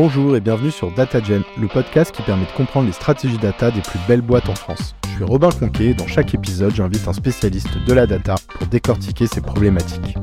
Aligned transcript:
Bonjour 0.00 0.36
et 0.36 0.40
bienvenue 0.40 0.70
sur 0.70 0.92
DataGen, 0.92 1.42
le 1.60 1.66
podcast 1.66 2.14
qui 2.14 2.22
permet 2.22 2.44
de 2.44 2.52
comprendre 2.52 2.86
les 2.86 2.92
stratégies 2.92 3.36
data 3.36 3.72
des 3.72 3.80
plus 3.80 3.98
belles 4.06 4.20
boîtes 4.20 4.48
en 4.48 4.54
France. 4.54 4.94
Je 5.08 5.16
suis 5.16 5.24
Robin 5.24 5.50
Conquet 5.50 5.86
et 5.86 5.94
dans 5.94 6.06
chaque 6.06 6.32
épisode, 6.34 6.72
j'invite 6.72 7.08
un 7.08 7.12
spécialiste 7.12 7.76
de 7.84 7.92
la 7.92 8.06
data 8.06 8.36
pour 8.48 8.68
décortiquer 8.68 9.26
ces 9.26 9.40
problématiques. 9.40 10.16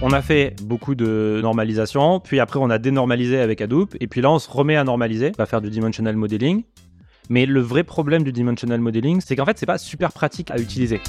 On 0.00 0.12
a 0.12 0.22
fait 0.22 0.54
beaucoup 0.62 0.94
de 0.94 1.40
normalisation, 1.42 2.20
puis 2.20 2.38
après 2.38 2.60
on 2.60 2.70
a 2.70 2.78
dénormalisé 2.78 3.40
avec 3.40 3.60
Hadoop, 3.60 3.96
et 3.98 4.06
puis 4.06 4.20
là 4.20 4.30
on 4.30 4.38
se 4.38 4.48
remet 4.48 4.76
à 4.76 4.84
normaliser, 4.84 5.32
on 5.36 5.42
va 5.42 5.46
faire 5.46 5.60
du 5.60 5.70
dimensional 5.70 6.14
modeling. 6.14 6.62
Mais 7.30 7.44
le 7.44 7.60
vrai 7.60 7.82
problème 7.82 8.22
du 8.22 8.30
dimensional 8.30 8.80
modeling, 8.80 9.20
c'est 9.20 9.34
qu'en 9.34 9.46
fait 9.46 9.58
c'est 9.58 9.66
pas 9.66 9.78
super 9.78 10.12
pratique 10.12 10.52
à 10.52 10.58
utiliser. 10.58 11.00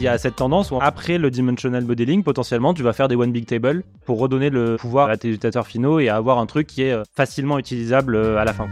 Il 0.00 0.04
y 0.04 0.08
a 0.08 0.16
cette 0.16 0.36
tendance 0.36 0.70
où 0.70 0.78
après 0.80 1.18
le 1.18 1.30
dimensional 1.30 1.84
modeling, 1.84 2.22
potentiellement 2.22 2.72
tu 2.72 2.82
vas 2.82 2.94
faire 2.94 3.06
des 3.06 3.16
one 3.16 3.32
big 3.32 3.44
table 3.44 3.84
pour 4.06 4.18
redonner 4.18 4.48
le 4.48 4.76
pouvoir 4.76 5.10
à 5.10 5.18
tes 5.18 5.28
utilisateurs 5.28 5.66
finaux 5.66 6.00
et 6.00 6.08
avoir 6.08 6.38
un 6.38 6.46
truc 6.46 6.66
qui 6.66 6.84
est 6.84 6.92
euh, 6.92 7.02
facilement 7.14 7.58
utilisable 7.58 8.16
euh, 8.16 8.38
à 8.38 8.46
la 8.46 8.54
fin. 8.54 8.66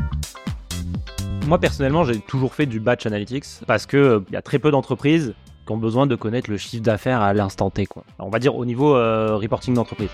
Moi 1.46 1.58
personnellement, 1.58 2.04
j'ai 2.04 2.18
toujours 2.18 2.54
fait 2.54 2.64
du 2.64 2.80
batch 2.80 3.04
analytics 3.04 3.44
parce 3.66 3.84
que 3.84 3.96
euh, 3.98 4.20
il 4.28 4.32
y 4.32 4.36
a 4.38 4.42
très 4.42 4.58
peu 4.58 4.70
d'entreprises 4.70 5.34
qui 5.66 5.72
ont 5.72 5.76
besoin 5.76 6.06
de 6.06 6.14
connaître 6.14 6.50
le 6.50 6.56
chiffre 6.56 6.82
d'affaires 6.82 7.20
à 7.20 7.34
l'instant 7.34 7.68
T. 7.68 7.84
Quoi. 7.84 8.04
On 8.18 8.30
va 8.30 8.38
dire 8.38 8.56
au 8.56 8.64
niveau 8.64 8.96
euh, 8.96 9.36
reporting 9.36 9.74
d'entreprise. 9.74 10.08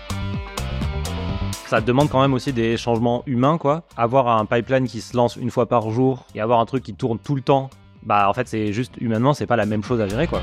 Ça 1.67 1.79
demande 1.79 2.09
quand 2.09 2.19
même 2.19 2.33
aussi 2.33 2.51
des 2.51 2.75
changements 2.75 3.23
humains, 3.25 3.57
quoi. 3.57 3.83
Avoir 3.95 4.27
un 4.27 4.45
pipeline 4.45 4.85
qui 4.85 4.99
se 4.99 5.15
lance 5.15 5.37
une 5.37 5.49
fois 5.49 5.65
par 5.67 5.91
jour 5.91 6.25
et 6.35 6.41
avoir 6.41 6.59
un 6.59 6.65
truc 6.65 6.83
qui 6.83 6.93
tourne 6.93 7.19
tout 7.19 7.35
le 7.35 7.41
temps, 7.41 7.69
bah 8.03 8.29
en 8.29 8.33
fait 8.33 8.49
c'est 8.49 8.73
juste 8.73 8.95
humainement 8.99 9.33
c'est 9.33 9.47
pas 9.47 9.55
la 9.55 9.65
même 9.65 9.81
chose 9.81 10.01
à 10.01 10.09
gérer, 10.09 10.27
quoi. 10.27 10.41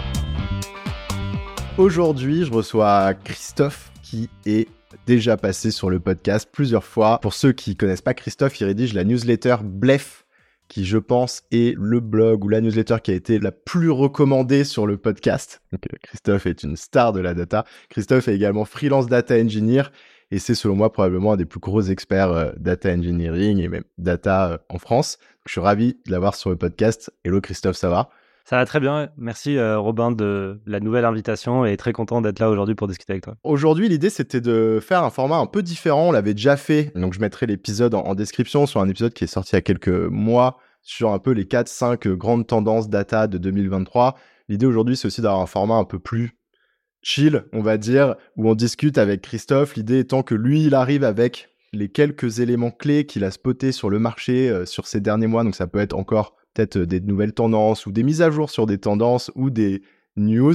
Aujourd'hui, 1.79 2.45
je 2.45 2.53
reçois 2.53 3.15
Christophe 3.15 3.93
qui 4.03 4.29
est 4.45 4.69
déjà 5.07 5.39
passé 5.39 5.71
sur 5.71 5.89
le 5.89 6.01
podcast 6.01 6.47
plusieurs 6.53 6.85
fois. 6.85 7.19
Pour 7.21 7.33
ceux 7.33 7.53
qui 7.53 7.77
connaissent 7.77 8.03
pas 8.03 8.13
Christophe, 8.13 8.61
il 8.61 8.65
rédige 8.65 8.93
la 8.93 9.05
newsletter 9.05 9.57
Blef 9.65 10.27
qui 10.69 10.85
je 10.85 10.99
pense 10.99 11.43
est 11.51 11.75
le 11.79 12.01
blog 12.01 12.45
ou 12.45 12.49
la 12.49 12.61
newsletter 12.61 12.97
qui 13.03 13.11
a 13.11 13.15
été 13.15 13.39
la 13.39 13.53
plus 13.53 13.91
recommandée 13.91 14.65
sur 14.65 14.87
le 14.87 14.99
podcast. 14.99 15.63
Euh, 15.75 15.79
Christophe 16.03 16.47
est 16.47 16.63
une 16.63 16.77
star 16.77 17.13
de 17.13 17.21
la 17.21 17.33
data. 17.33 17.65
Christophe 17.89 18.29
est 18.29 18.35
également 18.35 18.67
freelance 18.67 19.07
data 19.07 19.35
engineer 19.35 19.85
et 20.31 20.39
c'est 20.39 20.55
selon 20.55 20.77
moi 20.77 20.93
probablement 20.93 21.33
un 21.33 21.37
des 21.37 21.47
plus 21.47 21.61
gros 21.61 21.83
experts 21.83 22.33
euh, 22.33 22.53
data 22.59 22.91
engineering 22.91 23.59
et 23.59 23.69
même 23.69 23.85
data 23.97 24.53
euh, 24.53 24.59
en 24.69 24.79
France. 24.79 25.19
je 25.47 25.53
suis 25.53 25.61
ravi 25.61 25.99
de 26.07 26.13
l'avoir 26.13 26.35
sur 26.35 26.51
le 26.51 26.57
podcast. 26.57 27.11
Hello 27.25 27.41
Christophe, 27.41 27.77
ça 27.77 27.89
va? 27.89 28.11
Ça 28.45 28.57
va 28.57 28.65
très 28.67 28.81
bien. 28.81 29.11
Merci 29.17 29.59
Robin 29.59 30.11
de 30.11 30.61
la 30.67 30.81
nouvelle 30.81 31.05
invitation 31.05 31.65
et 31.65 31.77
très 31.77 31.93
content 31.93 32.21
d'être 32.21 32.41
là 32.41 32.51
aujourd'hui 32.51 32.75
pour 32.75 32.89
discuter 32.89 33.13
avec 33.13 33.25
toi. 33.25 33.37
Aujourd'hui, 33.45 33.89
l'idée 33.89 34.11
c'était 34.11 34.41
de 34.41 34.79
faire 34.81 35.05
un 35.05 35.11
format 35.11 35.37
un 35.37 35.47
peu 35.47 35.63
différent. 35.63 36.09
On 36.09 36.13
l'avait 36.13 36.35
déjà 36.35 36.57
fait, 36.57 36.93
donc 36.97 37.15
je 37.15 37.21
mettrai 37.21 37.47
l'épisode 37.47 37.95
en, 37.95 38.03
en 38.03 38.15
description 38.15 38.67
sur 38.67 38.81
un 38.81 38.89
épisode 38.89 39.13
qui 39.13 39.25
est 39.25 39.29
sorti 39.29 39.53
il 39.53 39.57
y 39.57 39.59
a 39.59 39.63
quelques 39.63 39.89
mois 39.89 40.59
sur 40.83 41.13
un 41.13 41.19
peu 41.19 41.31
les 41.31 41.45
4-5 41.45 42.09
grandes 42.15 42.47
tendances 42.47 42.89
data 42.89 43.27
de 43.27 43.39
2023. 43.39 44.17
L'idée 44.49 44.67
aujourd'hui, 44.67 44.97
c'est 44.97 45.07
aussi 45.07 45.21
d'avoir 45.21 45.41
un 45.41 45.47
format 45.47 45.77
un 45.77 45.85
peu 45.85 45.99
plus 45.99 46.37
chill, 47.03 47.45
on 47.53 47.63
va 47.63 47.79
dire, 47.79 48.17
où 48.37 48.49
on 48.49 48.55
discute 48.55 48.99
avec 48.99 49.23
Christophe. 49.23 49.77
L'idée 49.77 50.01
étant 50.01 50.23
que 50.23 50.35
lui, 50.35 50.65
il 50.65 50.75
arrive 50.75 51.05
avec 51.05 51.49
les 51.73 51.89
quelques 51.89 52.41
éléments 52.41 52.71
clés 52.71 53.07
qu'il 53.07 53.25
a 53.25 53.31
spotés 53.31 53.73
sur 53.73 53.91
le 53.91 53.99
marché 53.99 54.51
euh, 54.51 54.67
sur 54.67 54.87
ces 54.87 55.01
derniers 55.01 55.27
mois. 55.27 55.45
Donc 55.45 55.55
ça 55.55 55.67
peut 55.67 55.79
être 55.79 55.95
encore 55.95 56.37
peut-être 56.55 56.79
des 56.79 57.01
nouvelles 57.01 57.33
tendances 57.33 57.87
ou 57.87 57.93
des 57.93 58.03
mises 58.03 58.23
à 58.23 58.31
jour 58.31 58.51
sur 58.51 58.67
des 58.67 58.79
tendances 58.79 59.31
ou 59.35 59.51
des 59.51 59.83
news. 60.17 60.55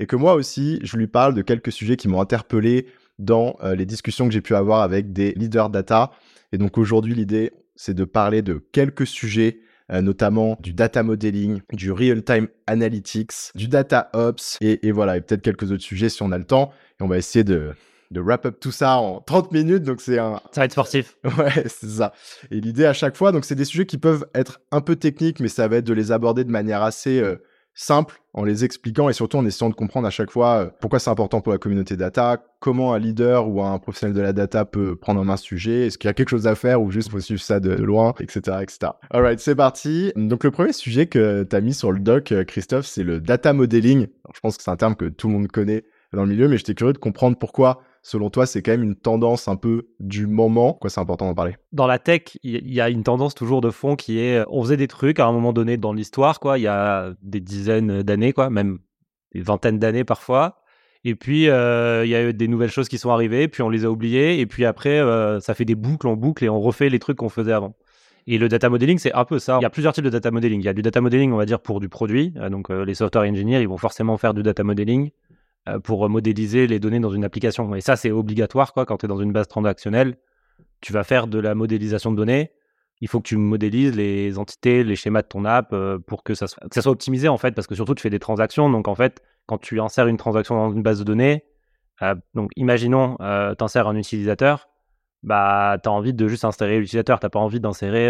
Et 0.00 0.06
que 0.06 0.16
moi 0.16 0.34
aussi, 0.34 0.78
je 0.82 0.96
lui 0.96 1.06
parle 1.06 1.34
de 1.34 1.42
quelques 1.42 1.72
sujets 1.72 1.96
qui 1.96 2.08
m'ont 2.08 2.20
interpellé 2.20 2.86
dans 3.18 3.56
euh, 3.62 3.74
les 3.74 3.86
discussions 3.86 4.26
que 4.26 4.32
j'ai 4.32 4.40
pu 4.40 4.54
avoir 4.54 4.82
avec 4.82 5.12
des 5.12 5.32
leaders 5.32 5.70
data. 5.70 6.10
Et 6.52 6.58
donc 6.58 6.78
aujourd'hui, 6.78 7.14
l'idée, 7.14 7.52
c'est 7.74 7.94
de 7.94 8.04
parler 8.04 8.42
de 8.42 8.62
quelques 8.72 9.06
sujets 9.06 9.60
euh, 9.92 10.02
notamment 10.02 10.58
du 10.60 10.72
data 10.72 11.04
modeling, 11.04 11.60
du 11.72 11.92
real-time 11.92 12.48
analytics, 12.66 13.52
du 13.54 13.68
data 13.68 14.10
ops, 14.14 14.58
et, 14.60 14.90
voilà, 14.90 15.16
et 15.16 15.20
peut-être 15.20 15.42
quelques 15.42 15.70
autres 15.70 15.84
sujets 15.84 16.08
si 16.08 16.22
on 16.22 16.32
a 16.32 16.38
le 16.38 16.44
temps. 16.44 16.72
Et 16.98 17.04
on 17.04 17.06
va 17.06 17.18
essayer 17.18 17.44
de, 17.44 17.72
de 18.10 18.20
wrap 18.20 18.46
up 18.46 18.58
tout 18.60 18.72
ça 18.72 18.96
en 18.96 19.20
30 19.20 19.52
minutes. 19.52 19.82
Donc 19.82 20.00
c'est 20.00 20.18
un. 20.18 20.40
Ça 20.52 20.60
va 20.60 20.64
être 20.64 20.72
sportif. 20.72 21.16
Ouais, 21.38 21.64
c'est 21.66 21.88
ça. 21.88 22.12
Et 22.50 22.60
l'idée 22.60 22.86
à 22.86 22.92
chaque 22.92 23.16
fois, 23.16 23.32
donc 23.32 23.44
c'est 23.44 23.54
des 23.54 23.64
sujets 23.64 23.86
qui 23.86 23.98
peuvent 23.98 24.26
être 24.34 24.60
un 24.70 24.80
peu 24.80 24.96
techniques, 24.96 25.40
mais 25.40 25.48
ça 25.48 25.68
va 25.68 25.76
être 25.76 25.84
de 25.84 25.92
les 25.92 26.12
aborder 26.12 26.44
de 26.44 26.50
manière 26.50 26.82
assez 26.82 27.20
euh, 27.20 27.36
simple 27.76 28.22
en 28.32 28.42
les 28.42 28.64
expliquant 28.64 29.08
et 29.08 29.12
surtout 29.12 29.36
en 29.36 29.44
essayant 29.44 29.68
de 29.68 29.74
comprendre 29.74 30.06
à 30.06 30.10
chaque 30.10 30.30
fois 30.30 30.56
euh, 30.56 30.70
pourquoi 30.80 30.98
c'est 30.98 31.10
important 31.10 31.42
pour 31.42 31.52
la 31.52 31.58
communauté 31.58 31.96
data, 31.96 32.42
comment 32.58 32.94
un 32.94 32.98
leader 32.98 33.48
ou 33.48 33.62
un 33.62 33.78
professionnel 33.78 34.16
de 34.16 34.22
la 34.22 34.32
data 34.32 34.64
peut 34.64 34.96
prendre 34.96 35.20
en 35.20 35.24
main 35.24 35.36
ce 35.36 35.44
sujet, 35.44 35.86
est-ce 35.86 35.98
qu'il 35.98 36.08
y 36.08 36.10
a 36.10 36.14
quelque 36.14 36.30
chose 36.30 36.46
à 36.46 36.54
faire 36.54 36.80
ou 36.80 36.90
juste 36.90 37.10
faut 37.10 37.20
suivre 37.20 37.40
ça 37.40 37.60
de, 37.60 37.70
loin, 37.72 38.14
etc., 38.18 38.58
etc. 38.62 38.92
Alright, 39.10 39.40
c'est 39.40 39.54
parti. 39.54 40.10
Donc 40.16 40.42
le 40.42 40.50
premier 40.50 40.72
sujet 40.72 41.06
que 41.06 41.44
tu 41.48 41.54
as 41.54 41.60
mis 41.60 41.74
sur 41.74 41.92
le 41.92 42.00
doc, 42.00 42.32
euh, 42.32 42.44
Christophe, 42.44 42.86
c'est 42.86 43.02
le 43.04 43.20
data 43.20 43.52
modeling. 43.52 44.06
je 44.34 44.40
pense 44.40 44.56
que 44.56 44.62
c'est 44.62 44.70
un 44.70 44.76
terme 44.76 44.96
que 44.96 45.04
tout 45.04 45.28
le 45.28 45.34
monde 45.34 45.48
connaît 45.48 45.84
dans 46.14 46.22
le 46.22 46.30
milieu, 46.30 46.48
mais 46.48 46.56
j'étais 46.56 46.74
curieux 46.74 46.94
de 46.94 46.98
comprendre 46.98 47.36
pourquoi 47.38 47.82
selon 48.06 48.30
toi, 48.30 48.46
c'est 48.46 48.62
quand 48.62 48.70
même 48.70 48.84
une 48.84 48.94
tendance 48.94 49.48
un 49.48 49.56
peu 49.56 49.88
du 49.98 50.28
moment? 50.28 50.74
Quoi, 50.74 50.90
c'est 50.90 51.00
important 51.00 51.26
d'en 51.26 51.34
parler 51.34 51.56
Dans 51.72 51.88
la 51.88 51.98
tech, 51.98 52.38
il 52.44 52.72
y 52.72 52.80
a 52.80 52.88
une 52.88 53.02
tendance 53.02 53.34
toujours 53.34 53.60
de 53.60 53.70
fond 53.70 53.96
qui 53.96 54.20
est 54.20 54.44
on 54.48 54.62
faisait 54.62 54.76
des 54.76 54.86
trucs 54.86 55.18
à 55.18 55.26
un 55.26 55.32
moment 55.32 55.52
donné 55.52 55.76
dans 55.76 55.92
l'histoire, 55.92 56.38
quoi, 56.38 56.56
il 56.56 56.62
y 56.62 56.68
a 56.68 57.14
des 57.20 57.40
dizaines 57.40 58.02
d'années, 58.02 58.32
quoi, 58.32 58.48
même 58.48 58.78
des 59.34 59.40
vingtaines 59.40 59.80
d'années 59.80 60.04
parfois. 60.04 60.62
Et 61.02 61.16
puis, 61.16 61.48
euh, 61.48 62.04
il 62.04 62.10
y 62.10 62.14
a 62.14 62.28
eu 62.28 62.32
des 62.32 62.46
nouvelles 62.46 62.70
choses 62.70 62.88
qui 62.88 62.98
sont 62.98 63.10
arrivées, 63.10 63.48
puis 63.48 63.62
on 63.62 63.68
les 63.70 63.84
a 63.84 63.90
oubliées, 63.90 64.38
et 64.38 64.46
puis 64.46 64.64
après, 64.64 65.00
euh, 65.00 65.40
ça 65.40 65.54
fait 65.54 65.64
des 65.64 65.74
boucles 65.74 66.06
en 66.06 66.14
boucle 66.14 66.44
et 66.44 66.48
on 66.48 66.60
refait 66.60 66.88
les 66.88 67.00
trucs 67.00 67.16
qu'on 67.16 67.28
faisait 67.28 67.52
avant. 67.52 67.74
Et 68.28 68.38
le 68.38 68.48
data 68.48 68.68
modeling, 68.68 68.98
c'est 68.98 69.12
un 69.14 69.24
peu 69.24 69.40
ça. 69.40 69.58
Il 69.60 69.62
y 69.62 69.66
a 69.66 69.70
plusieurs 69.70 69.92
types 69.92 70.04
de 70.04 70.10
data 70.10 70.30
modeling. 70.30 70.60
Il 70.60 70.64
y 70.64 70.68
a 70.68 70.72
du 70.72 70.82
data 70.82 71.00
modeling, 71.00 71.32
on 71.32 71.36
va 71.36 71.44
dire, 71.44 71.60
pour 71.60 71.80
du 71.80 71.88
produit. 71.88 72.34
Euh, 72.36 72.50
donc, 72.50 72.70
les 72.70 72.94
software 72.94 73.28
engineers, 73.28 73.60
ils 73.60 73.68
vont 73.68 73.76
forcément 73.76 74.16
faire 74.16 74.34
du 74.34 74.42
data 74.42 74.62
modeling. 74.64 75.10
Euh, 75.68 75.80
pour 75.80 76.08
modéliser 76.08 76.68
les 76.68 76.78
données 76.78 77.00
dans 77.00 77.10
une 77.10 77.24
application. 77.24 77.74
Et 77.74 77.80
ça, 77.80 77.96
c'est 77.96 78.12
obligatoire 78.12 78.72
quoi, 78.72 78.86
quand 78.86 78.98
tu 78.98 79.06
es 79.06 79.08
dans 79.08 79.18
une 79.18 79.32
base 79.32 79.48
transactionnelle. 79.48 80.16
Tu 80.80 80.92
vas 80.92 81.02
faire 81.02 81.26
de 81.26 81.40
la 81.40 81.56
modélisation 81.56 82.12
de 82.12 82.16
données. 82.16 82.52
Il 83.00 83.08
faut 83.08 83.18
que 83.18 83.26
tu 83.26 83.36
modélises 83.36 83.94
les 83.96 84.38
entités, 84.38 84.84
les 84.84 84.94
schémas 84.94 85.22
de 85.22 85.26
ton 85.26 85.44
app 85.44 85.72
euh, 85.72 85.98
pour 85.98 86.22
que 86.22 86.34
ça, 86.34 86.46
soit, 86.46 86.86
optimisé 86.86 87.28
en 87.28 87.36
fait, 87.36 87.52
parce 87.52 87.66
que 87.66 87.74
surtout 87.74 87.96
tu 87.96 88.02
fais 88.02 88.10
des 88.10 88.20
transactions. 88.20 88.70
Donc 88.70 88.86
en 88.86 88.94
fait, 88.94 89.22
quand 89.46 89.58
tu 89.58 89.80
insères 89.80 90.06
une 90.06 90.16
transaction 90.16 90.54
dans 90.54 90.72
une 90.72 90.82
base 90.82 91.00
de 91.00 91.04
données, 91.04 91.44
euh, 92.02 92.14
donc 92.34 92.52
imaginons, 92.56 93.16
euh, 93.20 93.54
tu 93.56 93.64
insères 93.64 93.88
un 93.88 93.96
utilisateur, 93.96 94.68
bah 95.24 95.78
tu 95.82 95.88
as 95.88 95.92
envie 95.92 96.14
de 96.14 96.28
juste 96.28 96.44
insérer 96.44 96.78
l'utilisateur, 96.78 97.18
tu 97.18 97.28
pas 97.28 97.40
envie 97.40 97.58
d'insérer 97.58 98.08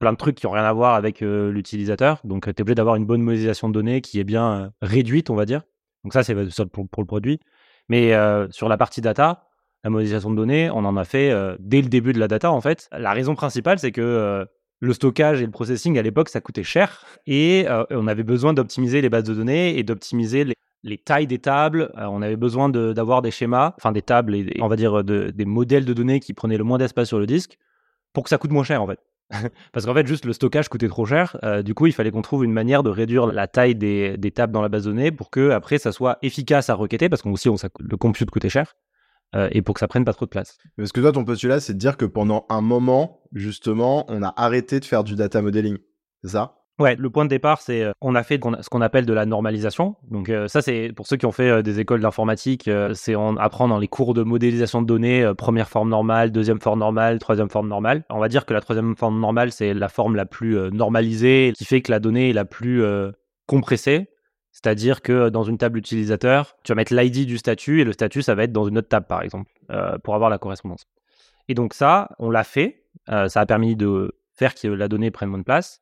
plein 0.00 0.12
de 0.12 0.16
trucs 0.16 0.36
qui 0.36 0.46
n'ont 0.46 0.52
rien 0.52 0.64
à 0.64 0.72
voir 0.72 0.94
avec 0.94 1.20
l'utilisateur. 1.20 2.20
Donc 2.24 2.44
tu 2.44 2.50
es 2.50 2.60
obligé 2.60 2.74
d'avoir 2.74 2.96
une 2.96 3.06
bonne 3.06 3.22
modélisation 3.22 3.68
de 3.68 3.74
données 3.74 4.00
qui 4.00 4.18
est 4.18 4.24
bien 4.24 4.72
réduite, 4.82 5.30
on 5.30 5.36
va 5.36 5.44
dire. 5.44 5.62
Donc 6.04 6.12
ça, 6.12 6.22
c'est 6.22 6.34
pour, 6.70 6.88
pour, 6.88 7.02
le 7.02 7.06
produit. 7.06 7.40
Mais 7.88 8.12
sur 8.50 8.68
la 8.68 8.76
partie 8.76 9.00
data, 9.00 9.48
la 9.84 9.90
modélisation 9.90 10.30
de 10.30 10.36
données, 10.36 10.70
on 10.70 10.84
en 10.84 10.96
a 10.96 11.04
fait 11.04 11.32
dès 11.58 11.82
le 11.82 11.88
début 11.88 12.12
de 12.12 12.20
la 12.20 12.28
data, 12.28 12.50
en 12.50 12.60
fait. 12.60 12.88
La 12.92 13.12
raison 13.12 13.34
principale, 13.34 13.78
c'est 13.78 13.92
que 13.92 14.46
le 14.80 14.92
stockage 14.92 15.40
et 15.40 15.44
le 15.44 15.50
processing, 15.50 15.98
à 15.98 16.02
l'époque, 16.02 16.28
ça 16.28 16.40
coûtait 16.40 16.62
cher. 16.62 17.04
Et 17.26 17.66
on 17.90 18.06
avait 18.06 18.24
besoin 18.24 18.52
d'optimiser 18.52 19.00
les 19.00 19.08
bases 19.08 19.24
de 19.24 19.34
données 19.34 19.78
et 19.78 19.82
d'optimiser 19.82 20.44
les, 20.82 20.98
tailles 20.98 21.26
des 21.26 21.38
tables. 21.38 21.92
on 21.96 22.22
avait 22.22 22.36
besoin 22.36 22.68
d'avoir 22.68 23.22
des 23.22 23.30
schémas, 23.30 23.74
enfin 23.76 23.92
des 23.92 24.02
tables, 24.02 24.34
et, 24.34 24.56
on 24.60 24.68
va 24.68 24.76
dire 24.76 25.04
des 25.04 25.44
modèles 25.44 25.84
de 25.84 25.92
données 25.92 26.20
qui 26.20 26.34
prenaient 26.34 26.58
le 26.58 26.64
moins 26.64 26.78
d'espace 26.78 27.08
sur 27.08 27.18
le 27.18 27.26
disque 27.26 27.58
pour 28.12 28.24
que 28.24 28.30
ça 28.30 28.38
coûte 28.38 28.50
moins 28.50 28.64
cher, 28.64 28.82
en 28.82 28.86
fait. 28.86 28.98
Parce 29.72 29.86
qu'en 29.86 29.94
fait, 29.94 30.06
juste 30.06 30.24
le 30.24 30.32
stockage 30.32 30.68
coûtait 30.68 30.88
trop 30.88 31.06
cher. 31.06 31.36
Euh, 31.42 31.62
du 31.62 31.74
coup, 31.74 31.86
il 31.86 31.92
fallait 31.92 32.10
qu'on 32.10 32.22
trouve 32.22 32.44
une 32.44 32.52
manière 32.52 32.82
de 32.82 32.90
réduire 32.90 33.26
la 33.26 33.46
taille 33.46 33.74
des, 33.74 34.32
tables 34.34 34.52
dans 34.52 34.62
la 34.62 34.68
base 34.68 34.84
de 34.84 34.90
données 34.90 35.10
pour 35.10 35.30
que 35.30 35.50
après 35.50 35.78
ça 35.78 35.92
soit 35.92 36.18
efficace 36.22 36.70
à 36.70 36.74
requêter, 36.74 37.08
parce 37.08 37.22
qu'on 37.22 37.32
aussi 37.32 37.48
le 37.78 37.96
compute 37.96 38.30
coûtait 38.30 38.48
cher. 38.48 38.74
Euh, 39.34 39.48
et 39.52 39.62
pour 39.62 39.74
que 39.74 39.80
ça 39.80 39.88
prenne 39.88 40.04
pas 40.04 40.12
trop 40.12 40.26
de 40.26 40.30
place. 40.30 40.58
Parce 40.76 40.92
que 40.92 41.00
toi, 41.00 41.10
ton 41.10 41.24
postulat, 41.24 41.58
c'est 41.58 41.72
de 41.72 41.78
dire 41.78 41.96
que 41.96 42.04
pendant 42.04 42.44
un 42.50 42.60
moment, 42.60 43.22
justement, 43.32 44.04
on 44.08 44.22
a 44.22 44.34
arrêté 44.36 44.78
de 44.78 44.84
faire 44.84 45.04
du 45.04 45.14
data 45.14 45.40
modeling. 45.40 45.78
C'est 46.22 46.32
ça? 46.32 46.61
Ouais, 46.82 46.96
le 46.98 47.10
point 47.10 47.24
de 47.24 47.30
départ, 47.30 47.60
c'est 47.60 47.84
euh, 47.84 47.92
on 48.00 48.16
a 48.16 48.24
fait 48.24 48.40
ce 48.60 48.68
qu'on 48.68 48.80
appelle 48.80 49.06
de 49.06 49.12
la 49.12 49.24
normalisation. 49.24 49.94
Donc 50.10 50.28
euh, 50.28 50.48
ça, 50.48 50.62
c'est 50.62 50.92
pour 50.92 51.06
ceux 51.06 51.16
qui 51.16 51.26
ont 51.26 51.30
fait 51.30 51.48
euh, 51.48 51.62
des 51.62 51.78
écoles 51.78 52.00
d'informatique, 52.00 52.68
c'est 52.94 53.14
on 53.14 53.36
apprend 53.36 53.68
dans 53.68 53.78
les 53.78 53.86
cours 53.86 54.14
de 54.14 54.24
modélisation 54.24 54.82
de 54.82 54.86
données, 54.88 55.32
première 55.38 55.68
forme 55.68 55.90
normale, 55.90 56.32
deuxième 56.32 56.60
forme 56.60 56.80
normale, 56.80 57.20
troisième 57.20 57.48
forme 57.50 57.68
normale. 57.68 58.02
On 58.10 58.18
va 58.18 58.26
dire 58.26 58.44
que 58.46 58.52
la 58.52 58.60
troisième 58.60 58.96
forme 58.96 59.20
normale, 59.20 59.52
c'est 59.52 59.74
la 59.74 59.88
forme 59.88 60.16
la 60.16 60.26
plus 60.26 60.56
normalisée, 60.72 61.52
qui 61.56 61.64
fait 61.64 61.82
que 61.82 61.92
la 61.92 62.00
donnée 62.00 62.30
est 62.30 62.32
la 62.32 62.44
plus 62.44 62.84
compressée. 63.46 64.08
C'est-à-dire 64.50 65.02
que 65.02 65.28
dans 65.28 65.44
une 65.44 65.58
table 65.58 65.78
utilisateur, 65.78 66.56
tu 66.64 66.72
vas 66.72 66.74
mettre 66.74 66.92
l'ID 66.92 67.26
du 67.26 67.38
statut 67.38 67.80
et 67.80 67.84
le 67.84 67.92
statut, 67.92 68.22
ça 68.22 68.34
va 68.34 68.42
être 68.42 68.52
dans 68.52 68.66
une 68.66 68.78
autre 68.78 68.88
table, 68.88 69.06
par 69.06 69.22
exemple, 69.22 69.48
pour 70.02 70.16
avoir 70.16 70.30
la 70.30 70.38
correspondance. 70.38 70.86
Et 71.46 71.54
donc 71.54 71.74
ça, 71.74 72.08
on 72.18 72.28
l'a 72.28 72.42
fait. 72.42 72.86
ça 73.06 73.40
a 73.40 73.46
permis 73.46 73.76
de 73.76 74.16
faire 74.34 74.56
que 74.56 74.66
la 74.66 74.88
donnée 74.88 75.12
prenne 75.12 75.30
bonne 75.30 75.44
place. 75.44 75.80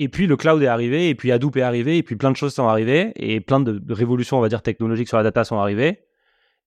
Et 0.00 0.08
puis 0.08 0.26
le 0.26 0.36
cloud 0.36 0.62
est 0.62 0.66
arrivé, 0.68 1.08
et 1.08 1.14
puis 1.14 1.32
Hadoop 1.32 1.56
est 1.56 1.62
arrivé, 1.62 1.98
et 1.98 2.02
puis 2.02 2.16
plein 2.16 2.30
de 2.30 2.36
choses 2.36 2.54
sont 2.54 2.68
arrivées, 2.68 3.12
et 3.16 3.40
plein 3.40 3.60
de 3.60 3.80
révolutions, 3.92 4.38
on 4.38 4.40
va 4.40 4.48
dire, 4.48 4.62
technologiques 4.62 5.08
sur 5.08 5.16
la 5.16 5.22
data 5.24 5.44
sont 5.44 5.58
arrivées. 5.58 5.98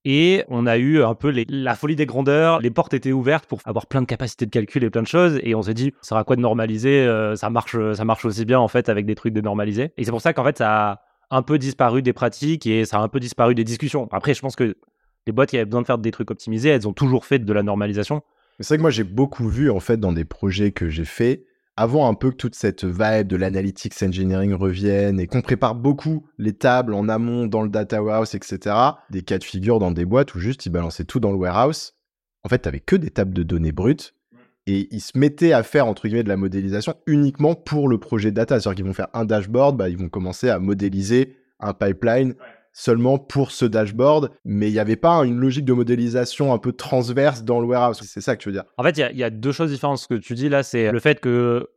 Et 0.04 0.44
on 0.48 0.66
a 0.66 0.78
eu 0.78 1.04
un 1.04 1.14
peu 1.14 1.32
la 1.48 1.76
folie 1.76 1.96
des 1.96 2.08
grandeurs. 2.08 2.60
Les 2.60 2.72
portes 2.72 2.94
étaient 2.96 3.12
ouvertes 3.12 3.46
pour 3.46 3.60
avoir 3.66 3.86
plein 3.86 4.02
de 4.02 4.08
capacités 4.08 4.48
de 4.48 4.50
calcul 4.52 4.84
et 4.84 4.90
plein 4.90 5.04
de 5.04 5.08
choses. 5.08 5.40
Et 5.44 5.54
on 5.54 5.62
s'est 5.62 5.76
dit, 5.76 5.94
ça 6.02 6.10
sera 6.10 6.24
quoi 6.24 6.36
de 6.36 6.42
normaliser 6.42 7.06
Euh, 7.06 7.36
Ça 7.36 7.52
marche, 7.52 7.76
ça 7.94 8.04
marche 8.04 8.26
aussi 8.26 8.44
bien 8.44 8.60
en 8.60 8.68
fait 8.68 8.90
avec 8.90 9.06
des 9.06 9.14
trucs 9.14 9.32
dénormalisés. 9.34 9.92
Et 9.98 10.04
c'est 10.04 10.10
pour 10.10 10.22
ça 10.22 10.34
qu'en 10.34 10.44
fait, 10.44 10.58
ça 10.58 10.90
a 10.90 11.02
un 11.30 11.44
peu 11.44 11.60
disparu 11.60 12.02
des 12.02 12.14
pratiques 12.14 12.66
et 12.66 12.84
ça 12.86 12.98
a 12.98 13.02
un 13.02 13.10
peu 13.10 13.20
disparu 13.20 13.54
des 13.54 13.64
discussions. 13.64 14.10
Après, 14.12 14.34
je 14.34 14.42
pense 14.42 14.56
que 14.56 14.76
les 15.28 15.34
boîtes 15.34 15.50
qui 15.52 15.58
avaient 15.58 15.66
besoin 15.66 15.82
de 15.82 15.86
faire 15.86 16.00
des 16.00 16.12
trucs 16.12 16.32
optimisés, 16.32 16.70
elles 16.70 16.88
ont 16.88 16.94
toujours 16.94 17.26
fait 17.26 17.38
de 17.38 17.54
la 17.54 17.62
normalisation. 17.62 18.24
C'est 18.60 18.70
vrai 18.70 18.78
que 18.78 18.82
moi, 18.82 18.90
j'ai 18.90 19.04
beaucoup 19.04 19.48
vu, 19.48 19.70
en 19.70 19.80
fait, 19.80 19.98
dans 19.98 20.14
des 20.14 20.26
projets 20.26 20.72
que 20.72 20.90
j'ai 20.90 21.06
faits, 21.06 21.46
avant 21.78 22.08
un 22.08 22.14
peu 22.14 22.32
que 22.32 22.36
toute 22.36 22.56
cette 22.56 22.84
vibe 22.84 23.28
de 23.28 23.36
l'analytics 23.36 24.02
engineering 24.04 24.54
revienne 24.54 25.20
et 25.20 25.28
qu'on 25.28 25.42
prépare 25.42 25.76
beaucoup 25.76 26.28
les 26.38 26.54
tables 26.54 26.94
en 26.94 27.08
amont 27.10 27.48
dans 27.48 27.62
le 27.62 27.70
data 27.70 28.04
warehouse, 28.04 28.36
etc. 28.36 28.76
Des 29.10 29.22
cas 29.22 29.38
de 29.38 29.44
figure 29.44 29.80
dans 29.80 29.92
des 29.92 30.06
boîtes 30.06 30.36
où 30.36 30.40
juste 30.40 30.66
ils 30.66 30.70
balançaient 30.70 31.06
tout 31.06 31.20
dans 31.20 31.32
le 31.32 31.38
warehouse. 31.38 31.94
En 32.44 32.50
fait, 32.50 32.60
t'avais 32.60 32.80
que 32.80 32.96
des 32.96 33.10
tables 33.10 33.34
de 33.34 33.44
données 33.44 33.72
brutes 33.72 34.16
et 34.68 34.88
ils 34.92 35.02
se 35.02 35.18
mettaient 35.18 35.54
à 35.54 35.64
faire, 35.64 35.88
entre 35.88 36.08
guillemets, 36.08 36.24
de 36.24 36.30
la 36.30 36.38
modélisation 36.38 36.96
uniquement 37.08 37.56
pour 37.56 37.88
le 37.88 38.00
projet 38.00 38.32
data. 38.32 38.60
C'est-à-dire 38.60 38.76
qu'ils 38.76 38.86
vont 38.86 38.94
faire 38.94 39.10
un 39.14 39.26
dashboard, 39.26 39.78
bah, 39.78 39.90
ils 39.90 39.98
vont 39.98 40.10
commencer 40.10 40.50
à 40.50 40.60
modéliser 40.60 41.38
un 41.60 41.74
pipeline 41.74 42.36
seulement 42.74 43.18
pour 43.18 43.52
ce 43.52 43.66
dashboard, 43.66 44.32
mais 44.46 44.70
il 44.70 44.74
n'y 44.74 44.80
avait 44.80 44.96
pas 44.96 45.18
une 45.26 45.38
logique 45.40 45.66
de 45.66 45.74
modélisation 45.74 46.54
un 46.54 46.58
peu 46.58 46.72
transverse 46.72 47.44
dans 47.44 47.60
le 47.60 47.68
warehouse. 47.68 48.00
C'est 48.04 48.22
ça 48.22 48.36
que 48.36 48.42
tu 48.42 48.50
veux 48.50 48.54
dire. 48.54 48.64
En 48.78 48.84
fait, 48.84 48.98
il 48.98 49.18
y 49.18 49.24
a- 49.24 49.30
deux 49.30 49.52
choses 49.52 49.72
différentes. 49.72 49.98
Ce 49.98 50.08
que 50.08 50.16
tu 50.16 50.34
dis 50.36 50.50
là, 50.50 50.64
c'est 50.64 50.92
le 50.92 51.00
fait 51.00 51.20
que 51.20 51.68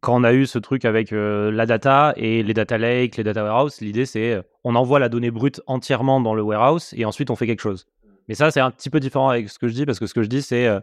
quand 0.00 0.14
on 0.20 0.24
a 0.24 0.32
eu 0.32 0.46
ce 0.46 0.58
truc 0.58 0.84
avec 0.84 1.12
euh, 1.12 1.50
la 1.50 1.66
data 1.66 2.14
et 2.16 2.42
les 2.42 2.54
data 2.54 2.78
lakes, 2.78 3.16
les 3.16 3.24
data 3.24 3.42
warehouse, 3.42 3.80
l'idée 3.80 4.06
c'est 4.06 4.32
euh, 4.32 4.42
on 4.64 4.74
envoie 4.76 5.00
la 5.00 5.08
donnée 5.08 5.30
brute 5.32 5.60
entièrement 5.66 6.20
dans 6.20 6.34
le 6.34 6.42
warehouse 6.42 6.94
et 6.96 7.04
ensuite 7.04 7.30
on 7.30 7.36
fait 7.36 7.46
quelque 7.48 7.60
chose. 7.62 7.86
Mais 8.28 8.34
ça, 8.34 8.50
c'est 8.50 8.60
un 8.60 8.70
petit 8.70 8.90
peu 8.90 9.00
différent 9.00 9.28
avec 9.30 9.48
ce 9.48 9.58
que 9.58 9.66
je 9.68 9.74
dis 9.74 9.86
parce 9.86 9.98
que 9.98 10.06
ce 10.06 10.14
que 10.14 10.22
je 10.22 10.28
dis, 10.28 10.40
c'est 10.42 10.66
euh, 10.68 10.78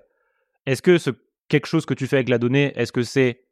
est-ce 0.66 0.82
que 0.82 0.98
ce 0.98 1.12
quelque 1.48 1.68
chose 1.68 1.86
que 1.86 1.94
tu 1.94 2.08
fais 2.08 2.18
avec 2.18 2.28
la 2.30 2.40
donnée, 2.40 2.74
est-ce 2.76 2.92
que 2.92 3.04
c'est 3.04 3.45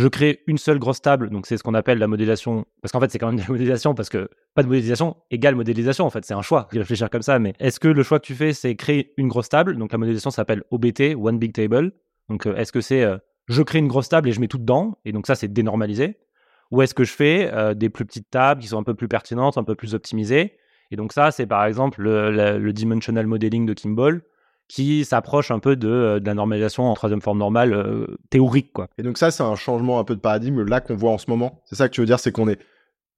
je 0.00 0.08
crée 0.08 0.40
une 0.46 0.56
seule 0.56 0.78
grosse 0.78 1.02
table, 1.02 1.28
donc 1.28 1.46
c'est 1.46 1.58
ce 1.58 1.62
qu'on 1.62 1.74
appelle 1.74 1.98
la 1.98 2.06
modélisation, 2.06 2.64
parce 2.80 2.90
qu'en 2.90 3.00
fait 3.00 3.10
c'est 3.10 3.18
quand 3.18 3.26
même 3.26 3.36
de 3.36 3.42
la 3.42 3.48
modélisation, 3.48 3.94
parce 3.94 4.08
que 4.08 4.30
pas 4.54 4.62
de 4.62 4.68
modélisation 4.68 5.18
égale 5.30 5.54
modélisation, 5.54 6.06
en 6.06 6.10
fait 6.10 6.24
c'est 6.24 6.32
un 6.32 6.40
choix, 6.40 6.68
d'y 6.72 6.78
réfléchir 6.78 7.10
comme 7.10 7.20
ça, 7.20 7.38
mais 7.38 7.52
est-ce 7.60 7.78
que 7.78 7.88
le 7.88 8.02
choix 8.02 8.18
que 8.18 8.24
tu 8.24 8.34
fais 8.34 8.54
c'est 8.54 8.74
créer 8.76 9.12
une 9.18 9.28
grosse 9.28 9.50
table, 9.50 9.76
donc 9.76 9.92
la 9.92 9.98
modélisation 9.98 10.30
s'appelle 10.30 10.64
OBT, 10.70 11.16
One 11.18 11.38
Big 11.38 11.52
Table, 11.52 11.92
donc 12.30 12.46
euh, 12.46 12.56
est-ce 12.56 12.72
que 12.72 12.80
c'est 12.80 13.02
euh, 13.02 13.18
je 13.48 13.62
crée 13.62 13.78
une 13.78 13.88
grosse 13.88 14.08
table 14.08 14.30
et 14.30 14.32
je 14.32 14.40
mets 14.40 14.48
tout 14.48 14.58
dedans, 14.58 14.96
et 15.04 15.12
donc 15.12 15.26
ça 15.26 15.34
c'est 15.34 15.48
dénormalisé, 15.48 16.16
ou 16.70 16.80
est-ce 16.80 16.94
que 16.94 17.04
je 17.04 17.12
fais 17.12 17.50
euh, 17.52 17.74
des 17.74 17.90
plus 17.90 18.06
petites 18.06 18.30
tables 18.30 18.62
qui 18.62 18.68
sont 18.68 18.78
un 18.78 18.84
peu 18.84 18.94
plus 18.94 19.08
pertinentes, 19.08 19.58
un 19.58 19.64
peu 19.64 19.74
plus 19.74 19.94
optimisées, 19.94 20.54
et 20.90 20.96
donc 20.96 21.12
ça 21.12 21.30
c'est 21.30 21.46
par 21.46 21.66
exemple 21.66 22.00
le, 22.00 22.72
dimensional 22.72 23.26
modeling 23.26 23.66
de 23.66 23.74
Kimball, 23.74 24.22
qui 24.70 25.04
s'approche 25.04 25.50
un 25.50 25.58
peu 25.58 25.74
de, 25.74 25.88
euh, 25.88 26.20
de 26.20 26.26
la 26.26 26.34
normalisation 26.34 26.84
en 26.84 26.94
troisième 26.94 27.20
forme 27.20 27.38
normale 27.38 27.72
euh, 27.74 28.06
théorique, 28.30 28.72
quoi. 28.72 28.86
Et 28.98 29.02
donc 29.02 29.18
ça, 29.18 29.32
c'est 29.32 29.42
un 29.42 29.56
changement 29.56 29.98
un 29.98 30.04
peu 30.04 30.14
de 30.14 30.20
paradigme 30.20 30.62
là 30.64 30.80
qu'on 30.80 30.94
voit 30.94 31.10
en 31.10 31.18
ce 31.18 31.28
moment. 31.28 31.60
C'est 31.64 31.74
ça 31.74 31.88
que 31.88 31.94
tu 31.94 32.00
veux 32.00 32.06
dire, 32.06 32.20
c'est 32.20 32.30
qu'on 32.30 32.48
est 32.48 32.60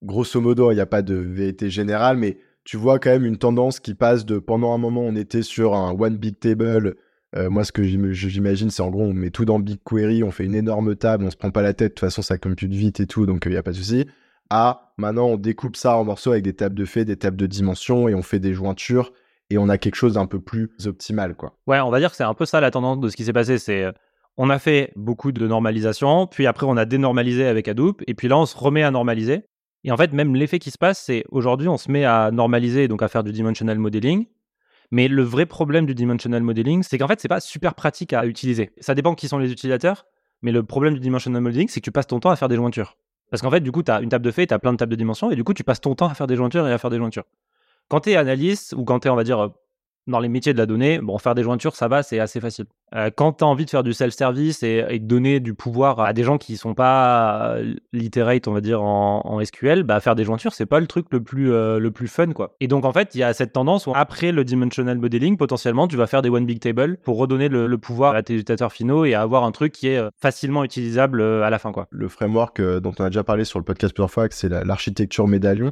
grosso 0.02 0.40
modo, 0.40 0.70
il 0.72 0.76
n'y 0.76 0.80
a 0.80 0.86
pas 0.86 1.02
de 1.02 1.14
vérité 1.14 1.68
générale, 1.68 2.16
mais 2.16 2.38
tu 2.64 2.78
vois 2.78 2.98
quand 2.98 3.10
même 3.10 3.26
une 3.26 3.36
tendance 3.36 3.80
qui 3.80 3.92
passe 3.92 4.24
de 4.24 4.38
pendant 4.38 4.72
un 4.72 4.78
moment 4.78 5.02
on 5.02 5.14
était 5.14 5.42
sur 5.42 5.74
un 5.74 5.92
one 5.92 6.16
big 6.16 6.38
table. 6.38 6.96
Euh, 7.36 7.50
moi, 7.50 7.64
ce 7.64 7.72
que 7.72 7.82
j'im- 7.82 8.12
j'imagine, 8.12 8.70
c'est 8.70 8.82
en 8.82 8.90
gros 8.90 9.02
on 9.02 9.12
met 9.12 9.30
tout 9.30 9.44
dans 9.44 9.58
BigQuery, 9.58 10.24
on 10.24 10.30
fait 10.30 10.44
une 10.46 10.54
énorme 10.54 10.96
table, 10.96 11.24
on 11.24 11.30
se 11.30 11.36
prend 11.36 11.50
pas 11.50 11.62
la 11.62 11.74
tête. 11.74 11.88
De 11.90 11.94
toute 11.96 12.00
façon, 12.00 12.22
ça 12.22 12.38
compute 12.38 12.72
vite 12.72 12.98
et 13.00 13.06
tout, 13.06 13.26
donc 13.26 13.42
il 13.44 13.52
n'y 13.52 13.58
a 13.58 13.62
pas 13.62 13.72
de 13.72 13.76
souci. 13.76 14.06
À 14.48 14.94
maintenant, 14.96 15.26
on 15.26 15.36
découpe 15.36 15.76
ça 15.76 15.98
en 15.98 16.04
morceaux 16.04 16.32
avec 16.32 16.44
des 16.44 16.54
tables 16.54 16.74
de 16.76 16.86
fait, 16.86 17.04
des 17.04 17.16
tables 17.16 17.36
de 17.36 17.46
dimension 17.46 18.08
et 18.08 18.14
on 18.14 18.22
fait 18.22 18.38
des 18.38 18.54
jointures 18.54 19.12
et 19.52 19.58
on 19.58 19.68
a 19.68 19.78
quelque 19.78 19.94
chose 19.94 20.14
d'un 20.14 20.26
peu 20.26 20.40
plus 20.40 20.70
optimal, 20.86 21.34
quoi. 21.34 21.56
Ouais, 21.66 21.80
on 21.80 21.90
va 21.90 21.98
dire 22.00 22.10
que 22.10 22.16
c'est 22.16 22.24
un 22.24 22.34
peu 22.34 22.46
ça 22.46 22.60
la 22.60 22.70
tendance 22.70 23.00
de 23.00 23.08
ce 23.08 23.16
qui 23.16 23.24
s'est 23.24 23.32
passé. 23.32 23.58
C'est 23.58 23.84
euh, 23.84 23.92
on 24.36 24.50
a 24.50 24.58
fait 24.58 24.92
beaucoup 24.96 25.32
de 25.32 25.46
normalisation, 25.46 26.26
puis 26.26 26.46
après 26.46 26.66
on 26.66 26.76
a 26.76 26.84
dénormalisé 26.84 27.46
avec 27.46 27.68
Hadoop, 27.68 28.02
et 28.06 28.14
puis 28.14 28.28
là 28.28 28.38
on 28.38 28.46
se 28.46 28.56
remet 28.56 28.82
à 28.82 28.90
normaliser. 28.90 29.44
Et 29.84 29.92
en 29.92 29.96
fait, 29.96 30.12
même 30.12 30.34
l'effet 30.34 30.58
qui 30.58 30.70
se 30.70 30.78
passe, 30.78 31.00
c'est 31.00 31.24
aujourd'hui 31.30 31.68
on 31.68 31.76
se 31.76 31.90
met 31.90 32.04
à 32.04 32.30
normaliser, 32.30 32.88
donc 32.88 33.02
à 33.02 33.08
faire 33.08 33.24
du 33.24 33.32
dimensional 33.32 33.78
modeling. 33.78 34.26
Mais 34.90 35.08
le 35.08 35.22
vrai 35.22 35.46
problème 35.46 35.86
du 35.86 35.94
dimensional 35.94 36.42
modeling, 36.42 36.82
c'est 36.82 36.98
qu'en 36.98 37.08
fait, 37.08 37.18
c'est 37.18 37.28
pas 37.28 37.40
super 37.40 37.74
pratique 37.74 38.12
à 38.12 38.26
utiliser. 38.26 38.72
Ça 38.78 38.94
dépend 38.94 39.14
qui 39.14 39.26
sont 39.26 39.38
les 39.38 39.50
utilisateurs, 39.50 40.04
mais 40.42 40.52
le 40.52 40.62
problème 40.62 40.94
du 40.94 41.00
dimensional 41.00 41.40
modeling, 41.40 41.68
c'est 41.68 41.80
que 41.80 41.84
tu 41.84 41.92
passes 41.92 42.06
ton 42.06 42.20
temps 42.20 42.30
à 42.30 42.36
faire 42.36 42.48
des 42.48 42.56
jointures. 42.56 42.98
Parce 43.30 43.40
qu'en 43.40 43.50
fait, 43.50 43.60
du 43.60 43.72
coup, 43.72 43.82
tu 43.82 43.90
as 43.90 44.02
une 44.02 44.10
table 44.10 44.24
de 44.24 44.30
fait, 44.30 44.46
tu 44.46 44.52
as 44.52 44.58
plein 44.58 44.72
de 44.72 44.76
tables 44.76 44.90
de 44.90 44.96
dimensions, 44.96 45.30
et 45.30 45.36
du 45.36 45.44
coup, 45.44 45.54
tu 45.54 45.64
passes 45.64 45.80
ton 45.80 45.94
temps 45.94 46.08
à 46.08 46.14
faire 46.14 46.26
des 46.26 46.36
jointures 46.36 46.68
et 46.68 46.72
à 46.72 46.76
faire 46.76 46.90
des 46.90 46.98
jointures. 46.98 47.24
Quand 47.88 48.00
tu 48.00 48.10
es 48.10 48.16
analyste, 48.16 48.74
ou 48.76 48.84
quand 48.84 49.00
tu 49.00 49.08
es, 49.08 49.10
on 49.10 49.16
va 49.16 49.24
dire, 49.24 49.38
euh, 49.40 49.48
dans 50.08 50.18
les 50.18 50.28
métiers 50.28 50.52
de 50.52 50.58
la 50.58 50.66
donnée, 50.66 50.98
bon, 50.98 51.16
faire 51.18 51.36
des 51.36 51.44
jointures, 51.44 51.76
ça 51.76 51.86
va, 51.86 52.02
c'est 52.02 52.18
assez 52.18 52.40
facile. 52.40 52.64
Euh, 52.96 53.10
quand 53.14 53.34
tu 53.34 53.44
as 53.44 53.46
envie 53.46 53.64
de 53.66 53.70
faire 53.70 53.84
du 53.84 53.92
self-service 53.92 54.64
et, 54.64 54.84
et 54.88 54.98
donner 54.98 55.38
du 55.38 55.54
pouvoir 55.54 56.00
à 56.00 56.12
des 56.12 56.24
gens 56.24 56.38
qui 56.38 56.56
sont 56.56 56.74
pas 56.74 57.54
euh, 57.54 57.74
literate, 57.92 58.48
on 58.48 58.52
va 58.52 58.60
dire, 58.60 58.82
en, 58.82 59.40
SQL, 59.44 59.84
bah, 59.84 60.00
faire 60.00 60.16
des 60.16 60.24
jointures, 60.24 60.54
c'est 60.54 60.66
pas 60.66 60.80
le 60.80 60.88
truc 60.88 61.06
le 61.12 61.22
plus, 61.22 61.50
le 61.50 61.90
plus 61.90 62.08
fun, 62.08 62.32
quoi. 62.32 62.56
Et 62.60 62.66
donc, 62.66 62.84
en 62.84 62.92
fait, 62.92 63.14
il 63.14 63.18
y 63.18 63.22
a 63.22 63.32
cette 63.32 63.52
tendance 63.52 63.86
où 63.86 63.92
après 63.94 64.32
le 64.32 64.42
dimensional 64.44 64.98
modeling, 64.98 65.36
potentiellement, 65.36 65.86
tu 65.86 65.96
vas 65.96 66.08
faire 66.08 66.22
des 66.22 66.30
one 66.30 66.46
big 66.46 66.58
table 66.58 66.96
pour 67.04 67.16
redonner 67.18 67.48
le, 67.48 67.68
le 67.68 67.78
pouvoir 67.78 68.16
à 68.16 68.22
tes 68.24 68.34
utilisateurs 68.34 68.72
finaux 68.72 69.04
et 69.04 69.14
avoir 69.14 69.44
un 69.44 69.52
truc 69.52 69.72
qui 69.72 69.86
est 69.86 70.00
facilement 70.20 70.64
utilisable 70.64 71.22
à 71.22 71.48
la 71.48 71.58
fin, 71.60 71.70
quoi. 71.70 71.86
le 71.90 72.08
framework 72.08 72.60
dont 72.60 72.92
on 72.98 73.04
a 73.04 73.08
déjà 73.08 73.22
parlé 73.22 73.44
sur 73.44 73.60
le 73.60 73.64
podcast 73.64 73.94
plusieurs 73.94 74.10
fois, 74.10 74.26
c'est 74.30 74.48
la- 74.48 74.64
l'architecture 74.64 75.28
médaillon. 75.28 75.70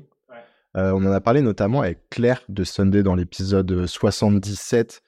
Euh, 0.77 0.93
on 0.93 1.05
en 1.05 1.13
a 1.13 1.21
parlé 1.21 1.41
notamment 1.41 1.81
avec 1.81 2.09
Claire 2.11 2.43
de 2.49 2.65
Sunday 2.65 3.03
dans 3.03 3.15
l'épisode 3.15 3.71
euh, 3.73 3.87
77. 3.87 5.03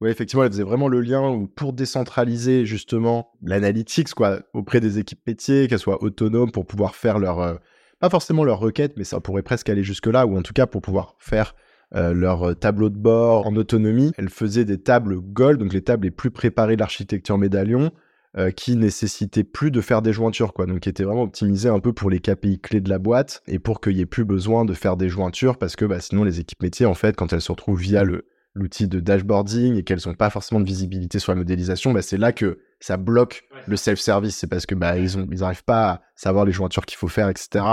Oui, 0.00 0.10
effectivement, 0.10 0.44
elle 0.44 0.52
faisait 0.52 0.62
vraiment 0.62 0.86
le 0.86 1.00
lien 1.00 1.48
pour 1.56 1.72
décentraliser 1.72 2.64
justement 2.64 3.32
l'analytics 3.42 4.14
quoi, 4.14 4.40
auprès 4.52 4.78
des 4.80 5.00
équipes 5.00 5.26
métiers, 5.26 5.66
qu'elles 5.66 5.80
soient 5.80 6.02
autonomes 6.04 6.52
pour 6.52 6.66
pouvoir 6.66 6.94
faire 6.94 7.18
leur, 7.18 7.40
euh, 7.40 7.56
pas 7.98 8.10
forcément 8.10 8.44
leurs 8.44 8.60
requêtes, 8.60 8.92
mais 8.96 9.04
ça 9.04 9.18
pourrait 9.18 9.42
presque 9.42 9.68
aller 9.68 9.82
jusque-là, 9.82 10.24
ou 10.26 10.38
en 10.38 10.42
tout 10.42 10.52
cas 10.52 10.66
pour 10.66 10.82
pouvoir 10.82 11.16
faire 11.18 11.54
euh, 11.94 12.12
leur 12.12 12.50
euh, 12.50 12.54
tableau 12.54 12.90
de 12.90 12.96
bord 12.96 13.46
en 13.46 13.56
autonomie. 13.56 14.12
Elle 14.18 14.28
faisait 14.28 14.64
des 14.64 14.78
tables 14.78 15.18
gold, 15.20 15.58
donc 15.58 15.72
les 15.72 15.82
tables 15.82 16.04
les 16.04 16.10
plus 16.10 16.30
préparées 16.30 16.76
de 16.76 16.80
l'architecture 16.80 17.38
médaillon, 17.38 17.90
euh, 18.38 18.50
qui 18.50 18.76
nécessitait 18.76 19.42
plus 19.42 19.70
de 19.70 19.80
faire 19.80 20.00
des 20.00 20.12
jointures, 20.12 20.52
quoi. 20.52 20.66
Donc, 20.66 20.80
qui 20.80 20.88
était 20.88 21.02
vraiment 21.02 21.22
optimisé 21.22 21.68
un 21.68 21.80
peu 21.80 21.92
pour 21.92 22.08
les 22.08 22.20
KPI 22.20 22.60
clés 22.60 22.80
de 22.80 22.88
la 22.88 22.98
boîte 22.98 23.42
et 23.48 23.58
pour 23.58 23.80
qu'il 23.80 23.96
n'y 23.96 24.00
ait 24.00 24.06
plus 24.06 24.24
besoin 24.24 24.64
de 24.64 24.74
faire 24.74 24.96
des 24.96 25.08
jointures 25.08 25.58
parce 25.58 25.74
que 25.74 25.84
bah, 25.84 25.98
sinon, 26.00 26.22
les 26.22 26.38
équipes 26.38 26.62
métiers, 26.62 26.86
en 26.86 26.94
fait, 26.94 27.16
quand 27.16 27.32
elles 27.32 27.40
se 27.40 27.50
retrouvent 27.50 27.80
via 27.80 28.04
le 28.04 28.26
l'outil 28.54 28.88
de 28.88 28.98
dashboarding 28.98 29.76
et 29.76 29.84
qu'elles 29.84 30.00
n'ont 30.06 30.14
pas 30.14 30.30
forcément 30.30 30.60
de 30.60 30.66
visibilité 30.66 31.18
sur 31.18 31.32
la 31.32 31.36
modélisation, 31.36 31.92
bah, 31.92 32.02
c'est 32.02 32.16
là 32.16 32.32
que 32.32 32.58
ça 32.80 32.96
bloque 32.96 33.44
le 33.66 33.76
self-service. 33.76 34.36
C'est 34.36 34.46
parce 34.46 34.66
que 34.66 34.74
bah, 34.74 34.98
ils 34.98 35.18
ont 35.18 35.26
ils 35.30 35.40
n'arrivent 35.40 35.64
pas 35.64 35.88
à 35.88 36.02
savoir 36.14 36.44
les 36.44 36.52
jointures 36.52 36.86
qu'il 36.86 36.96
faut 36.96 37.08
faire, 37.08 37.28
etc. 37.28 37.64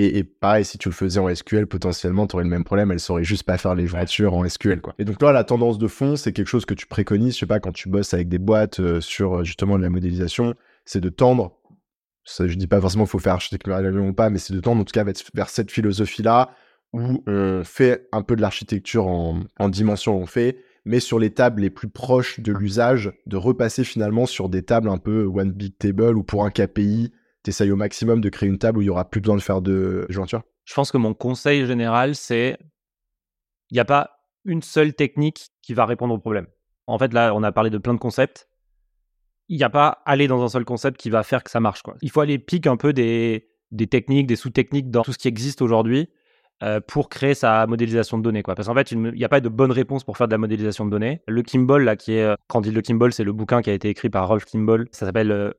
Et, 0.00 0.22
pareil, 0.22 0.64
si 0.64 0.78
tu 0.78 0.88
le 0.88 0.94
faisais 0.94 1.18
en 1.18 1.34
SQL, 1.34 1.66
potentiellement, 1.66 2.28
tu 2.28 2.36
aurais 2.36 2.44
le 2.44 2.50
même 2.50 2.62
problème. 2.62 2.92
Elle 2.92 3.00
saurait 3.00 3.24
juste 3.24 3.42
pas 3.42 3.58
faire 3.58 3.74
les 3.74 3.88
jointures 3.88 4.32
en 4.32 4.48
SQL, 4.48 4.80
quoi. 4.80 4.94
Et 5.00 5.04
donc 5.04 5.20
là, 5.20 5.32
la 5.32 5.42
tendance 5.42 5.76
de 5.76 5.88
fond, 5.88 6.14
c'est 6.14 6.32
quelque 6.32 6.46
chose 6.46 6.64
que 6.64 6.74
tu 6.74 6.86
préconises, 6.86 7.34
je 7.34 7.40
sais 7.40 7.46
pas, 7.46 7.58
quand 7.58 7.72
tu 7.72 7.88
bosses 7.88 8.14
avec 8.14 8.28
des 8.28 8.38
boîtes 8.38 8.78
euh, 8.78 9.00
sur 9.00 9.38
euh, 9.40 9.44
justement 9.44 9.76
de 9.76 9.82
la 9.82 9.90
modélisation, 9.90 10.54
c'est 10.84 11.00
de 11.00 11.08
tendre. 11.08 11.58
Ça, 12.22 12.46
je 12.46 12.54
dis 12.54 12.68
pas 12.68 12.80
forcément 12.80 13.04
qu'il 13.04 13.10
faut 13.10 13.18
faire 13.18 13.32
architecture 13.32 13.74
ou 13.76 14.12
pas, 14.12 14.30
mais 14.30 14.38
c'est 14.38 14.54
de 14.54 14.60
tendre 14.60 14.82
en 14.82 14.84
tout 14.84 14.92
cas 14.92 15.02
vers- 15.02 15.14
vers 15.34 15.48
cette 15.48 15.72
philosophie-là 15.72 16.50
où 16.92 17.22
on 17.26 17.64
fait 17.64 18.06
un 18.12 18.22
peu 18.22 18.36
de 18.36 18.40
l'architecture 18.40 19.08
en, 19.08 19.40
en 19.58 19.68
dimension, 19.68 20.16
on 20.16 20.26
fait, 20.26 20.58
mais 20.84 21.00
sur 21.00 21.18
les 21.18 21.30
tables 21.30 21.60
les 21.62 21.70
plus 21.70 21.88
proches 21.88 22.38
de 22.38 22.52
l'usage, 22.52 23.12
de 23.26 23.36
repasser 23.36 23.82
finalement 23.82 24.26
sur 24.26 24.48
des 24.48 24.62
tables 24.62 24.88
un 24.88 24.98
peu 24.98 25.24
one 25.24 25.50
big 25.50 25.76
table 25.76 26.16
ou 26.16 26.22
pour 26.22 26.44
un 26.44 26.50
KPI, 26.50 27.12
t'essayes 27.42 27.70
au 27.70 27.76
maximum 27.76 28.20
de 28.20 28.28
créer 28.28 28.48
une 28.48 28.58
table 28.58 28.78
où 28.78 28.82
il 28.82 28.86
y 28.86 28.90
aura 28.90 29.08
plus 29.08 29.20
besoin 29.20 29.36
de 29.36 29.42
faire 29.42 29.62
de 29.62 30.06
jointure. 30.08 30.42
Je 30.64 30.74
pense 30.74 30.92
que 30.92 30.98
mon 30.98 31.14
conseil 31.14 31.66
général, 31.66 32.14
c'est 32.14 32.58
il 33.70 33.74
n'y 33.74 33.80
a 33.80 33.84
pas 33.84 34.18
une 34.44 34.62
seule 34.62 34.94
technique 34.94 35.48
qui 35.62 35.74
va 35.74 35.86
répondre 35.86 36.14
au 36.14 36.18
problème. 36.18 36.46
En 36.86 36.98
fait, 36.98 37.12
là, 37.12 37.34
on 37.34 37.42
a 37.42 37.52
parlé 37.52 37.70
de 37.70 37.78
plein 37.78 37.94
de 37.94 37.98
concepts. 37.98 38.48
Il 39.48 39.56
n'y 39.56 39.64
a 39.64 39.70
pas 39.70 40.02
aller 40.04 40.26
dans 40.26 40.42
un 40.42 40.48
seul 40.48 40.64
concept 40.64 40.98
qui 40.98 41.10
va 41.10 41.22
faire 41.22 41.44
que 41.44 41.50
ça 41.50 41.60
marche. 41.60 41.82
Quoi. 41.82 41.96
Il 42.02 42.10
faut 42.10 42.20
aller 42.20 42.38
piquer 42.38 42.68
un 42.68 42.76
peu 42.76 42.92
des, 42.92 43.48
des 43.70 43.86
techniques, 43.86 44.26
des 44.26 44.36
sous-techniques 44.36 44.90
dans 44.90 45.02
tout 45.02 45.12
ce 45.12 45.18
qui 45.18 45.28
existe 45.28 45.62
aujourd'hui 45.62 46.08
euh, 46.62 46.80
pour 46.80 47.08
créer 47.08 47.34
sa 47.34 47.66
modélisation 47.66 48.18
de 48.18 48.22
données. 48.22 48.42
Quoi. 48.42 48.54
Parce 48.54 48.68
qu'en 48.68 48.74
fait, 48.74 48.90
il 48.90 48.98
n'y 48.98 49.24
a 49.24 49.28
pas 49.28 49.40
de 49.40 49.48
bonne 49.48 49.70
réponse 49.70 50.04
pour 50.04 50.16
faire 50.16 50.28
de 50.28 50.32
la 50.32 50.38
modélisation 50.38 50.84
de 50.84 50.90
données. 50.90 51.22
Le 51.26 51.42
Kimball, 51.42 51.84
là, 51.84 51.96
qui 51.96 52.14
est, 52.14 52.22
euh, 52.24 52.34
quand 52.46 52.58
on 52.58 52.62
dit 52.62 52.70
le 52.70 52.80
Kimball, 52.80 53.12
c'est 53.12 53.24
le 53.24 53.32
bouquin 53.32 53.62
qui 53.62 53.70
a 53.70 53.74
été 53.74 53.88
écrit 53.88 54.10
par 54.10 54.28
Rolf 54.28 54.44
Kimball. 54.44 54.88
Ça 54.92 55.06
s'appelle 55.06 55.30
euh, 55.30 55.52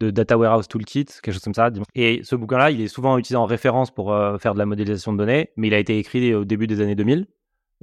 The 0.00 0.06
Data 0.06 0.36
Warehouse 0.36 0.68
Toolkit, 0.68 1.06
quelque 1.22 1.32
chose 1.32 1.42
comme 1.42 1.54
ça. 1.54 1.70
Et 1.94 2.20
ce 2.22 2.36
bouquin-là, 2.36 2.70
il 2.70 2.80
est 2.80 2.88
souvent 2.88 3.16
utilisé 3.18 3.36
en 3.36 3.46
référence 3.46 3.90
pour 3.90 4.12
euh, 4.12 4.38
faire 4.38 4.54
de 4.54 4.58
la 4.58 4.66
modélisation 4.66 5.12
de 5.12 5.18
données, 5.18 5.50
mais 5.56 5.68
il 5.68 5.74
a 5.74 5.78
été 5.78 5.98
écrit 5.98 6.34
au 6.34 6.44
début 6.44 6.66
des 6.66 6.80
années 6.80 6.94
2000. 6.94 7.26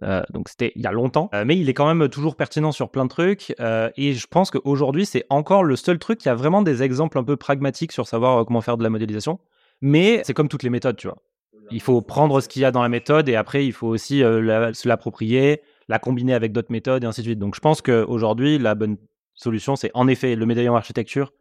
Euh, 0.02 0.24
donc 0.32 0.50
c'était 0.50 0.72
il 0.76 0.82
y 0.82 0.88
a 0.88 0.92
longtemps, 0.92 1.30
Euh, 1.34 1.44
mais 1.46 1.56
il 1.56 1.70
est 1.70 1.74
quand 1.76 1.92
même 1.92 2.10
toujours 2.10 2.36
pertinent 2.36 2.72
sur 2.72 2.90
plein 2.90 3.06
de 3.06 3.10
trucs. 3.10 3.56
et 3.60 4.14
je 4.14 4.28
pense 4.28 4.52
qu'aujourd'hui, 4.52 5.06
c'est 5.06 5.26
encore 5.30 5.64
le 5.64 5.76
seul 5.76 6.00
truc 6.00 6.20
qui 6.20 6.30
a 6.30 6.36
vraiment 6.36 6.62
des 6.62 6.84
exemples 6.84 7.18
un 7.18 7.24
peu 7.24 7.38
pragmatiques 7.38 7.92
sur 7.92 8.08
savoir 8.08 8.46
comment 8.46 8.62
faire 8.62 8.78
de 8.78 8.84
la 8.84 8.90
modélisation. 8.90 9.40
Mais 9.82 10.22
c'est 10.24 10.34
comme 10.34 10.50
toutes 10.50 10.64
les 10.64 10.70
méthodes, 10.70 10.98
tu 10.98 11.08
vois. 11.08 11.18
Il 11.72 11.82
faut 11.82 12.02
prendre 12.02 12.42
ce 12.42 12.50
qu'il 12.50 12.62
y 12.62 12.66
a 12.66 12.72
dans 12.72 12.82
la 12.84 12.90
méthode 12.90 13.30
et 13.30 13.36
après, 13.36 13.66
il 13.66 13.72
faut 13.72 13.88
aussi 13.88 14.20
se 14.20 14.88
l'approprier, 14.88 15.62
la 15.88 15.98
combiner 16.00 16.34
avec 16.34 16.52
d'autres 16.52 16.72
méthodes 16.72 17.04
et 17.04 17.08
ainsi 17.08 17.22
de 17.22 17.28
suite. 17.28 17.40
Donc 17.40 17.56
je 17.56 17.60
pense 17.60 17.82
qu'aujourd'hui, 17.82 18.60
la 18.60 18.76
bonne 18.76 18.98
solution, 19.34 19.76
c'est 19.76 19.92
en 19.94 20.08
effet 20.08 20.36
le 20.36 20.46
médaillon 20.46 20.76
architecture. 20.76 21.32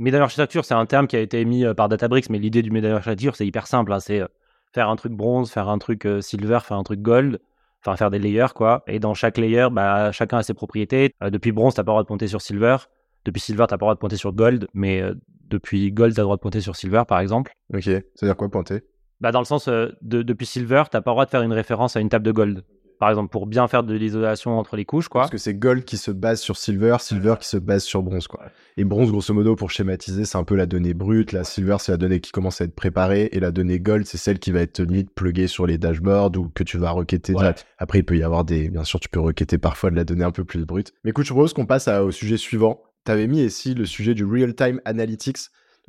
Médaillon 0.00 0.24
architecture, 0.24 0.64
c'est 0.64 0.72
un 0.72 0.86
terme 0.86 1.06
qui 1.06 1.16
a 1.16 1.20
été 1.20 1.40
émis 1.40 1.62
par 1.76 1.90
Databricks, 1.90 2.30
mais 2.30 2.38
l'idée 2.38 2.62
du 2.62 2.70
médaillon 2.70 2.96
architecture, 2.96 3.36
c'est 3.36 3.46
hyper 3.46 3.66
simple. 3.66 3.92
Hein. 3.92 4.00
c'est 4.00 4.22
faire 4.72 4.88
un 4.88 4.96
truc 4.96 5.12
bronze, 5.12 5.50
faire 5.50 5.68
un 5.68 5.78
truc 5.78 6.08
silver, 6.20 6.60
faire 6.64 6.78
un 6.78 6.82
truc 6.84 7.02
gold, 7.02 7.38
enfin 7.80 7.96
faire 7.96 8.10
des 8.10 8.18
layers 8.18 8.54
quoi. 8.54 8.82
Et 8.86 8.98
dans 8.98 9.12
chaque 9.12 9.36
layer, 9.36 9.68
bah, 9.70 10.10
chacun 10.10 10.38
a 10.38 10.42
ses 10.42 10.54
propriétés. 10.54 11.14
depuis 11.20 11.52
bronze, 11.52 11.74
t'as 11.74 11.84
pas 11.84 11.90
le 11.90 11.92
droit 11.92 12.02
de 12.02 12.06
pointer 12.06 12.28
sur 12.28 12.40
silver. 12.40 12.78
Depuis 13.26 13.40
silver, 13.40 13.66
t'as 13.68 13.76
pas 13.76 13.84
le 13.84 13.88
droit 13.88 13.94
de 13.94 13.98
pointer 13.98 14.16
sur 14.16 14.32
gold, 14.32 14.68
mais 14.72 15.02
depuis 15.48 15.92
gold, 15.92 16.14
t'as 16.14 16.22
le 16.22 16.24
droit 16.24 16.36
de 16.36 16.40
pointer 16.40 16.62
sur 16.62 16.76
silver 16.76 17.02
par 17.06 17.20
exemple. 17.20 17.52
Ok, 17.74 17.82
ça 17.82 17.90
veut 17.90 18.28
dire 18.28 18.36
quoi 18.38 18.50
pointer? 18.50 18.80
Bah, 19.20 19.32
dans 19.32 19.40
le 19.40 19.44
sens, 19.44 19.68
de, 19.68 19.92
depuis 20.00 20.46
silver, 20.46 20.84
t'as 20.90 21.02
pas 21.02 21.10
le 21.10 21.14
droit 21.14 21.24
de 21.26 21.30
faire 21.30 21.42
une 21.42 21.52
référence 21.52 21.96
à 21.96 22.00
une 22.00 22.08
table 22.08 22.24
de 22.24 22.32
gold 22.32 22.64
par 23.00 23.08
exemple, 23.08 23.30
pour 23.30 23.46
bien 23.46 23.66
faire 23.66 23.82
de 23.82 23.94
l'isolation 23.94 24.58
entre 24.58 24.76
les 24.76 24.84
couches, 24.84 25.08
quoi. 25.08 25.22
Parce 25.22 25.30
que 25.30 25.38
c'est 25.38 25.54
Gold 25.54 25.84
qui 25.84 25.96
se 25.96 26.10
base 26.10 26.40
sur 26.40 26.58
Silver, 26.58 26.98
Silver 27.00 27.34
qui 27.40 27.48
se 27.48 27.56
base 27.56 27.82
sur 27.82 28.02
Bronze, 28.02 28.28
quoi. 28.28 28.44
Et 28.76 28.84
Bronze, 28.84 29.10
grosso 29.10 29.32
modo, 29.32 29.56
pour 29.56 29.70
schématiser, 29.70 30.26
c'est 30.26 30.36
un 30.36 30.44
peu 30.44 30.54
la 30.54 30.66
donnée 30.66 30.92
brute. 30.92 31.32
La 31.32 31.42
Silver, 31.42 31.76
c'est 31.80 31.92
la 31.92 31.98
donnée 31.98 32.20
qui 32.20 32.30
commence 32.30 32.60
à 32.60 32.64
être 32.64 32.74
préparée. 32.74 33.30
Et 33.32 33.40
la 33.40 33.52
donnée 33.52 33.80
Gold, 33.80 34.04
c'est 34.04 34.18
celle 34.18 34.38
qui 34.38 34.50
va 34.50 34.60
être 34.60 34.82
limite 34.82 35.10
pluguée 35.14 35.46
sur 35.46 35.66
les 35.66 35.78
dashboards 35.78 36.36
ou 36.36 36.50
que 36.50 36.62
tu 36.62 36.76
vas 36.76 36.90
requêter. 36.90 37.34
Après, 37.78 38.00
il 38.00 38.04
peut 38.04 38.18
y 38.18 38.22
avoir 38.22 38.44
des... 38.44 38.68
Bien 38.68 38.84
sûr, 38.84 39.00
tu 39.00 39.08
peux 39.08 39.20
requêter 39.20 39.56
parfois 39.56 39.90
de 39.90 39.96
la 39.96 40.04
donnée 40.04 40.24
un 40.24 40.30
peu 40.30 40.44
plus 40.44 40.66
brute. 40.66 40.92
Mais 41.02 41.10
écoute, 41.10 41.24
je 41.24 41.32
propose 41.32 41.54
qu'on 41.54 41.66
passe 41.66 41.88
au 41.88 42.10
sujet 42.10 42.36
suivant. 42.36 42.82
T'avais 43.04 43.26
mis 43.26 43.42
ici 43.42 43.72
le 43.72 43.86
sujet 43.86 44.12
du 44.12 44.26
real-time 44.26 44.82
analytics. 44.84 45.38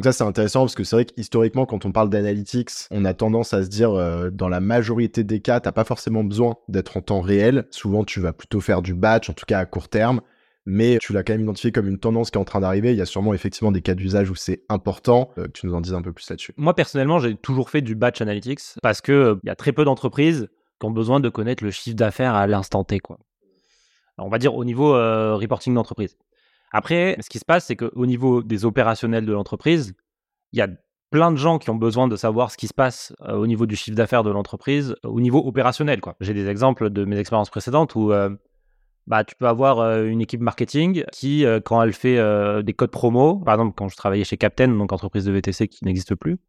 Donc 0.01 0.12
ça, 0.12 0.17
c'est 0.17 0.27
intéressant 0.27 0.62
parce 0.62 0.74
que 0.74 0.84
c'est 0.84 0.96
vrai 0.96 1.05
qu'historiquement, 1.05 1.67
quand 1.67 1.86
on 1.86 1.91
parle 1.91 2.10
d'analytics, 2.10 2.72
on 2.89 3.05
a 3.05 3.13
tendance 3.13 3.53
à 3.53 3.62
se 3.62 3.67
dire, 3.67 3.91
euh, 3.91 4.31
dans 4.31 4.50
la 4.50 4.60
majorité 4.60 5.24
des 5.24 5.41
cas, 5.41 5.60
t'as 5.60 5.72
pas 5.72 5.84
forcément 5.84 6.24
besoin 6.24 6.55
d'être 6.70 6.98
en 6.98 7.01
temps 7.01 7.22
réel. 7.22 7.67
Souvent, 7.70 8.03
tu 8.03 8.20
vas 8.20 8.34
plutôt 8.34 8.62
faire 8.62 8.81
du 8.81 8.96
batch, 8.96 9.29
en 9.29 9.34
tout 9.34 9.46
cas 9.46 9.60
à 9.60 9.65
court 9.67 9.89
terme. 9.89 10.22
Mais 10.65 10.98
tu 11.00 11.13
l'as 11.13 11.22
quand 11.22 11.34
même 11.34 11.43
identifié 11.43 11.72
comme 11.72 11.88
une 11.88 12.00
tendance 12.00 12.31
qui 12.31 12.39
est 12.39 12.41
en 12.41 12.46
train 12.46 12.62
d'arriver. 12.62 12.93
Il 12.93 12.98
y 12.98 13.01
a 13.01 13.05
sûrement 13.05 13.36
effectivement 13.36 13.72
des 13.72 13.84
cas 13.84 13.93
d'usage 13.93 14.31
où 14.31 14.34
c'est 14.34 14.63
important. 14.70 15.29
Euh, 15.38 15.43
que 15.43 15.51
tu 15.51 15.67
nous 15.67 15.75
en 15.75 15.81
dises 15.81 15.93
un 15.93 16.01
peu 16.01 16.13
plus 16.13 16.27
là-dessus. 16.27 16.55
Moi, 16.58 16.74
personnellement, 16.74 17.20
j'ai 17.20 17.36
toujours 17.36 17.70
fait 17.70 17.84
du 17.84 17.93
batch 17.93 18.22
analytics 18.22 18.62
parce 18.81 19.01
que 19.01 19.12
euh, 19.12 19.36
y 19.43 19.51
a 19.51 19.55
très 19.55 19.72
peu 19.72 19.86
d'entreprises 19.86 20.48
qui 20.79 20.86
ont 20.88 20.91
besoin 20.91 21.20
de 21.20 21.29
connaître 21.29 21.63
le 21.63 21.70
chiffre 21.70 21.96
d'affaires 21.96 22.34
à 22.34 22.48
l'instant 22.48 22.84
T, 22.84 22.98
quoi. 22.98 23.20
on 24.17 24.29
va 24.29 24.39
dire 24.39 24.55
au 24.55 24.65
niveau 24.65 24.93
reporting 24.93 25.75
d'entreprise. 25.75 26.17
Après, 26.71 27.17
ce 27.21 27.29
qui 27.29 27.39
se 27.39 27.45
passe, 27.45 27.65
c'est 27.65 27.75
qu'au 27.75 28.05
niveau 28.05 28.43
des 28.43 28.65
opérationnels 28.65 29.25
de 29.25 29.33
l'entreprise, 29.33 29.93
il 30.53 30.59
y 30.59 30.61
a 30.61 30.67
plein 31.11 31.31
de 31.31 31.37
gens 31.37 31.59
qui 31.59 31.69
ont 31.69 31.75
besoin 31.75 32.07
de 32.07 32.15
savoir 32.15 32.51
ce 32.51 32.57
qui 32.57 32.67
se 32.67 32.73
passe 32.73 33.13
euh, 33.23 33.35
au 33.35 33.45
niveau 33.45 33.65
du 33.65 33.75
chiffre 33.75 33.95
d'affaires 33.95 34.23
de 34.23 34.31
l'entreprise, 34.31 34.95
au 35.03 35.19
niveau 35.19 35.39
opérationnel. 35.45 35.99
J'ai 36.21 36.33
des 36.33 36.47
exemples 36.47 36.89
de 36.89 37.05
mes 37.05 37.17
expériences 37.17 37.49
précédentes 37.49 37.95
où 37.95 38.13
euh, 38.13 38.29
bah, 39.07 39.25
tu 39.25 39.35
peux 39.35 39.47
avoir 39.47 39.79
euh, 39.79 40.05
une 40.05 40.21
équipe 40.21 40.39
marketing 40.39 41.03
qui, 41.11 41.45
quand 41.65 41.83
elle 41.83 41.93
fait 41.93 42.17
des 42.63 42.73
codes 42.73 42.91
promo, 42.91 43.35
par 43.39 43.55
exemple 43.55 43.73
quand 43.75 43.89
je 43.89 43.97
travaillais 43.97 44.23
chez 44.23 44.37
Captain, 44.37 44.69
donc 44.69 44.93
entreprise 44.93 45.25
de 45.25 45.31
VTC 45.33 45.67
qui 45.67 45.83
n'existe 45.83 46.15
plus, 46.15 46.39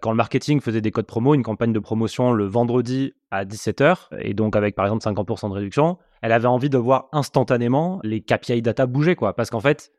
quand 0.00 0.10
le 0.10 0.16
marketing 0.16 0.60
faisait 0.60 0.80
des 0.80 0.90
codes 0.90 1.06
promo, 1.06 1.34
une 1.34 1.42
campagne 1.42 1.72
de 1.72 1.78
promotion 1.78 2.32
le 2.32 2.44
vendredi 2.44 3.14
à 3.30 3.44
17h, 3.44 4.08
et 4.18 4.34
donc 4.34 4.56
avec 4.56 4.74
par 4.74 4.86
exemple 4.86 5.04
50% 5.04 5.48
de 5.48 5.54
réduction, 5.54 5.98
elle 6.20 6.32
avait 6.32 6.46
envie 6.46 6.70
de 6.70 6.78
voir 6.78 7.08
instantanément 7.12 8.00
les 8.04 8.20
KPI 8.20 8.62
data 8.62 8.86
bouger, 8.86 9.16
quoi. 9.16 9.34
Parce 9.34 9.50
qu'en 9.50 9.60
fait, 9.60 9.90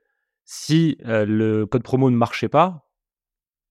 si 0.45 0.97
le 1.05 1.65
code 1.65 1.83
promo 1.83 2.09
ne 2.09 2.15
marchait 2.15 2.49
pas, 2.49 2.87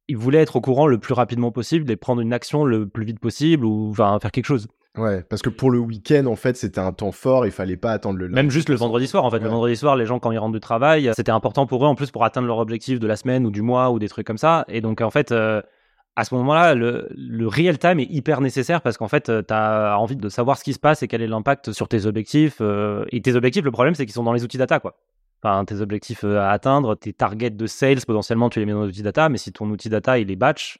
il 0.09 0.17
voulait 0.17 0.41
être 0.41 0.57
au 0.57 0.61
courant 0.61 0.87
le 0.87 0.99
plus 0.99 1.15
rapidement 1.15 1.53
possible 1.53 1.91
et 1.91 1.97
prendre 1.97 2.21
une 2.21 2.33
action 2.33 2.65
le 2.65 2.89
plus 2.89 3.05
vite 3.05 3.21
possible 3.21 3.65
ou 3.65 3.91
enfin, 3.91 4.19
faire 4.21 4.33
quelque 4.33 4.47
chose. 4.47 4.69
Ouais, 4.99 5.23
parce 5.23 5.41
que 5.41 5.49
pour 5.49 5.71
le 5.71 5.79
week-end, 5.79 6.27
en 6.27 6.37
fait, 6.37 6.55
c'était 6.57 6.81
un 6.81 6.93
temps 6.93 7.13
fort, 7.13 7.47
il 7.47 7.53
fallait 7.53 7.79
pas 7.79 7.93
attendre 7.93 8.19
le 8.19 8.29
Même 8.29 8.51
juste 8.51 8.69
le 8.69 8.75
vendredi 8.75 9.07
soir, 9.07 9.25
en 9.25 9.31
fait. 9.31 9.39
Le 9.39 9.49
vendredi 9.49 9.75
soir, 9.75 9.97
les 9.97 10.05
gens, 10.05 10.19
quand 10.19 10.31
ils 10.33 10.39
rentrent 10.39 10.53
du 10.53 10.61
travail, 10.61 11.11
c'était 11.17 11.31
important 11.31 11.67
pour 11.67 11.83
eux, 11.87 11.89
en 11.89 11.95
plus, 11.95 12.11
pour 12.11 12.25
atteindre 12.25 12.47
leur 12.47 12.59
objectif 12.59 13.01
de 13.01 13.07
la 13.07 13.17
semaine 13.17 13.47
ou 13.47 13.51
du 13.51 13.63
mois 13.63 13.91
ou 13.91 13.99
des 13.99 14.09
trucs 14.09 14.27
comme 14.27 14.37
ça. 14.37 14.67
Et 14.69 14.83
donc, 14.83 15.01
en 15.01 15.11
fait, 15.11 15.33
à 16.15 16.25
ce 16.25 16.35
moment-là, 16.35 16.75
le, 16.75 17.47
real 17.47 17.79
time 17.79 18.01
est 18.01 18.11
hyper 18.11 18.41
nécessaire 18.41 18.83
parce 18.83 18.99
qu'en 18.99 19.09
fait, 19.09 19.29
euh, 19.29 19.43
tu 19.47 19.55
as 19.55 19.99
envie 19.99 20.17
de 20.17 20.29
savoir 20.29 20.59
ce 20.59 20.65
qui 20.65 20.75
se 20.75 20.79
passe 20.79 21.03
et 21.03 21.09
quel 21.09 21.23
est 21.23 21.27
l'impact 21.27 21.73
sur 21.73 21.89
tes 21.89 22.07
objectifs. 22.07 22.59
Euh, 22.61 23.05
et 23.11 23.23
tes 23.23 23.35
objectifs, 23.35 23.65
le 23.65 23.71
problème, 23.71 23.95
c'est 23.95 24.05
qu'ils 24.05 24.15
sont 24.15 24.23
dans 24.23 24.33
les 24.33 24.45
outils 24.45 24.59
data, 24.59 24.79
quoi. 24.79 24.97
Enfin, 25.43 25.65
tes 25.65 25.81
objectifs 25.81 26.25
euh, 26.25 26.39
à 26.39 26.51
atteindre, 26.51 26.95
tes 26.95 27.13
targets 27.13 27.51
de 27.51 27.67
sales, 27.67 28.05
potentiellement, 28.07 28.51
tu 28.51 28.61
les 28.61 28.67
mets 28.67 28.73
dans 28.73 28.83
les 28.83 28.89
outils 28.89 29.03
data, 29.03 29.29
mais 29.29 29.39
si 29.39 29.53
ton 29.53 29.69
outil 29.71 29.89
data, 29.89 30.19
il 30.19 30.31
est 30.31 30.37
batch, 30.37 30.79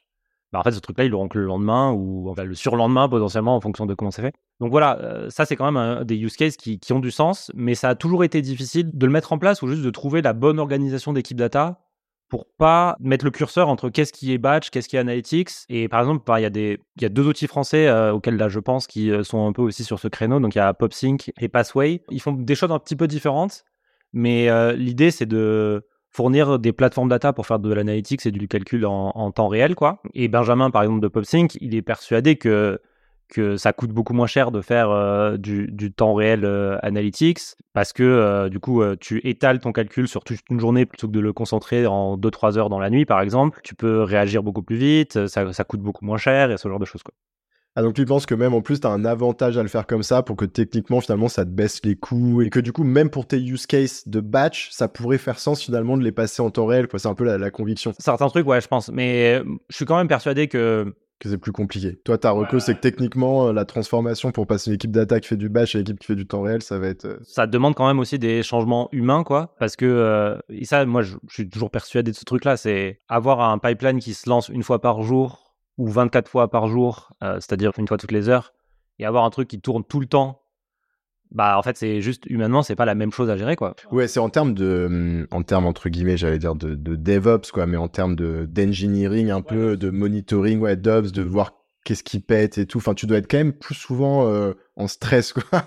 bah 0.51 0.59
en 0.59 0.63
fait, 0.63 0.71
ce 0.71 0.79
truc-là, 0.79 1.05
il 1.05 1.09
l'auront 1.09 1.27
que 1.27 1.39
le 1.39 1.45
lendemain 1.45 1.91
ou 1.91 2.29
enfin, 2.29 2.43
le 2.43 2.53
surlendemain, 2.53 3.09
potentiellement, 3.09 3.55
en 3.55 3.61
fonction 3.61 3.87
de 3.87 3.95
comment 3.95 4.11
c'est 4.11 4.21
fait. 4.21 4.35
Donc 4.59 4.69
voilà, 4.69 5.25
ça, 5.29 5.45
c'est 5.45 5.55
quand 5.55 5.71
même 5.71 6.03
des 6.03 6.15
use 6.15 6.35
cases 6.35 6.57
qui, 6.57 6.79
qui 6.79 6.93
ont 6.93 6.99
du 6.99 7.09
sens, 7.09 7.51
mais 7.55 7.73
ça 7.73 7.89
a 7.89 7.95
toujours 7.95 8.23
été 8.23 8.43
difficile 8.43 8.91
de 8.93 9.05
le 9.07 9.11
mettre 9.11 9.33
en 9.33 9.39
place 9.39 9.63
ou 9.63 9.67
juste 9.67 9.81
de 9.81 9.89
trouver 9.89 10.21
la 10.21 10.33
bonne 10.33 10.59
organisation 10.59 11.11
d'équipe 11.11 11.37
data 11.37 11.82
pour 12.33 12.47
pas 12.47 12.97
mettre 12.99 13.25
le 13.25 13.29
curseur 13.29 13.69
entre 13.69 13.89
qu'est-ce 13.89 14.11
qui 14.11 14.33
est 14.33 14.39
batch, 14.39 14.71
qu'est-ce 14.71 14.89
qui 14.89 14.95
est 14.95 14.99
analytics. 14.99 15.51
Et 15.69 15.87
par 15.87 15.99
exemple, 15.99 16.23
bah, 16.25 16.39
il 16.39 16.43
y, 16.43 16.47
a 16.47 16.77
y 16.99 17.05
a 17.05 17.09
deux 17.09 17.27
outils 17.27 17.45
français 17.45 17.85
euh, 17.85 18.11
auxquels 18.11 18.37
là 18.37 18.49
je 18.49 18.59
pense 18.59 18.87
qui 18.87 19.11
euh, 19.11 19.23
sont 19.23 19.45
un 19.45 19.53
peu 19.53 19.61
aussi 19.61 19.83
sur 19.83 19.99
ce 19.99 20.07
créneau. 20.07 20.39
Donc 20.39 20.55
il 20.55 20.57
y 20.57 20.61
a 20.61 20.73
PopSync 20.73 21.31
et 21.39 21.47
Passway. 21.47 22.01
Ils 22.09 22.19
font 22.19 22.31
des 22.31 22.55
choses 22.55 22.71
un 22.71 22.79
petit 22.79 22.95
peu 22.95 23.05
différentes, 23.05 23.65
mais 24.13 24.49
euh, 24.49 24.73
l'idée 24.73 25.11
c'est 25.11 25.27
de 25.27 25.85
fournir 26.09 26.57
des 26.57 26.73
plateformes 26.73 27.09
data 27.09 27.33
pour 27.33 27.45
faire 27.45 27.59
de 27.59 27.71
l'analytics 27.71 28.25
et 28.25 28.31
du 28.31 28.47
calcul 28.47 28.87
en, 28.87 29.11
en, 29.13 29.31
temps 29.31 29.47
réel, 29.47 29.75
quoi. 29.75 30.01
Et 30.15 30.27
Benjamin, 30.27 30.71
par 30.71 30.81
exemple, 30.81 31.01
de 31.01 31.09
PopSync, 31.09 31.55
il 31.61 31.75
est 31.75 31.83
persuadé 31.83 32.37
que 32.37 32.81
que 33.29 33.57
ça 33.57 33.73
coûte 33.73 33.91
beaucoup 33.91 34.13
moins 34.13 34.27
cher 34.27 34.51
de 34.51 34.61
faire 34.61 34.89
euh, 34.89 35.37
du, 35.37 35.91
temps 35.91 36.13
réel 36.13 36.45
euh, 36.45 36.77
analytics 36.81 37.39
parce 37.73 37.93
que 37.93 38.03
euh, 38.03 38.49
du 38.49 38.59
coup 38.59 38.83
tu 38.99 39.19
étales 39.27 39.59
ton 39.59 39.71
calcul 39.71 40.07
sur 40.07 40.23
toute 40.23 40.39
une 40.49 40.59
journée 40.59 40.85
plutôt 40.85 41.07
que 41.07 41.13
de 41.13 41.19
le 41.19 41.33
concentrer 41.33 41.87
en 41.87 42.17
2-3 42.17 42.57
heures 42.57 42.69
dans 42.69 42.79
la 42.79 42.89
nuit 42.89 43.05
par 43.05 43.21
exemple. 43.21 43.59
Tu 43.63 43.75
peux 43.75 44.03
réagir 44.03 44.43
beaucoup 44.43 44.63
plus 44.63 44.77
vite, 44.77 45.27
ça, 45.27 45.63
coûte 45.63 45.81
beaucoup 45.81 46.05
moins 46.05 46.17
cher 46.17 46.51
et 46.51 46.57
ce 46.57 46.67
genre 46.67 46.79
de 46.79 46.85
choses 46.85 47.03
quoi. 47.03 47.13
Ah 47.75 47.81
donc 47.81 47.95
tu 47.95 48.05
penses 48.05 48.27
que 48.27 48.35
même 48.35 48.53
en 48.53 48.61
plus 48.61 48.79
tu 48.79 48.85
as 48.85 48.91
un 48.91 49.03
avantage 49.03 49.57
à 49.57 49.63
le 49.63 49.67
faire 49.67 49.87
comme 49.87 50.03
ça 50.03 50.21
pour 50.21 50.35
que 50.35 50.45
techniquement 50.45 51.01
finalement 51.01 51.27
ça 51.27 51.43
te 51.43 51.49
baisse 51.49 51.83
les 51.83 51.95
coûts 51.95 52.43
et 52.43 52.51
que 52.51 52.59
du 52.59 52.71
coup 52.71 52.83
même 52.83 53.09
pour 53.09 53.25
tes 53.25 53.37
use 53.37 53.65
cases 53.65 54.07
de 54.07 54.19
batch 54.19 54.69
ça 54.69 54.87
pourrait 54.87 55.17
faire 55.17 55.39
sens 55.39 55.63
finalement 55.63 55.97
de 55.97 56.03
les 56.03 56.11
passer 56.11 56.43
en 56.43 56.51
temps 56.51 56.67
réel 56.67 56.87
quoi 56.87 56.99
c'est 56.99 57.07
un 57.07 57.15
peu 57.15 57.23
la, 57.23 57.39
la 57.39 57.49
conviction. 57.49 57.91
Certains 57.97 58.27
trucs 58.27 58.45
ouais 58.45 58.61
je 58.61 58.67
pense 58.67 58.89
mais 58.89 59.41
je 59.69 59.75
suis 59.75 59.85
quand 59.85 59.97
même 59.97 60.07
persuadé 60.07 60.47
que 60.47 60.93
que 61.23 61.29
c'est 61.29 61.37
plus 61.37 61.51
compliqué. 61.51 61.95
Toi, 62.03 62.17
ta 62.17 62.31
reco, 62.31 62.59
c'est 62.59 62.75
que 62.75 62.81
techniquement, 62.81 63.47
euh, 63.47 63.53
la 63.53 63.65
transformation 63.65 64.31
pour 64.31 64.45
passer 64.45 64.71
l'équipe 64.71 64.91
data 64.91 65.19
qui 65.19 65.29
fait 65.29 65.37
du 65.37 65.49
batch 65.49 65.75
à 65.75 65.79
l'équipe 65.79 65.97
qui 65.97 66.07
fait 66.07 66.15
du 66.15 66.27
temps 66.27 66.41
réel, 66.41 66.61
ça 66.61 66.77
va 66.77 66.87
être. 66.87 67.05
Euh, 67.05 67.17
ça 67.23 67.47
demande 67.47 67.75
quand 67.75 67.87
même 67.87 67.99
aussi 67.99 68.19
des 68.19 68.43
changements 68.43 68.89
humains, 68.91 69.23
quoi. 69.23 69.55
Parce 69.57 69.75
que, 69.75 69.85
euh, 69.85 70.37
et 70.49 70.65
ça, 70.65 70.85
moi, 70.85 71.01
je, 71.01 71.15
suis 71.29 71.49
toujours 71.49 71.71
persuadé 71.71 72.11
de 72.11 72.15
ce 72.15 72.25
truc-là, 72.25 72.57
c'est 72.57 72.99
avoir 73.07 73.39
un 73.41 73.57
pipeline 73.57 73.99
qui 73.99 74.13
se 74.13 74.29
lance 74.29 74.49
une 74.49 74.63
fois 74.63 74.81
par 74.81 75.01
jour 75.01 75.55
ou 75.77 75.87
24 75.87 76.29
fois 76.29 76.51
par 76.51 76.67
jour, 76.67 77.13
c'est-à-dire 77.19 77.71
une 77.79 77.87
fois 77.87 77.97
toutes 77.97 78.11
les 78.11 78.29
heures, 78.29 78.53
et 78.99 79.05
avoir 79.05 79.25
un 79.25 79.31
truc 79.31 79.47
qui 79.47 79.59
tourne 79.59 79.83
tout 79.83 79.99
le 79.99 80.05
temps 80.05 80.42
bah 81.33 81.57
en 81.57 81.61
fait 81.63 81.77
c'est 81.77 82.01
juste 82.01 82.25
humainement 82.27 82.61
c'est 82.61 82.75
pas 82.75 82.85
la 82.85 82.95
même 82.95 83.11
chose 83.11 83.29
à 83.29 83.37
gérer 83.37 83.55
quoi. 83.55 83.75
Ouais, 83.91 84.07
c'est 84.07 84.19
en 84.19 84.29
termes 84.29 84.53
de 84.53 85.27
en 85.31 85.43
termes 85.43 85.65
entre 85.65 85.89
guillemets, 85.89 86.17
j'allais 86.17 86.39
dire 86.39 86.55
de, 86.55 86.75
de 86.75 86.95
DevOps 86.95 87.51
quoi, 87.51 87.65
mais 87.65 87.77
en 87.77 87.87
termes 87.87 88.15
de 88.15 88.47
d'engineering 88.49 89.31
un 89.31 89.41
peu, 89.41 89.77
de 89.77 89.89
monitoring 89.89 90.59
ouais, 90.59 90.75
d'ops, 90.75 91.11
de 91.11 91.21
voir 91.21 91.53
qu'est-ce 91.83 92.03
qui 92.03 92.19
pète 92.19 92.57
et 92.57 92.65
tout. 92.65 92.77
Enfin, 92.77 92.93
tu 92.93 93.05
dois 93.05 93.17
être 93.17 93.29
quand 93.29 93.37
même 93.37 93.53
plus 93.53 93.75
souvent 93.75 94.27
euh, 94.27 94.53
en 94.75 94.87
stress, 94.87 95.33
quoi. 95.33 95.43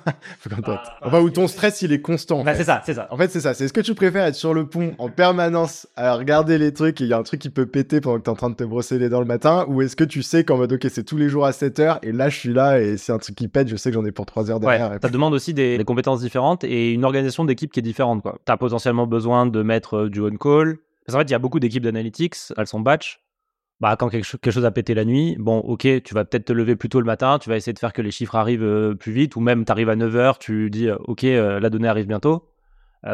enfin, 1.02 1.20
où 1.20 1.30
ton 1.30 1.46
stress, 1.46 1.82
il 1.82 1.92
est 1.92 2.00
constant. 2.00 2.42
Bah, 2.42 2.54
c'est 2.54 2.64
ça, 2.64 2.82
c'est 2.84 2.94
ça. 2.94 3.08
En 3.10 3.16
fait, 3.16 3.30
c'est 3.30 3.40
ça. 3.40 3.54
C'est 3.54 3.64
est-ce 3.64 3.72
que 3.72 3.80
tu 3.80 3.94
préfères 3.94 4.24
être 4.24 4.34
sur 4.34 4.54
le 4.54 4.66
pont 4.66 4.94
en 4.98 5.10
permanence 5.10 5.86
à 5.96 6.14
regarder 6.14 6.58
les 6.58 6.72
trucs 6.72 7.00
et 7.00 7.04
il 7.04 7.10
y 7.10 7.12
a 7.12 7.18
un 7.18 7.22
truc 7.22 7.40
qui 7.40 7.50
peut 7.50 7.66
péter 7.66 8.00
pendant 8.00 8.18
que 8.18 8.24
tu 8.24 8.30
es 8.30 8.32
en 8.32 8.36
train 8.36 8.50
de 8.50 8.56
te 8.56 8.64
brosser 8.64 8.98
les 8.98 9.08
dents 9.08 9.20
le 9.20 9.26
matin 9.26 9.66
ou 9.68 9.82
est-ce 9.82 9.96
que 9.96 10.04
tu 10.04 10.22
sais 10.22 10.44
qu'en 10.44 10.56
mode, 10.56 10.72
ok, 10.72 10.86
c'est 10.90 11.04
tous 11.04 11.16
les 11.16 11.28
jours 11.28 11.44
à 11.44 11.52
7 11.52 11.78
heures 11.80 11.98
et 12.02 12.12
là, 12.12 12.28
je 12.28 12.36
suis 12.38 12.52
là 12.52 12.80
et 12.80 12.96
c'est 12.96 13.12
un 13.12 13.18
truc 13.18 13.36
qui 13.36 13.48
pète, 13.48 13.68
je 13.68 13.76
sais 13.76 13.90
que 13.90 13.94
j'en 13.94 14.04
ai 14.04 14.12
pour 14.12 14.26
3 14.26 14.50
heures 14.50 14.60
derrière. 14.60 14.90
Ouais, 14.90 14.98
ça 15.00 15.08
demande 15.08 15.34
aussi 15.34 15.54
des, 15.54 15.82
compétences 15.86 16.20
différentes 16.20 16.64
et 16.64 16.92
une 16.92 17.04
organisation 17.04 17.44
d'équipe 17.44 17.70
qui 17.70 17.78
est 17.78 17.82
différente, 17.82 18.22
quoi. 18.22 18.38
Tu 18.44 18.50
as 18.50 18.56
potentiellement 18.56 19.06
besoin 19.06 19.46
de 19.46 19.62
mettre 19.62 19.96
euh, 19.96 20.10
du 20.10 20.20
on-call. 20.20 20.78
Parce 21.04 21.14
qu'en 21.14 21.20
fait, 21.20 21.28
il 21.28 21.30
y 21.30 21.34
a 21.34 21.38
beaucoup 21.38 21.60
d'équipes 21.60 21.84
d'analytics, 21.84 22.34
elles 22.56 22.66
sont 22.66 22.80
batch 22.80 23.20
bah, 23.80 23.96
quand 23.98 24.08
quelque, 24.08 24.50
chose 24.50 24.64
a 24.64 24.70
pété 24.70 24.94
la 24.94 25.04
nuit, 25.04 25.36
bon, 25.38 25.58
ok, 25.58 25.86
tu 26.02 26.14
vas 26.14 26.24
peut-être 26.24 26.46
te 26.46 26.52
lever 26.52 26.76
plus 26.76 26.88
tôt 26.88 27.00
le 27.00 27.06
matin, 27.06 27.38
tu 27.38 27.50
vas 27.50 27.56
essayer 27.56 27.74
de 27.74 27.78
faire 27.78 27.92
que 27.92 28.00
les 28.00 28.10
chiffres 28.10 28.34
arrivent 28.34 28.62
euh, 28.62 28.94
plus 28.94 29.12
vite, 29.12 29.36
ou 29.36 29.40
même 29.40 29.64
tu 29.66 29.72
arrives 29.72 29.90
à 29.90 29.96
9h, 29.96 30.38
tu 30.38 30.70
dis, 30.70 30.88
euh, 30.88 30.96
ok, 31.00 31.24
euh, 31.24 31.60
la 31.60 31.68
donnée 31.68 31.88
arrive 31.88 32.06
bientôt. 32.06 32.48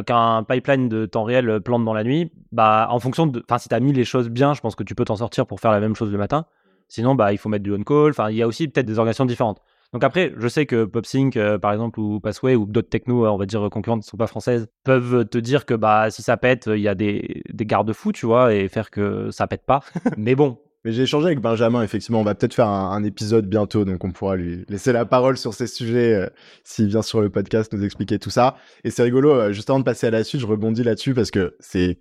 quand 0.06 0.36
un 0.36 0.44
pipeline 0.44 0.88
de 0.88 1.06
temps 1.06 1.24
réel 1.24 1.60
plante 1.60 1.84
dans 1.84 1.94
la 1.94 2.04
nuit, 2.04 2.30
bah, 2.52 2.86
en 2.90 3.00
fonction 3.00 3.26
de. 3.26 3.42
Enfin, 3.48 3.58
si 3.58 3.68
tu 3.68 3.74
as 3.74 3.80
mis 3.80 3.92
les 3.92 4.04
choses 4.04 4.28
bien, 4.30 4.54
je 4.54 4.60
pense 4.60 4.74
que 4.76 4.84
tu 4.84 4.94
peux 4.94 5.04
t'en 5.04 5.16
sortir 5.16 5.46
pour 5.46 5.60
faire 5.60 5.72
la 5.72 5.80
même 5.80 5.96
chose 5.96 6.12
le 6.12 6.18
matin. 6.18 6.46
Sinon, 6.88 7.14
bah, 7.14 7.32
il 7.32 7.38
faut 7.38 7.48
mettre 7.48 7.64
du 7.64 7.72
on-call. 7.72 8.10
Enfin, 8.10 8.30
il 8.30 8.36
y 8.36 8.42
a 8.42 8.46
aussi 8.46 8.68
peut-être 8.68 8.86
des 8.86 8.98
organisations 8.98 9.26
différentes. 9.26 9.60
Donc 9.92 10.04
après, 10.04 10.32
je 10.38 10.48
sais 10.48 10.64
que 10.64 10.84
PopSync, 10.84 11.32
par 11.60 11.72
exemple, 11.72 12.00
ou 12.00 12.18
Passway, 12.18 12.54
ou 12.54 12.64
d'autres 12.66 12.88
technos, 12.88 13.26
on 13.26 13.36
va 13.36 13.46
dire 13.46 13.68
concurrentes 13.70 14.02
qui 14.02 14.06
ne 14.06 14.10
sont 14.10 14.16
pas 14.16 14.26
françaises, 14.26 14.66
peuvent 14.84 15.26
te 15.26 15.38
dire 15.38 15.66
que 15.66 15.74
bah, 15.74 16.10
si 16.10 16.22
ça 16.22 16.36
pète, 16.38 16.68
il 16.72 16.80
y 16.80 16.88
a 16.88 16.94
des, 16.94 17.42
des 17.52 17.66
garde-fous, 17.66 18.12
tu 18.12 18.24
vois, 18.24 18.54
et 18.54 18.68
faire 18.68 18.90
que 18.90 19.30
ça 19.30 19.46
pète 19.46 19.66
pas. 19.66 19.80
Mais 20.16 20.34
bon, 20.34 20.58
Mais 20.84 20.92
j'ai 20.92 21.02
échangé 21.02 21.26
avec 21.26 21.40
Benjamin, 21.40 21.82
effectivement. 21.82 22.20
On 22.20 22.24
va 22.24 22.34
peut-être 22.34 22.54
faire 22.54 22.66
un, 22.66 23.04
épisode 23.04 23.46
bientôt, 23.48 23.84
donc 23.84 24.02
on 24.04 24.10
pourra 24.10 24.36
lui 24.36 24.64
laisser 24.68 24.92
la 24.92 25.04
parole 25.04 25.36
sur 25.36 25.54
ces 25.54 25.68
sujets 25.68 26.14
euh, 26.14 26.26
s'il 26.64 26.88
vient 26.88 27.02
sur 27.02 27.20
le 27.20 27.30
podcast 27.30 27.72
nous 27.72 27.84
expliquer 27.84 28.18
tout 28.18 28.30
ça. 28.30 28.56
Et 28.82 28.90
c'est 28.90 29.02
rigolo, 29.02 29.30
euh, 29.30 29.52
juste 29.52 29.70
avant 29.70 29.78
de 29.78 29.84
passer 29.84 30.08
à 30.08 30.10
la 30.10 30.24
suite, 30.24 30.40
je 30.40 30.46
rebondis 30.46 30.82
là-dessus 30.82 31.14
parce 31.14 31.30
que 31.30 31.54
c'est, 31.60 31.98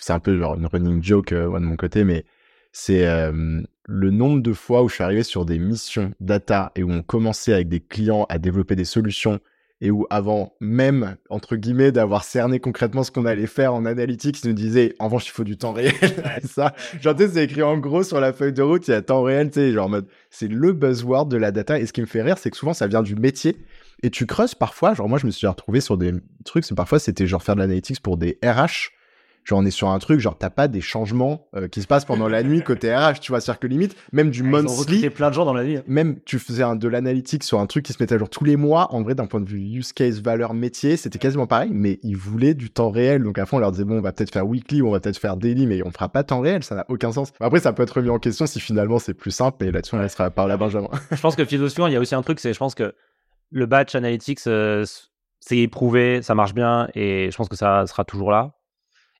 c'est 0.00 0.12
un 0.12 0.20
peu 0.20 0.38
genre 0.38 0.54
une 0.54 0.66
running 0.66 1.02
joke 1.02 1.32
euh, 1.32 1.52
de 1.58 1.64
mon 1.64 1.76
côté, 1.76 2.04
mais 2.04 2.24
c'est 2.72 3.06
le 3.86 4.10
nombre 4.10 4.42
de 4.42 4.52
fois 4.52 4.82
où 4.82 4.88
je 4.88 4.94
suis 4.94 5.04
arrivé 5.04 5.22
sur 5.22 5.44
des 5.44 5.58
missions 5.58 6.12
data 6.20 6.72
et 6.74 6.82
où 6.82 6.90
on 6.90 7.02
commençait 7.02 7.52
avec 7.52 7.68
des 7.68 7.80
clients 7.80 8.26
à 8.28 8.38
développer 8.38 8.76
des 8.76 8.84
solutions 8.84 9.40
et 9.80 9.90
où 9.90 10.06
avant 10.08 10.54
même, 10.60 11.16
entre 11.28 11.56
guillemets, 11.56 11.92
d'avoir 11.92 12.24
cerné 12.24 12.58
concrètement 12.58 13.02
ce 13.02 13.10
qu'on 13.10 13.26
allait 13.26 13.46
faire 13.46 13.74
en 13.74 13.84
analytics, 13.84 14.42
ils 14.42 14.48
nous 14.48 14.54
disaient, 14.54 14.94
en 14.98 15.06
revanche, 15.06 15.26
il 15.26 15.32
faut 15.32 15.44
du 15.44 15.58
temps 15.58 15.72
réel. 15.72 15.92
ça, 16.44 16.74
genre, 17.02 17.14
tu 17.14 17.24
sais, 17.24 17.30
c'est 17.34 17.44
écrit 17.44 17.62
en 17.62 17.76
gros 17.76 18.02
sur 18.02 18.20
la 18.20 18.32
feuille 18.32 18.52
de 18.52 18.62
route, 18.62 18.88
il 18.88 18.92
y 18.92 18.94
a 18.94 19.02
temps 19.02 19.22
réel, 19.22 19.50
tu 19.50 19.60
sais, 19.60 19.72
genre, 19.72 19.90
mode, 19.90 20.06
c'est 20.30 20.48
le 20.48 20.72
buzzword 20.72 21.26
de 21.26 21.36
la 21.36 21.50
data. 21.52 21.78
Et 21.78 21.86
ce 21.86 21.92
qui 21.92 22.00
me 22.00 22.06
fait 22.06 22.22
rire, 22.22 22.38
c'est 22.38 22.50
que 22.50 22.56
souvent, 22.56 22.72
ça 22.72 22.86
vient 22.86 23.02
du 23.02 23.14
métier. 23.14 23.58
Et 24.02 24.10
tu 24.10 24.26
creuses 24.26 24.54
parfois, 24.54 24.94
genre, 24.94 25.08
moi, 25.08 25.18
je 25.18 25.26
me 25.26 25.30
suis 25.30 25.46
retrouvé 25.46 25.80
sur 25.80 25.98
des 25.98 26.12
trucs, 26.44 26.64
c'est 26.64 26.74
parfois, 26.74 26.98
c'était 26.98 27.26
genre 27.26 27.42
faire 27.42 27.56
de 27.56 27.60
l'analytics 27.60 28.00
pour 28.00 28.16
des 28.16 28.38
RH 28.42 28.90
genre 29.44 29.60
on 29.60 29.64
est 29.64 29.70
sur 29.70 29.88
un 29.88 29.98
truc 29.98 30.20
genre 30.20 30.36
t'as 30.36 30.50
pas 30.50 30.68
des 30.68 30.80
changements 30.80 31.46
euh, 31.54 31.68
qui 31.68 31.82
se 31.82 31.86
passent 31.86 32.04
pendant 32.04 32.28
la 32.28 32.42
nuit 32.42 32.62
côté 32.62 32.94
RH 32.94 33.20
tu 33.20 33.32
vois. 33.32 33.40
C'est-à-dire 33.40 33.60
que 33.60 33.66
limite 33.66 33.96
même 34.12 34.30
du 34.30 34.42
ah, 34.44 34.62
monthly 34.62 35.08
plein 35.10 35.28
de 35.28 35.34
gens 35.34 35.44
dans 35.44 35.52
la 35.52 35.64
nuit 35.64 35.78
même 35.86 36.18
tu 36.24 36.38
faisais 36.38 36.62
un, 36.62 36.76
de 36.76 36.88
l'analytique 36.88 37.44
sur 37.44 37.60
un 37.60 37.66
truc 37.66 37.84
qui 37.84 37.92
se 37.92 38.02
mettait 38.02 38.14
à 38.14 38.18
jour 38.18 38.28
tous 38.28 38.44
les 38.44 38.56
mois 38.56 38.92
en 38.94 39.02
vrai 39.02 39.14
d'un 39.14 39.26
point 39.26 39.40
de 39.40 39.48
vue 39.48 39.60
use 39.60 39.92
case 39.92 40.20
valeur 40.22 40.54
métier 40.54 40.96
c'était 40.96 41.18
quasiment 41.18 41.46
pareil 41.46 41.70
mais 41.72 42.00
ils 42.02 42.16
voulaient 42.16 42.54
du 42.54 42.70
temps 42.70 42.90
réel. 42.90 43.22
Donc 43.22 43.38
à 43.38 43.46
fond 43.46 43.58
on 43.58 43.60
leur 43.60 43.72
disait 43.72 43.84
bon 43.84 43.98
on 43.98 44.00
va 44.00 44.12
peut-être 44.12 44.32
faire 44.32 44.46
weekly 44.46 44.82
ou 44.82 44.88
on 44.88 44.92
va 44.92 45.00
peut-être 45.00 45.18
faire 45.18 45.36
daily 45.36 45.66
mais 45.66 45.82
on 45.84 45.90
fera 45.90 46.08
pas 46.08 46.24
temps 46.24 46.40
réel 46.40 46.64
ça 46.64 46.74
n'a 46.74 46.86
aucun 46.88 47.12
sens. 47.12 47.32
Après 47.40 47.60
ça 47.60 47.72
peut 47.72 47.82
être 47.82 47.96
remis 47.96 48.10
en 48.10 48.18
question 48.18 48.46
si 48.46 48.60
finalement 48.60 48.98
c'est 48.98 49.14
plus 49.14 49.30
simple 49.30 49.58
mais 49.60 49.70
là-dessus 49.70 49.94
on 49.94 50.00
laissera 50.00 50.30
parler 50.30 50.54
à 50.54 50.56
Benjamin. 50.56 50.88
Je 51.10 51.20
pense 51.20 51.36
que 51.36 51.44
philosophiquement 51.44 51.86
il 51.86 51.92
y 51.92 51.96
a 51.96 52.00
aussi 52.00 52.14
un 52.14 52.22
truc 52.22 52.40
c'est 52.40 52.52
je 52.52 52.58
pense 52.58 52.74
que 52.74 52.94
le 53.50 53.66
batch 53.66 53.94
analytics 53.94 54.40
euh, 54.46 54.84
c'est 55.40 55.58
éprouvé 55.58 56.22
ça 56.22 56.34
marche 56.34 56.54
bien 56.54 56.88
et 56.94 57.30
je 57.30 57.36
pense 57.36 57.48
que 57.48 57.56
ça 57.56 57.86
sera 57.86 58.04
toujours 58.04 58.30
là 58.30 58.54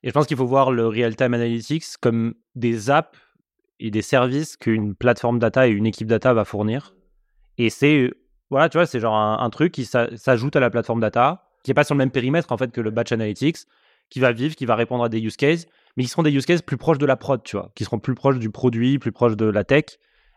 et 0.05 0.09
je 0.09 0.13
pense 0.13 0.27
qu'il 0.27 0.37
faut 0.37 0.45
voir 0.45 0.71
le 0.71 0.87
real-time 0.87 1.33
analytics 1.33 1.97
comme 1.99 2.35
des 2.53 2.91
apps 2.91 3.17
et 3.79 3.89
des 3.89 4.03
services 4.03 4.55
qu'une 4.55 4.93
plateforme 4.93 5.39
data 5.39 5.67
et 5.67 5.71
une 5.71 5.87
équipe 5.87 6.07
data 6.07 6.31
va 6.31 6.45
fournir. 6.45 6.93
Et 7.57 7.71
c'est, 7.71 8.13
voilà, 8.51 8.69
tu 8.69 8.77
vois, 8.77 8.85
c'est 8.85 8.99
genre 8.99 9.15
un, 9.15 9.49
truc 9.49 9.71
qui 9.71 9.83
s'ajoute 9.83 10.55
à 10.55 10.59
la 10.59 10.69
plateforme 10.69 11.01
data, 11.01 11.49
qui 11.63 11.71
n'est 11.71 11.73
pas 11.73 11.83
sur 11.83 11.95
le 11.95 11.97
même 11.97 12.11
périmètre 12.11 12.51
en 12.51 12.57
fait 12.57 12.71
que 12.71 12.81
le 12.81 12.91
batch 12.91 13.13
analytics, 13.13 13.57
qui 14.11 14.19
va 14.19 14.31
vivre, 14.31 14.55
qui 14.55 14.67
va 14.67 14.75
répondre 14.75 15.03
à 15.03 15.09
des 15.09 15.19
use 15.19 15.37
cases, 15.37 15.65
mais 15.97 16.03
qui 16.03 16.09
seront 16.09 16.21
des 16.21 16.31
use 16.31 16.45
cases 16.45 16.61
plus 16.61 16.77
proches 16.77 16.99
de 16.99 17.07
la 17.07 17.15
prod, 17.15 17.41
tu 17.43 17.57
vois, 17.57 17.71
qui 17.73 17.83
seront 17.83 17.97
plus 17.97 18.13
proches 18.13 18.37
du 18.37 18.51
produit, 18.51 18.99
plus 18.99 19.11
proches 19.11 19.35
de 19.35 19.45
la 19.45 19.63
tech 19.63 19.85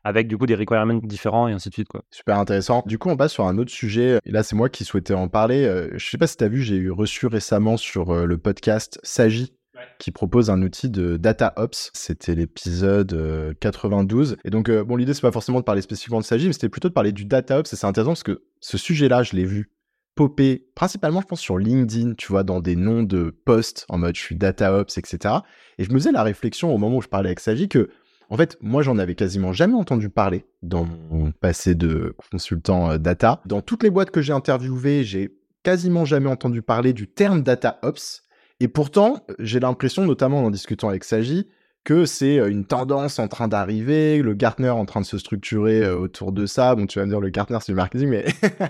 avec 0.02 0.28
du 0.28 0.38
coup 0.38 0.46
des 0.46 0.54
requirements 0.54 1.00
différents 1.02 1.48
et 1.48 1.52
ainsi 1.52 1.68
de 1.68 1.74
suite. 1.74 1.88
Quoi. 1.88 2.02
Super 2.10 2.38
intéressant. 2.38 2.82
Du 2.86 2.96
coup, 2.98 3.10
on 3.10 3.16
passe 3.18 3.32
sur 3.32 3.46
un 3.46 3.58
autre 3.58 3.70
sujet. 3.70 4.18
Et 4.24 4.30
là, 4.30 4.42
c'est 4.42 4.56
moi 4.56 4.70
qui 4.70 4.84
souhaitais 4.84 5.12
en 5.12 5.28
parler. 5.28 5.66
Euh, 5.66 5.90
je 5.98 6.08
sais 6.08 6.16
pas 6.16 6.26
si 6.26 6.38
tu 6.38 6.44
as 6.44 6.48
vu, 6.48 6.62
j'ai 6.62 6.76
eu 6.76 6.90
reçu 6.90 7.26
récemment 7.26 7.76
sur 7.76 8.10
euh, 8.10 8.24
le 8.24 8.38
podcast 8.38 8.98
Sagi 9.02 9.57
qui 9.98 10.10
propose 10.10 10.50
un 10.50 10.62
outil 10.62 10.90
de 10.90 11.16
data 11.16 11.52
ops. 11.56 11.90
C'était 11.94 12.34
l'épisode 12.34 13.56
92. 13.60 14.32
Euh, 14.32 14.36
et 14.44 14.50
donc, 14.50 14.68
euh, 14.68 14.84
bon, 14.84 14.96
l'idée, 14.96 15.14
c'est 15.14 15.22
pas 15.22 15.32
forcément 15.32 15.58
de 15.58 15.64
parler 15.64 15.82
spécifiquement 15.82 16.20
de 16.20 16.24
Sagi, 16.24 16.46
mais 16.46 16.52
c'était 16.52 16.68
plutôt 16.68 16.88
de 16.88 16.94
parler 16.94 17.12
du 17.12 17.24
data 17.24 17.58
ops. 17.58 17.72
Et 17.72 17.76
c'est 17.76 17.86
intéressant 17.86 18.12
parce 18.12 18.22
que 18.22 18.42
ce 18.60 18.78
sujet-là, 18.78 19.22
je 19.22 19.36
l'ai 19.36 19.44
vu 19.44 19.70
popper 20.14 20.66
principalement, 20.74 21.20
je 21.20 21.26
pense, 21.26 21.40
sur 21.40 21.58
LinkedIn, 21.58 22.14
tu 22.14 22.28
vois, 22.28 22.42
dans 22.42 22.60
des 22.60 22.74
noms 22.74 23.04
de 23.04 23.30
posts 23.44 23.86
en 23.88 23.98
mode 23.98 24.16
je 24.16 24.20
suis 24.20 24.34
data 24.34 24.74
ops, 24.74 24.98
etc. 24.98 25.36
Et 25.78 25.84
je 25.84 25.92
me 25.92 25.98
faisais 25.98 26.10
la 26.10 26.24
réflexion 26.24 26.74
au 26.74 26.78
moment 26.78 26.96
où 26.96 27.02
je 27.02 27.08
parlais 27.08 27.28
avec 27.28 27.38
Sagi 27.38 27.68
que, 27.68 27.88
en 28.28 28.36
fait, 28.36 28.58
moi, 28.60 28.82
j'en 28.82 28.98
avais 28.98 29.14
quasiment 29.14 29.52
jamais 29.52 29.74
entendu 29.74 30.10
parler 30.10 30.44
dans 30.62 30.84
mon 30.84 31.30
passé 31.30 31.74
de 31.76 32.16
consultant 32.32 32.90
euh, 32.90 32.98
data. 32.98 33.40
Dans 33.46 33.62
toutes 33.62 33.84
les 33.84 33.90
boîtes 33.90 34.10
que 34.10 34.20
j'ai 34.20 34.32
interviewées, 34.32 35.04
j'ai 35.04 35.38
quasiment 35.62 36.04
jamais 36.04 36.28
entendu 36.28 36.62
parler 36.62 36.92
du 36.92 37.06
terme 37.06 37.42
data 37.42 37.78
ops. 37.82 38.24
Et 38.60 38.68
pourtant, 38.68 39.24
j'ai 39.38 39.60
l'impression, 39.60 40.04
notamment 40.04 40.44
en 40.44 40.50
discutant 40.50 40.88
avec 40.88 41.04
Sagi, 41.04 41.48
que 41.84 42.04
c'est 42.04 42.38
euh, 42.38 42.50
une 42.50 42.64
tendance 42.64 43.18
en 43.18 43.28
train 43.28 43.48
d'arriver, 43.48 44.20
le 44.20 44.34
Gartner 44.34 44.70
en 44.70 44.84
train 44.84 45.00
de 45.00 45.06
se 45.06 45.16
structurer 45.16 45.82
euh, 45.82 45.96
autour 45.96 46.32
de 46.32 46.44
ça. 46.44 46.74
Bon, 46.74 46.86
tu 46.86 46.98
vas 46.98 47.06
me 47.06 47.10
dire, 47.10 47.20
le 47.20 47.30
Gartner, 47.30 47.58
c'est 47.60 47.72
du 47.72 47.76
marketing, 47.76 48.08
mais 48.08 48.26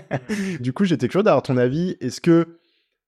du 0.59 0.73
coup, 0.73 0.85
j'étais 0.85 1.07
curieux 1.07 1.23
d'avoir 1.23 1.43
ton 1.43 1.57
avis. 1.57 1.97
Est-ce 2.01 2.21
que 2.21 2.59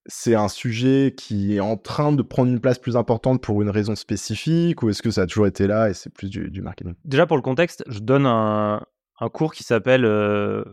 c'est 0.07 0.35
un 0.35 0.47
sujet 0.47 1.13
qui 1.15 1.55
est 1.55 1.59
en 1.59 1.77
train 1.77 2.11
de 2.11 2.23
prendre 2.23 2.51
une 2.51 2.59
place 2.59 2.79
plus 2.79 2.97
importante 2.97 3.41
pour 3.41 3.61
une 3.61 3.69
raison 3.69 3.95
spécifique, 3.95 4.81
ou 4.81 4.89
est-ce 4.89 5.01
que 5.01 5.11
ça 5.11 5.21
a 5.21 5.27
toujours 5.27 5.47
été 5.47 5.67
là 5.67 5.89
et 5.89 5.93
c'est 5.93 6.11
plus 6.11 6.29
du, 6.29 6.61
marketing? 6.61 6.95
Déjà, 7.05 7.27
pour 7.27 7.37
le 7.37 7.43
contexte, 7.43 7.83
je 7.87 7.99
donne 7.99 8.25
un, 8.25 8.81
cours 9.31 9.53
qui 9.53 9.63
s'appelle 9.63 10.03
euh, 10.03 10.63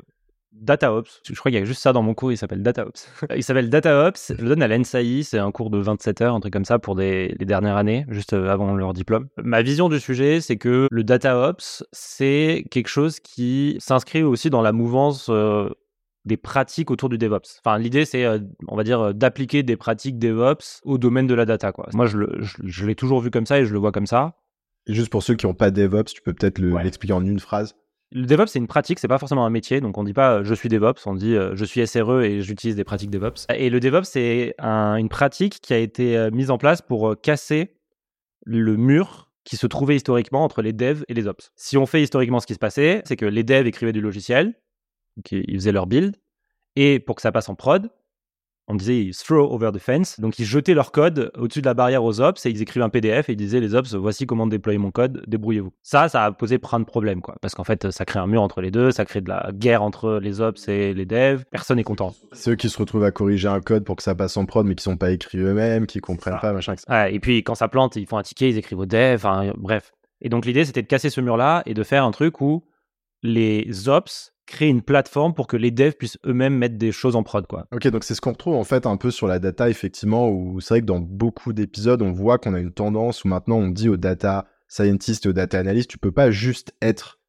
DataOps. 0.52 1.20
Je 1.24 1.34
crois 1.34 1.50
qu'il 1.50 1.58
y 1.58 1.62
a 1.62 1.64
juste 1.64 1.82
ça 1.82 1.92
dans 1.92 2.02
mon 2.02 2.14
cours, 2.14 2.32
il 2.32 2.36
s'appelle 2.36 2.62
DataOps. 2.62 3.08
il 3.36 3.42
s'appelle 3.42 3.70
DataOps. 3.70 4.34
Je 4.36 4.42
le 4.42 4.48
donne 4.48 4.62
à 4.62 4.68
l'ENSAI, 4.68 5.22
c'est 5.22 5.38
un 5.38 5.50
cours 5.50 5.70
de 5.70 5.78
27 5.78 6.20
heures, 6.22 6.34
un 6.34 6.40
truc 6.40 6.52
comme 6.52 6.64
ça 6.64 6.78
pour 6.78 6.96
les 6.96 7.34
dernières 7.40 7.76
années, 7.76 8.06
juste 8.08 8.32
euh, 8.32 8.50
avant 8.50 8.74
leur 8.74 8.92
diplôme. 8.92 9.28
Ma 9.42 9.62
vision 9.62 9.88
du 9.88 10.00
sujet, 10.00 10.40
c'est 10.40 10.56
que 10.56 10.88
le 10.90 11.04
DataOps, 11.04 11.84
c'est 11.92 12.64
quelque 12.70 12.88
chose 12.88 13.20
qui 13.20 13.76
s'inscrit 13.78 14.22
aussi 14.22 14.50
dans 14.50 14.62
la 14.62 14.72
mouvance 14.72 15.28
euh, 15.28 15.68
des 16.24 16.36
pratiques 16.36 16.90
autour 16.90 17.08
du 17.08 17.18
DevOps. 17.18 17.60
Enfin, 17.64 17.78
l'idée, 17.78 18.04
c'est, 18.04 18.24
euh, 18.24 18.38
on 18.68 18.76
va 18.76 18.84
dire, 18.84 19.14
d'appliquer 19.14 19.62
des 19.62 19.76
pratiques 19.76 20.18
DevOps 20.18 20.80
au 20.84 20.98
domaine 20.98 21.26
de 21.26 21.34
la 21.34 21.44
data. 21.44 21.72
Quoi. 21.72 21.88
Moi, 21.94 22.06
je, 22.06 22.86
l'ai 22.86 22.94
toujours 22.94 23.20
vu 23.20 23.30
comme 23.30 23.46
ça 23.46 23.60
et 23.60 23.64
je 23.64 23.72
le 23.72 23.78
vois 23.78 23.92
comme 23.92 24.06
ça. 24.06 24.34
Et 24.86 24.94
juste 24.94 25.10
pour 25.10 25.22
ceux 25.22 25.34
qui 25.34 25.46
n'ont 25.46 25.54
pas 25.54 25.70
DevOps, 25.70 26.12
tu 26.14 26.22
peux 26.22 26.32
peut-être 26.32 26.58
l'expliquer 26.58 27.12
en 27.12 27.24
une 27.24 27.38
phrase 27.38 27.76
le 28.10 28.26
DevOps, 28.26 28.46
c'est 28.46 28.58
une 28.58 28.66
pratique, 28.66 28.98
c'est 28.98 29.08
pas 29.08 29.18
forcément 29.18 29.44
un 29.44 29.50
métier. 29.50 29.80
Donc, 29.80 29.98
on 29.98 30.04
dit 30.04 30.14
pas 30.14 30.38
euh, 30.38 30.44
je 30.44 30.54
suis 30.54 30.68
DevOps, 30.68 31.06
on 31.06 31.14
dit 31.14 31.34
euh, 31.34 31.54
je 31.54 31.64
suis 31.64 31.86
SRE 31.86 32.22
et 32.22 32.40
j'utilise 32.40 32.76
des 32.76 32.84
pratiques 32.84 33.10
DevOps. 33.10 33.46
Et 33.54 33.70
le 33.70 33.80
DevOps, 33.80 34.04
c'est 34.04 34.54
une 34.58 35.08
pratique 35.08 35.60
qui 35.60 35.74
a 35.74 35.78
été 35.78 36.16
euh, 36.16 36.30
mise 36.30 36.50
en 36.50 36.58
place 36.58 36.80
pour 36.80 37.20
casser 37.20 37.74
le 38.44 38.76
mur 38.76 39.30
qui 39.44 39.56
se 39.56 39.66
trouvait 39.66 39.96
historiquement 39.96 40.44
entre 40.44 40.62
les 40.62 40.72
devs 40.72 41.04
et 41.08 41.14
les 41.14 41.26
ops. 41.26 41.52
Si 41.56 41.76
on 41.76 41.86
fait 41.86 42.02
historiquement 42.02 42.40
ce 42.40 42.46
qui 42.46 42.54
se 42.54 42.58
passait, 42.58 43.02
c'est 43.04 43.16
que 43.16 43.26
les 43.26 43.44
devs 43.44 43.66
écrivaient 43.66 43.92
du 43.92 44.00
logiciel, 44.00 44.54
ils 45.30 45.54
faisaient 45.54 45.72
leur 45.72 45.86
build, 45.86 46.16
et 46.76 47.00
pour 47.00 47.16
que 47.16 47.22
ça 47.22 47.32
passe 47.32 47.48
en 47.48 47.54
prod, 47.54 47.90
on 48.68 48.74
disait 48.74 49.10
throw 49.12 49.52
over 49.52 49.70
the 49.72 49.78
fence. 49.78 50.20
Donc 50.20 50.38
ils 50.38 50.44
jetaient 50.44 50.74
leur 50.74 50.92
code 50.92 51.30
au-dessus 51.36 51.60
de 51.60 51.66
la 51.66 51.74
barrière 51.74 52.04
aux 52.04 52.20
ops 52.20 52.44
et 52.46 52.50
ils 52.50 52.62
écrivaient 52.62 52.84
un 52.84 52.90
PDF 52.90 53.28
et 53.28 53.32
ils 53.32 53.36
disaient 53.36 53.60
les 53.60 53.74
ops, 53.74 53.94
voici 53.94 54.26
comment 54.26 54.46
déployer 54.46 54.78
mon 54.78 54.90
code, 54.90 55.22
débrouillez-vous. 55.26 55.72
Ça, 55.82 56.08
ça 56.08 56.24
a 56.24 56.32
posé 56.32 56.58
plein 56.58 56.80
de 56.80 56.84
problèmes, 56.84 57.20
quoi. 57.20 57.36
Parce 57.40 57.54
qu'en 57.54 57.64
fait, 57.64 57.90
ça 57.90 58.04
crée 58.04 58.20
un 58.20 58.26
mur 58.26 58.42
entre 58.42 58.60
les 58.60 58.70
deux, 58.70 58.90
ça 58.90 59.04
crée 59.04 59.20
de 59.20 59.28
la 59.28 59.50
guerre 59.52 59.82
entre 59.82 60.20
les 60.22 60.40
ops 60.40 60.68
et 60.68 60.94
les 60.94 61.06
devs. 61.06 61.44
Personne 61.50 61.76
n'est 61.76 61.84
content. 61.84 62.14
Ceux 62.32 62.54
qui 62.54 62.68
se 62.68 62.78
retrouvent 62.78 63.04
à 63.04 63.10
corriger 63.10 63.48
un 63.48 63.60
code 63.60 63.84
pour 63.84 63.96
que 63.96 64.02
ça 64.02 64.14
passe 64.14 64.36
en 64.36 64.44
prod, 64.44 64.66
mais 64.66 64.74
qui 64.74 64.84
sont 64.84 64.96
pas 64.96 65.10
écrits 65.10 65.38
eux-mêmes, 65.38 65.86
qui 65.86 66.00
comprennent 66.00 66.38
pas, 66.40 66.52
machin. 66.52 66.74
et 67.10 67.20
puis 67.20 67.42
quand 67.42 67.54
ça 67.54 67.68
plante, 67.68 67.96
ils 67.96 68.06
font 68.06 68.18
un 68.18 68.22
ticket, 68.22 68.50
ils 68.50 68.58
écrivent 68.58 68.80
au 68.80 68.86
dev, 68.86 69.22
bref. 69.56 69.92
Et 70.20 70.28
donc 70.28 70.46
l'idée, 70.46 70.64
c'était 70.64 70.82
de 70.82 70.88
casser 70.88 71.10
ce 71.10 71.20
mur-là 71.20 71.62
et 71.66 71.74
de 71.74 71.82
faire 71.82 72.04
un 72.04 72.10
truc 72.10 72.40
où 72.40 72.64
les 73.22 73.88
ops 73.88 74.32
créer 74.48 74.68
une 74.68 74.82
plateforme 74.82 75.34
pour 75.34 75.46
que 75.46 75.56
les 75.56 75.70
devs 75.70 75.92
puissent 75.92 76.18
eux-mêmes 76.26 76.56
mettre 76.56 76.76
des 76.76 76.90
choses 76.90 77.14
en 77.14 77.22
prod. 77.22 77.46
Quoi. 77.46 77.66
Ok, 77.70 77.86
donc 77.88 78.02
c'est 78.02 78.14
ce 78.14 78.20
qu'on 78.20 78.32
retrouve 78.32 78.54
en 78.54 78.64
fait 78.64 78.86
un 78.86 78.96
peu 78.96 79.10
sur 79.10 79.28
la 79.28 79.38
data, 79.38 79.68
effectivement, 79.68 80.28
où 80.28 80.60
c'est 80.60 80.74
vrai 80.74 80.80
que 80.80 80.86
dans 80.86 81.00
beaucoup 81.00 81.52
d'épisodes, 81.52 82.02
on 82.02 82.12
voit 82.12 82.38
qu'on 82.38 82.54
a 82.54 82.58
une 82.58 82.72
tendance 82.72 83.24
où 83.24 83.28
maintenant 83.28 83.58
on 83.58 83.68
dit 83.68 83.88
aux 83.88 83.96
data 83.96 84.46
scientists 84.66 85.26
et 85.26 85.28
aux 85.28 85.32
data 85.34 85.58
analysts, 85.58 85.90
tu 85.90 85.98
peux 85.98 86.12
pas 86.12 86.30
juste 86.30 86.74
être 86.82 87.20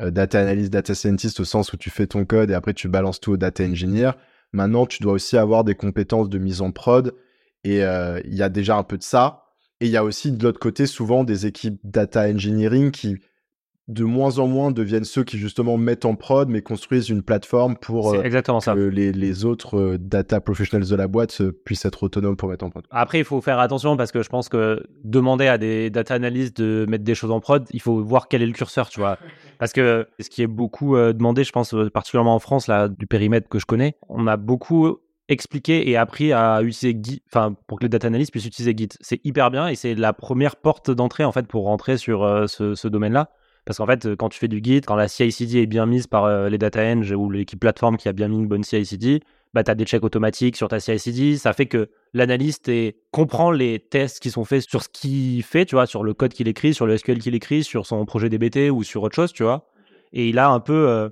euh, 0.00 0.10
data 0.10 0.40
analyst, 0.40 0.72
data 0.72 0.94
scientist 0.94 1.40
au 1.40 1.44
sens 1.44 1.72
où 1.72 1.76
tu 1.76 1.90
fais 1.90 2.06
ton 2.06 2.24
code 2.24 2.50
et 2.50 2.54
après 2.54 2.74
tu 2.74 2.88
balances 2.88 3.20
tout 3.20 3.32
au 3.32 3.36
data 3.36 3.64
engineer. 3.64 4.12
Maintenant, 4.52 4.86
tu 4.86 5.02
dois 5.02 5.12
aussi 5.12 5.36
avoir 5.36 5.64
des 5.64 5.74
compétences 5.74 6.28
de 6.28 6.38
mise 6.38 6.62
en 6.62 6.70
prod 6.70 7.14
et 7.64 7.82
euh, 7.82 8.20
il 8.24 8.34
y 8.34 8.42
a 8.42 8.48
déjà 8.48 8.76
un 8.76 8.84
peu 8.84 8.96
de 8.96 9.02
ça. 9.02 9.44
Et 9.80 9.86
il 9.86 9.92
y 9.92 9.96
a 9.96 10.04
aussi 10.04 10.32
de 10.32 10.42
l'autre 10.42 10.58
côté 10.58 10.86
souvent 10.86 11.22
des 11.22 11.46
équipes 11.46 11.78
data 11.84 12.28
engineering 12.28 12.90
qui 12.90 13.18
de 13.88 14.04
moins 14.04 14.38
en 14.38 14.46
moins 14.46 14.70
deviennent 14.70 15.04
ceux 15.04 15.24
qui 15.24 15.38
justement 15.38 15.78
mettent 15.78 16.04
en 16.04 16.14
prod 16.14 16.48
mais 16.48 16.60
construisent 16.60 17.08
une 17.08 17.22
plateforme 17.22 17.76
pour 17.76 18.12
euh, 18.12 18.22
exactement 18.22 18.60
que 18.60 18.88
Les, 18.88 19.44
autres 19.46 19.78
euh, 19.78 19.98
data 19.98 20.40
professionals 20.40 20.86
de 20.86 20.94
la 20.94 21.08
boîte 21.08 21.40
euh, 21.40 21.52
puissent 21.64 21.86
être 21.86 22.02
autonomes 22.02 22.36
pour 22.36 22.50
mettre 22.50 22.66
en 22.66 22.70
prod. 22.70 22.84
Après, 22.90 23.18
il 23.18 23.24
faut 23.24 23.40
faire 23.40 23.58
attention 23.58 23.96
parce 23.96 24.12
que 24.12 24.22
je 24.22 24.28
pense 24.28 24.50
que 24.50 24.86
demander 25.04 25.46
à 25.46 25.56
des 25.56 25.88
data 25.88 26.14
analysts 26.14 26.60
de 26.60 26.84
mettre 26.86 27.04
des 27.04 27.14
choses 27.14 27.30
en 27.30 27.40
prod, 27.40 27.66
il 27.70 27.80
faut 27.80 28.02
voir 28.02 28.28
quel 28.28 28.42
est 28.42 28.46
le 28.46 28.52
curseur, 28.52 28.90
tu 28.90 29.00
vois. 29.00 29.18
Parce 29.58 29.72
que 29.72 30.06
ce 30.20 30.30
qui 30.30 30.42
est 30.42 30.46
beaucoup 30.46 30.96
demandé, 30.96 31.42
je 31.42 31.50
pense 31.50 31.74
particulièrement 31.92 32.36
en 32.36 32.38
France, 32.38 32.68
là, 32.68 32.86
du 32.86 33.08
périmètre 33.08 33.48
que 33.48 33.58
je 33.58 33.66
connais, 33.66 33.96
on 34.08 34.28
a 34.28 34.36
beaucoup 34.36 34.98
expliqué 35.28 35.90
et 35.90 35.96
appris 35.96 36.32
à 36.32 36.62
utiliser 36.62 36.96
Git, 37.02 37.22
enfin 37.26 37.56
pour 37.66 37.80
que 37.80 37.84
les 37.84 37.88
data 37.88 38.06
analysts 38.06 38.30
puissent 38.30 38.46
utiliser 38.46 38.72
Git. 38.76 38.90
C'est 39.00 39.20
hyper 39.24 39.50
bien 39.50 39.66
et 39.66 39.74
c'est 39.74 39.96
la 39.96 40.12
première 40.12 40.54
porte 40.54 40.92
d'entrée 40.92 41.24
en 41.24 41.32
fait 41.32 41.48
pour 41.48 41.64
rentrer 41.64 41.96
sur 41.96 42.20
ce 42.48 42.86
domaine-là. 42.88 43.30
Parce 43.64 43.78
qu'en 43.78 43.86
fait, 43.86 44.14
quand 44.16 44.28
tu 44.28 44.38
fais 44.38 44.48
du 44.48 44.60
Git, 44.62 44.80
quand 44.80 44.96
la 44.96 45.08
CI/CD 45.08 45.62
est 45.62 45.66
bien 45.66 45.86
mise 45.86 46.06
par 46.06 46.24
euh, 46.24 46.48
les 46.48 46.58
data 46.58 46.80
eng 46.82 47.02
ou 47.12 47.30
l'équipe 47.30 47.60
plateforme 47.60 47.96
qui 47.96 48.08
a 48.08 48.12
bien 48.12 48.28
mis 48.28 48.36
une 48.36 48.48
bonne 48.48 48.64
CI/CD, 48.64 49.20
bah, 49.54 49.64
tu 49.64 49.74
des 49.74 49.84
checks 49.84 50.04
automatiques 50.04 50.56
sur 50.56 50.68
ta 50.68 50.80
CI/CD. 50.80 51.36
Ça 51.36 51.52
fait 51.52 51.66
que 51.66 51.90
l'analyste 52.12 52.70
comprend 53.10 53.50
les 53.50 53.78
tests 53.78 54.20
qui 54.20 54.30
sont 54.30 54.44
faits 54.44 54.62
sur 54.68 54.82
ce 54.82 54.88
qu'il 54.88 55.42
fait, 55.42 55.64
tu 55.64 55.74
vois, 55.74 55.86
sur 55.86 56.04
le 56.04 56.14
code 56.14 56.32
qu'il 56.32 56.48
écrit, 56.48 56.74
sur 56.74 56.86
le 56.86 56.96
SQL 56.96 57.18
qu'il 57.18 57.34
écrit, 57.34 57.64
sur 57.64 57.86
son 57.86 58.04
projet 58.04 58.28
DBT 58.28 58.70
ou 58.70 58.82
sur 58.82 59.02
autre 59.02 59.14
chose, 59.14 59.32
tu 59.32 59.42
vois. 59.42 59.68
Et 60.12 60.28
il 60.28 60.38
a 60.38 60.48
un 60.48 60.60
peu 60.60 60.88
euh, 60.88 61.08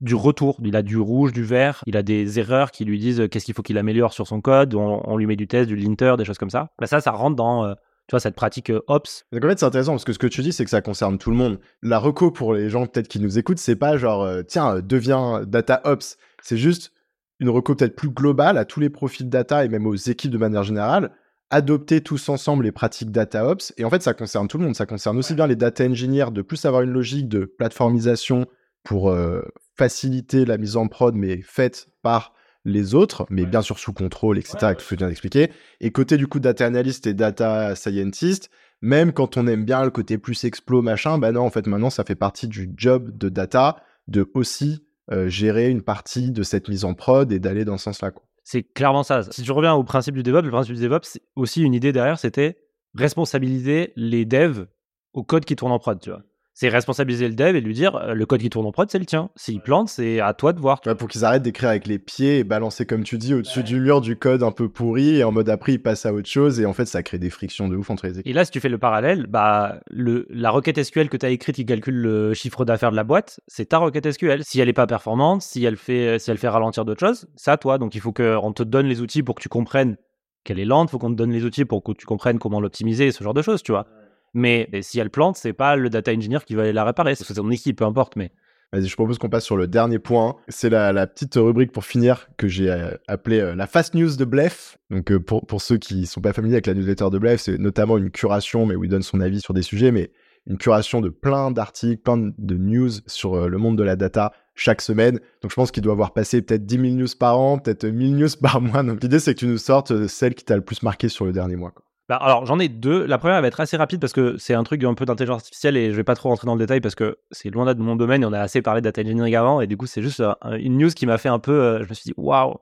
du 0.00 0.14
retour. 0.14 0.58
Il 0.62 0.76
a 0.76 0.82
du 0.82 0.98
rouge, 0.98 1.32
du 1.32 1.44
vert. 1.44 1.82
Il 1.86 1.96
a 1.96 2.02
des 2.02 2.38
erreurs 2.38 2.70
qui 2.70 2.84
lui 2.84 2.98
disent 2.98 3.28
qu'est-ce 3.30 3.44
qu'il 3.44 3.54
faut 3.54 3.62
qu'il 3.62 3.78
améliore 3.78 4.12
sur 4.12 4.26
son 4.26 4.40
code. 4.40 4.74
On, 4.74 5.16
lui 5.16 5.26
met 5.26 5.36
du 5.36 5.46
test, 5.46 5.68
du 5.68 5.76
linter, 5.76 6.14
des 6.18 6.24
choses 6.24 6.38
comme 6.38 6.50
ça. 6.50 6.70
Bah, 6.78 6.86
ça, 6.86 7.00
ça 7.00 7.12
rentre 7.12 7.36
dans 7.36 7.64
euh, 7.64 7.74
tu 8.12 8.16
vois, 8.16 8.20
cette 8.20 8.36
pratique 8.36 8.68
euh, 8.68 8.82
ops. 8.88 9.24
Donc 9.32 9.42
en 9.42 9.48
fait, 9.48 9.58
c'est 9.58 9.64
intéressant 9.64 9.92
parce 9.92 10.04
que 10.04 10.12
ce 10.12 10.18
que 10.18 10.26
tu 10.26 10.42
dis, 10.42 10.52
c'est 10.52 10.64
que 10.64 10.70
ça 10.70 10.82
concerne 10.82 11.16
tout 11.16 11.30
le 11.30 11.36
monde. 11.36 11.58
La 11.80 11.98
reco 11.98 12.30
pour 12.30 12.52
les 12.52 12.68
gens 12.68 12.86
peut-être 12.86 13.08
qui 13.08 13.20
nous 13.20 13.38
écoutent, 13.38 13.58
c'est 13.58 13.74
pas 13.76 13.96
genre, 13.96 14.28
tiens, 14.46 14.80
deviens 14.80 15.44
data 15.46 15.80
ops. 15.84 16.18
C'est 16.42 16.58
juste 16.58 16.92
une 17.40 17.48
reco 17.48 17.74
peut-être 17.74 17.96
plus 17.96 18.10
globale 18.10 18.58
à 18.58 18.66
tous 18.66 18.80
les 18.80 18.90
profils 18.90 19.28
data 19.28 19.64
et 19.64 19.68
même 19.68 19.86
aux 19.86 19.94
équipes 19.94 20.30
de 20.30 20.36
manière 20.36 20.62
générale, 20.62 21.10
adopter 21.48 22.02
tous 22.02 22.28
ensemble 22.28 22.64
les 22.64 22.72
pratiques 22.72 23.10
data 23.10 23.46
ops. 23.48 23.72
Et 23.78 23.84
en 23.86 23.90
fait, 23.90 24.02
ça 24.02 24.12
concerne 24.12 24.46
tout 24.46 24.58
le 24.58 24.64
monde. 24.64 24.76
Ça 24.76 24.84
concerne 24.84 25.16
aussi 25.16 25.34
bien 25.34 25.46
les 25.46 25.56
data 25.56 25.84
engineers 25.84 26.32
de 26.32 26.42
plus 26.42 26.64
avoir 26.66 26.82
une 26.82 26.90
logique 26.90 27.28
de 27.28 27.46
plateformisation 27.46 28.46
pour 28.84 29.10
euh, 29.10 29.42
faciliter 29.74 30.44
la 30.44 30.58
mise 30.58 30.76
en 30.76 30.86
prod, 30.88 31.14
mais 31.14 31.40
faite 31.42 31.88
par 32.02 32.34
les 32.64 32.94
autres, 32.94 33.26
mais 33.30 33.44
bien 33.44 33.62
sûr 33.62 33.78
sous 33.78 33.92
contrôle, 33.92 34.38
etc., 34.38 34.56
avec 34.62 34.78
tout 34.78 34.84
ce 34.84 34.90
que 34.90 34.94
tu 34.94 34.98
viens 34.98 35.08
d'expliquer. 35.08 35.50
Et 35.80 35.90
côté 35.90 36.16
du 36.16 36.26
coup 36.26 36.40
data 36.40 36.64
analyst 36.66 37.06
et 37.06 37.14
data 37.14 37.74
scientist, 37.74 38.50
même 38.80 39.12
quand 39.12 39.36
on 39.36 39.46
aime 39.46 39.64
bien 39.64 39.84
le 39.84 39.90
côté 39.90 40.18
plus 40.18 40.44
explo, 40.44 40.82
machin, 40.82 41.18
bah 41.18 41.32
non, 41.32 41.42
en 41.42 41.50
fait, 41.50 41.66
maintenant, 41.66 41.90
ça 41.90 42.04
fait 42.04 42.14
partie 42.14 42.48
du 42.48 42.70
job 42.76 43.16
de 43.16 43.28
data 43.28 43.76
de 44.08 44.28
aussi 44.34 44.84
euh, 45.10 45.28
gérer 45.28 45.70
une 45.70 45.82
partie 45.82 46.30
de 46.30 46.42
cette 46.42 46.68
mise 46.68 46.84
en 46.84 46.94
prod 46.94 47.30
et 47.32 47.38
d'aller 47.38 47.64
dans 47.64 47.78
ce 47.78 47.84
sens-là. 47.84 48.12
C'est 48.44 48.62
clairement 48.62 49.04
ça. 49.04 49.22
Si 49.30 49.42
tu 49.42 49.52
reviens 49.52 49.74
au 49.74 49.84
principe 49.84 50.14
du 50.14 50.22
DevOps, 50.22 50.42
le 50.42 50.50
principe 50.50 50.74
du 50.74 50.82
DevOps, 50.82 51.04
c'est 51.04 51.22
aussi 51.36 51.62
une 51.62 51.74
idée 51.74 51.92
derrière, 51.92 52.18
c'était 52.18 52.58
responsabiliser 52.94 53.92
les 53.96 54.24
devs 54.24 54.66
au 55.12 55.22
code 55.22 55.44
qui 55.44 55.56
tourne 55.56 55.72
en 55.72 55.78
prod, 55.78 56.00
tu 56.00 56.10
vois 56.10 56.22
c'est 56.54 56.68
responsabiliser 56.68 57.28
le 57.28 57.34
dev 57.34 57.56
et 57.56 57.60
lui 57.60 57.74
dire 57.74 57.96
euh, 57.96 58.14
le 58.14 58.26
code 58.26 58.40
qui 58.40 58.50
tourne 58.50 58.66
en 58.66 58.72
prod, 58.72 58.88
c'est 58.90 58.98
le 58.98 59.06
tien. 59.06 59.30
S'il 59.36 59.60
plante, 59.60 59.88
c'est 59.88 60.20
à 60.20 60.34
toi 60.34 60.52
de 60.52 60.60
voir. 60.60 60.80
pour 60.80 61.08
qu'ils 61.08 61.24
arrêtent 61.24 61.42
d'écrire 61.42 61.70
avec 61.70 61.86
les 61.86 61.98
pieds 61.98 62.40
et 62.40 62.44
balancer, 62.44 62.84
comme 62.84 63.04
tu 63.04 63.18
dis, 63.18 63.34
au-dessus 63.34 63.62
du 63.62 63.80
mur 63.80 64.00
du 64.00 64.16
code 64.16 64.42
un 64.42 64.52
peu 64.52 64.68
pourri 64.68 65.16
et 65.16 65.24
en 65.24 65.32
mode 65.32 65.48
après, 65.48 65.72
ils 65.74 65.82
passent 65.82 66.06
à 66.06 66.12
autre 66.12 66.28
chose 66.28 66.60
et 66.60 66.66
en 66.66 66.72
fait, 66.72 66.84
ça 66.84 67.02
crée 67.02 67.18
des 67.18 67.30
frictions 67.30 67.68
de 67.68 67.76
ouf 67.76 67.90
entre 67.90 68.06
les 68.06 68.18
équipes. 68.18 68.26
Et 68.26 68.32
là, 68.32 68.44
si 68.44 68.50
tu 68.50 68.60
fais 68.60 68.68
le 68.68 68.78
parallèle, 68.78 69.26
bah, 69.26 69.80
le, 69.90 70.26
la 70.30 70.50
requête 70.50 70.82
SQL 70.82 71.08
que 71.08 71.16
tu 71.16 71.26
as 71.26 71.30
écrite 71.30 71.56
qui 71.56 71.64
calcule 71.64 71.96
le 71.96 72.34
chiffre 72.34 72.64
d'affaires 72.64 72.90
de 72.90 72.96
la 72.96 73.04
boîte, 73.04 73.40
c'est 73.46 73.66
ta 73.66 73.78
requête 73.78 74.10
SQL. 74.10 74.44
Si 74.44 74.60
elle 74.60 74.66
n'est 74.66 74.72
pas 74.72 74.86
performante, 74.86 75.42
si 75.42 75.64
elle 75.64 75.76
fait, 75.76 76.18
si 76.18 76.30
elle 76.30 76.38
fait 76.38 76.48
ralentir 76.48 76.84
d'autres 76.84 77.00
choses, 77.00 77.26
c'est 77.36 77.50
à 77.50 77.56
toi. 77.56 77.78
Donc, 77.78 77.94
il 77.94 78.00
faut 78.00 78.12
qu'on 78.12 78.52
te 78.52 78.62
donne 78.62 78.86
les 78.86 79.00
outils 79.00 79.22
pour 79.22 79.36
que 79.36 79.42
tu 79.42 79.48
comprennes 79.48 79.96
qu'elle 80.44 80.58
est 80.58 80.64
lente, 80.64 80.88
il 80.88 80.92
faut 80.92 80.98
qu'on 80.98 81.10
te 81.10 81.16
donne 81.16 81.30
les 81.30 81.44
outils 81.44 81.64
pour 81.64 81.82
que 81.82 81.92
tu 81.92 82.04
comprennes 82.04 82.38
comment 82.38 82.60
l'optimiser, 82.60 83.12
ce 83.12 83.22
genre 83.22 83.34
de 83.34 83.42
choses, 83.42 83.62
tu 83.62 83.72
vois. 83.72 83.86
Mais 84.34 84.68
si 84.80 84.98
elle 84.98 85.10
plante, 85.10 85.36
c'est 85.36 85.52
pas 85.52 85.76
le 85.76 85.90
data 85.90 86.12
engineer 86.12 86.40
qui 86.46 86.54
va 86.54 86.62
aller 86.62 86.72
la 86.72 86.84
réparer, 86.84 87.14
c'est 87.14 87.32
son 87.34 87.50
équipe, 87.50 87.78
peu 87.78 87.84
importe. 87.84 88.16
Mais 88.16 88.32
Vas-y, 88.72 88.86
je 88.86 88.94
propose 88.94 89.18
qu'on 89.18 89.28
passe 89.28 89.44
sur 89.44 89.58
le 89.58 89.66
dernier 89.66 89.98
point. 89.98 90.36
C'est 90.48 90.70
la, 90.70 91.06
petite 91.06 91.34
rubrique 91.34 91.72
pour 91.72 91.84
finir 91.84 92.28
que 92.38 92.48
j'ai 92.48 92.70
euh, 92.70 92.92
appelée 93.06 93.40
euh, 93.40 93.54
la 93.54 93.66
fast 93.66 93.94
news 93.94 94.16
de 94.16 94.24
Blef. 94.24 94.78
Donc, 94.88 95.12
euh, 95.12 95.20
pour, 95.20 95.46
pour 95.46 95.60
ceux 95.60 95.76
qui 95.76 96.06
sont 96.06 96.22
pas 96.22 96.32
familiers 96.32 96.54
avec 96.54 96.66
la 96.66 96.72
newsletter 96.72 97.10
de 97.10 97.18
Blef, 97.18 97.42
c'est 97.42 97.58
notamment 97.58 97.98
une 97.98 98.10
curation, 98.10 98.64
mais 98.64 98.74
où 98.74 98.84
il 98.84 98.88
donne 98.88 99.02
son 99.02 99.20
avis 99.20 99.42
sur 99.42 99.52
des 99.52 99.60
sujets, 99.60 99.92
mais 99.92 100.10
une 100.46 100.56
curation 100.56 101.02
de 101.02 101.10
plein 101.10 101.50
d'articles, 101.50 102.00
plein 102.00 102.16
de 102.16 102.56
news 102.56 102.90
sur 103.06 103.46
le 103.46 103.58
monde 103.58 103.76
de 103.76 103.82
la 103.82 103.94
data 103.94 104.32
chaque 104.54 104.80
semaine. 104.80 105.20
Donc, 105.42 105.50
je 105.50 105.54
pense 105.54 105.70
qu'il 105.70 105.82
doit 105.82 105.92
avoir 105.92 106.14
passé 106.14 106.40
peut-être 106.40 106.64
10 106.64 106.74
000 106.76 106.86
news 106.94 107.06
par 107.20 107.38
an, 107.38 107.58
peut-être 107.58 107.84
1000 107.84 108.16
news 108.16 108.28
par 108.40 108.62
mois. 108.62 108.82
Donc, 108.82 109.02
l'idée, 109.02 109.18
c'est 109.18 109.34
que 109.34 109.40
tu 109.40 109.46
nous 109.46 109.58
sortes 109.58 110.06
celle 110.06 110.34
qui 110.34 110.46
t'a 110.46 110.56
le 110.56 110.64
plus 110.64 110.82
marqué 110.82 111.10
sur 111.10 111.26
le 111.26 111.32
dernier 111.32 111.56
mois. 111.56 111.74
Bah, 112.12 112.18
alors 112.18 112.44
j'en 112.44 112.58
ai 112.58 112.68
deux. 112.68 113.06
La 113.06 113.16
première 113.16 113.40
va 113.40 113.48
être 113.48 113.60
assez 113.60 113.78
rapide 113.78 113.98
parce 113.98 114.12
que 114.12 114.36
c'est 114.36 114.52
un 114.52 114.64
truc 114.64 114.84
un 114.84 114.92
peu 114.92 115.06
d'intelligence 115.06 115.40
artificielle 115.40 115.78
et 115.78 115.92
je 115.92 115.96
vais 115.96 116.04
pas 116.04 116.14
trop 116.14 116.28
rentrer 116.28 116.44
dans 116.44 116.52
le 116.52 116.58
détail 116.58 116.82
parce 116.82 116.94
que 116.94 117.16
c'est 117.30 117.48
loin 117.48 117.64
d'être 117.64 117.78
mon 117.78 117.96
domaine 117.96 118.22
et 118.22 118.26
on 118.26 118.34
a 118.34 118.40
assez 118.40 118.60
parlé 118.60 118.82
de 118.82 118.84
data 118.84 119.00
engineering 119.00 119.34
avant 119.34 119.62
et 119.62 119.66
du 119.66 119.78
coup 119.78 119.86
c'est 119.86 120.02
juste 120.02 120.22
une 120.58 120.76
news 120.76 120.90
qui 120.90 121.06
m'a 121.06 121.16
fait 121.16 121.30
un 121.30 121.38
peu. 121.38 121.52
Euh, 121.52 121.84
je 121.84 121.88
me 121.88 121.94
suis 121.94 122.04
dit 122.04 122.14
waouh. 122.18 122.58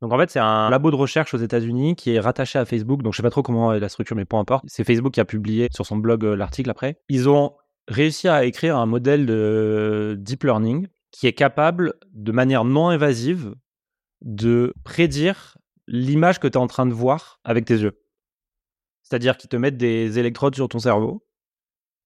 Donc 0.00 0.12
en 0.12 0.16
fait 0.16 0.30
c'est 0.30 0.38
un 0.38 0.70
labo 0.70 0.92
de 0.92 0.94
recherche 0.94 1.34
aux 1.34 1.38
États-Unis 1.38 1.96
qui 1.96 2.14
est 2.14 2.20
rattaché 2.20 2.56
à 2.60 2.64
Facebook. 2.64 3.02
Donc 3.02 3.14
je 3.14 3.16
sais 3.16 3.22
pas 3.24 3.30
trop 3.30 3.42
comment 3.42 3.72
est 3.72 3.80
la 3.80 3.88
structure 3.88 4.14
mais 4.14 4.24
peu 4.24 4.36
importe. 4.36 4.62
C'est 4.68 4.84
Facebook 4.84 5.12
qui 5.12 5.20
a 5.20 5.24
publié 5.24 5.66
sur 5.74 5.84
son 5.84 5.96
blog 5.96 6.24
euh, 6.24 6.36
l'article 6.36 6.70
après. 6.70 7.00
Ils 7.08 7.28
ont 7.28 7.54
réussi 7.88 8.28
à 8.28 8.44
écrire 8.44 8.76
un 8.76 8.86
modèle 8.86 9.26
de 9.26 10.14
deep 10.20 10.44
learning 10.44 10.86
qui 11.10 11.26
est 11.26 11.32
capable 11.32 11.94
de 12.12 12.30
manière 12.30 12.62
non 12.64 12.90
invasive 12.90 13.56
de 14.22 14.72
prédire 14.84 15.58
l'image 15.88 16.38
que 16.38 16.46
tu 16.46 16.52
es 16.52 16.58
en 16.58 16.68
train 16.68 16.86
de 16.86 16.94
voir 16.94 17.40
avec 17.42 17.64
tes 17.64 17.78
yeux. 17.78 17.98
C'est-à-dire 19.08 19.36
qu'ils 19.36 19.48
te 19.48 19.56
mettent 19.56 19.76
des 19.76 20.18
électrodes 20.18 20.54
sur 20.54 20.68
ton 20.68 20.78
cerveau. 20.78 21.24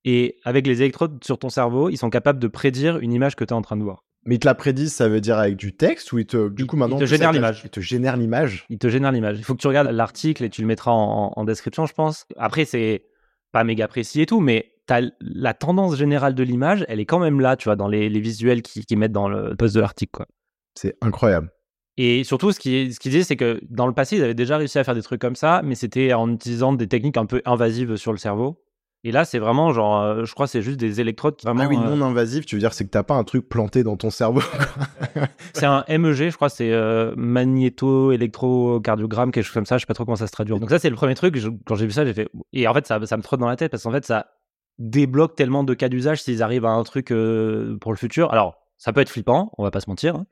Et 0.04 0.38
avec 0.44 0.66
les 0.66 0.82
électrodes 0.82 1.22
sur 1.24 1.38
ton 1.38 1.48
cerveau, 1.48 1.88
ils 1.88 1.96
sont 1.96 2.10
capables 2.10 2.38
de 2.38 2.48
prédire 2.48 2.98
une 2.98 3.12
image 3.12 3.36
que 3.36 3.44
tu 3.44 3.50
es 3.50 3.56
en 3.56 3.62
train 3.62 3.76
de 3.76 3.82
voir. 3.82 4.04
Mais 4.24 4.36
ils 4.36 4.38
te 4.38 4.46
la 4.46 4.54
prédisent, 4.54 4.92
ça 4.92 5.08
veut 5.08 5.20
dire 5.20 5.38
avec 5.38 5.56
du 5.56 5.76
texte 5.76 6.12
ou 6.12 6.18
ils 6.18 6.26
te, 6.26 6.48
du 6.48 6.66
coup 6.66 6.76
maintenant, 6.76 6.98
te 6.98 7.06
génèrent 7.06 7.32
l'image. 7.32 7.62
Ils 7.64 7.70
te 7.70 7.80
génèrent 7.80 8.16
l'image? 8.16 8.66
Ils 8.68 8.78
te 8.78 8.88
génèrent 8.88 9.10
l'image. 9.10 9.38
Il 9.38 9.44
faut 9.44 9.54
que 9.54 9.60
tu 9.60 9.66
regardes 9.66 9.88
l'article 9.90 10.44
et 10.44 10.50
tu 10.50 10.60
le 10.60 10.68
mettras 10.68 10.92
en, 10.92 11.44
description, 11.44 11.86
je 11.86 11.92
pense. 11.92 12.26
Après, 12.36 12.64
c'est 12.64 13.04
pas 13.50 13.64
méga 13.64 13.88
précis 13.88 14.20
et 14.20 14.26
tout, 14.26 14.40
mais 14.40 14.72
as 14.88 15.02
la 15.20 15.54
tendance 15.54 15.96
générale 15.96 16.34
de 16.34 16.42
l'image, 16.42 16.84
elle 16.88 17.00
est 17.00 17.06
quand 17.06 17.18
même 17.18 17.40
là, 17.40 17.56
tu 17.56 17.64
vois, 17.64 17.76
dans 17.76 17.88
les, 17.88 18.08
visuels 18.20 18.62
qu'ils 18.62 18.84
qui 18.84 18.96
mettent 18.96 19.12
dans 19.12 19.28
le 19.28 19.56
post 19.56 19.74
de 19.74 19.80
l'article, 19.80 20.12
quoi. 20.12 20.26
C'est 20.74 20.96
incroyable. 21.00 21.50
Et 21.98 22.24
surtout, 22.24 22.52
ce 22.52 22.58
qu'ils 22.58 22.94
ce 22.94 23.00
disaient, 23.00 23.22
c'est 23.22 23.36
que 23.36 23.60
dans 23.68 23.86
le 23.86 23.92
passé, 23.92 24.16
ils 24.16 24.24
avaient 24.24 24.32
déjà 24.34 24.56
réussi 24.56 24.78
à 24.78 24.84
faire 24.84 24.94
des 24.94 25.02
trucs 25.02 25.20
comme 25.20 25.36
ça, 25.36 25.60
mais 25.62 25.74
c'était 25.74 26.14
en 26.14 26.32
utilisant 26.32 26.72
des 26.72 26.88
techniques 26.88 27.18
un 27.18 27.26
peu 27.26 27.42
invasives 27.44 27.96
sur 27.96 28.12
le 28.12 28.18
cerveau. 28.18 28.62
Et 29.04 29.10
là, 29.10 29.24
c'est 29.24 29.40
vraiment 29.40 29.72
genre, 29.72 30.00
euh, 30.00 30.24
je 30.24 30.32
crois, 30.32 30.46
c'est 30.46 30.62
juste 30.62 30.78
des 30.78 31.00
électrodes 31.00 31.34
vraiment. 31.42 31.64
Ah 31.64 31.68
oui, 31.68 31.76
non 31.76 32.00
invasifs, 32.02 32.46
tu 32.46 32.54
veux 32.54 32.60
dire, 32.60 32.72
c'est 32.72 32.84
que 32.84 32.90
t'as 32.90 33.02
pas 33.02 33.16
un 33.16 33.24
truc 33.24 33.48
planté 33.48 33.82
dans 33.82 33.96
ton 33.96 34.10
cerveau. 34.10 34.42
c'est 35.54 35.66
un 35.66 35.84
MEG, 35.88 36.30
je 36.30 36.36
crois, 36.36 36.48
c'est 36.48 36.70
euh, 36.72 37.12
magnéto-électrocardiogramme, 37.16 39.32
quelque 39.32 39.44
chose 39.44 39.54
comme 39.54 39.66
ça, 39.66 39.76
je 39.76 39.80
sais 39.80 39.86
pas 39.86 39.94
trop 39.94 40.04
comment 40.04 40.14
ça 40.14 40.28
se 40.28 40.32
traduit. 40.32 40.56
Donc 40.56 40.70
ça, 40.70 40.78
c'est 40.78 40.88
le 40.88 40.94
premier 40.94 41.16
truc. 41.16 41.36
quand 41.66 41.74
j'ai 41.74 41.86
vu 41.86 41.92
ça, 41.92 42.06
j'ai 42.06 42.14
fait. 42.14 42.28
Et 42.52 42.68
en 42.68 42.74
fait, 42.74 42.86
ça, 42.86 43.04
ça 43.04 43.16
me 43.16 43.22
trotte 43.22 43.40
dans 43.40 43.48
la 43.48 43.56
tête 43.56 43.72
parce 43.72 43.82
qu'en 43.82 43.90
fait, 43.90 44.06
ça 44.06 44.26
débloque 44.78 45.34
tellement 45.34 45.64
de 45.64 45.74
cas 45.74 45.88
d'usage 45.88 46.22
s'ils 46.22 46.40
arrivent 46.40 46.64
à 46.64 46.70
un 46.70 46.84
truc 46.84 47.10
euh, 47.10 47.76
pour 47.80 47.90
le 47.90 47.98
futur. 47.98 48.32
Alors, 48.32 48.54
ça 48.78 48.92
peut 48.92 49.00
être 49.00 49.10
flippant, 49.10 49.50
on 49.58 49.64
va 49.64 49.72
pas 49.72 49.80
se 49.80 49.90
mentir. 49.90 50.14
Hein 50.14 50.26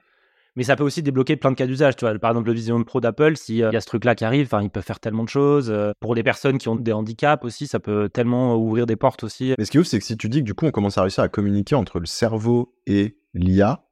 mais 0.60 0.64
ça 0.64 0.76
peut 0.76 0.84
aussi 0.84 1.02
débloquer 1.02 1.36
plein 1.36 1.50
de 1.52 1.56
cas 1.56 1.66
d'usage. 1.66 1.96
Tu 1.96 2.04
vois, 2.04 2.18
par 2.18 2.32
exemple, 2.32 2.48
le 2.48 2.52
Vision 2.52 2.84
Pro 2.84 3.00
d'Apple, 3.00 3.34
s'il 3.34 3.64
euh, 3.64 3.70
y 3.72 3.76
a 3.76 3.80
ce 3.80 3.86
truc-là 3.86 4.14
qui 4.14 4.26
arrive, 4.26 4.44
enfin, 4.44 4.62
ils 4.62 4.68
peuvent 4.68 4.84
faire 4.84 5.00
tellement 5.00 5.24
de 5.24 5.28
choses. 5.30 5.70
Euh, 5.70 5.92
pour 6.00 6.14
les 6.14 6.22
personnes 6.22 6.58
qui 6.58 6.68
ont 6.68 6.76
des 6.76 6.92
handicaps 6.92 7.42
aussi, 7.46 7.66
ça 7.66 7.80
peut 7.80 8.10
tellement 8.10 8.56
ouvrir 8.56 8.84
des 8.84 8.96
portes 8.96 9.24
aussi. 9.24 9.54
Mais 9.56 9.64
ce 9.64 9.70
qui 9.70 9.78
est 9.78 9.80
ouf, 9.80 9.86
c'est 9.86 9.98
que 9.98 10.04
si 10.04 10.18
tu 10.18 10.28
dis 10.28 10.40
que 10.40 10.44
du 10.44 10.52
coup, 10.52 10.66
on 10.66 10.70
commence 10.70 10.98
à 10.98 11.00
réussir 11.00 11.24
à 11.24 11.30
communiquer 11.30 11.76
entre 11.76 11.98
le 11.98 12.04
cerveau 12.04 12.74
et 12.86 13.16
l'IA, 13.32 13.86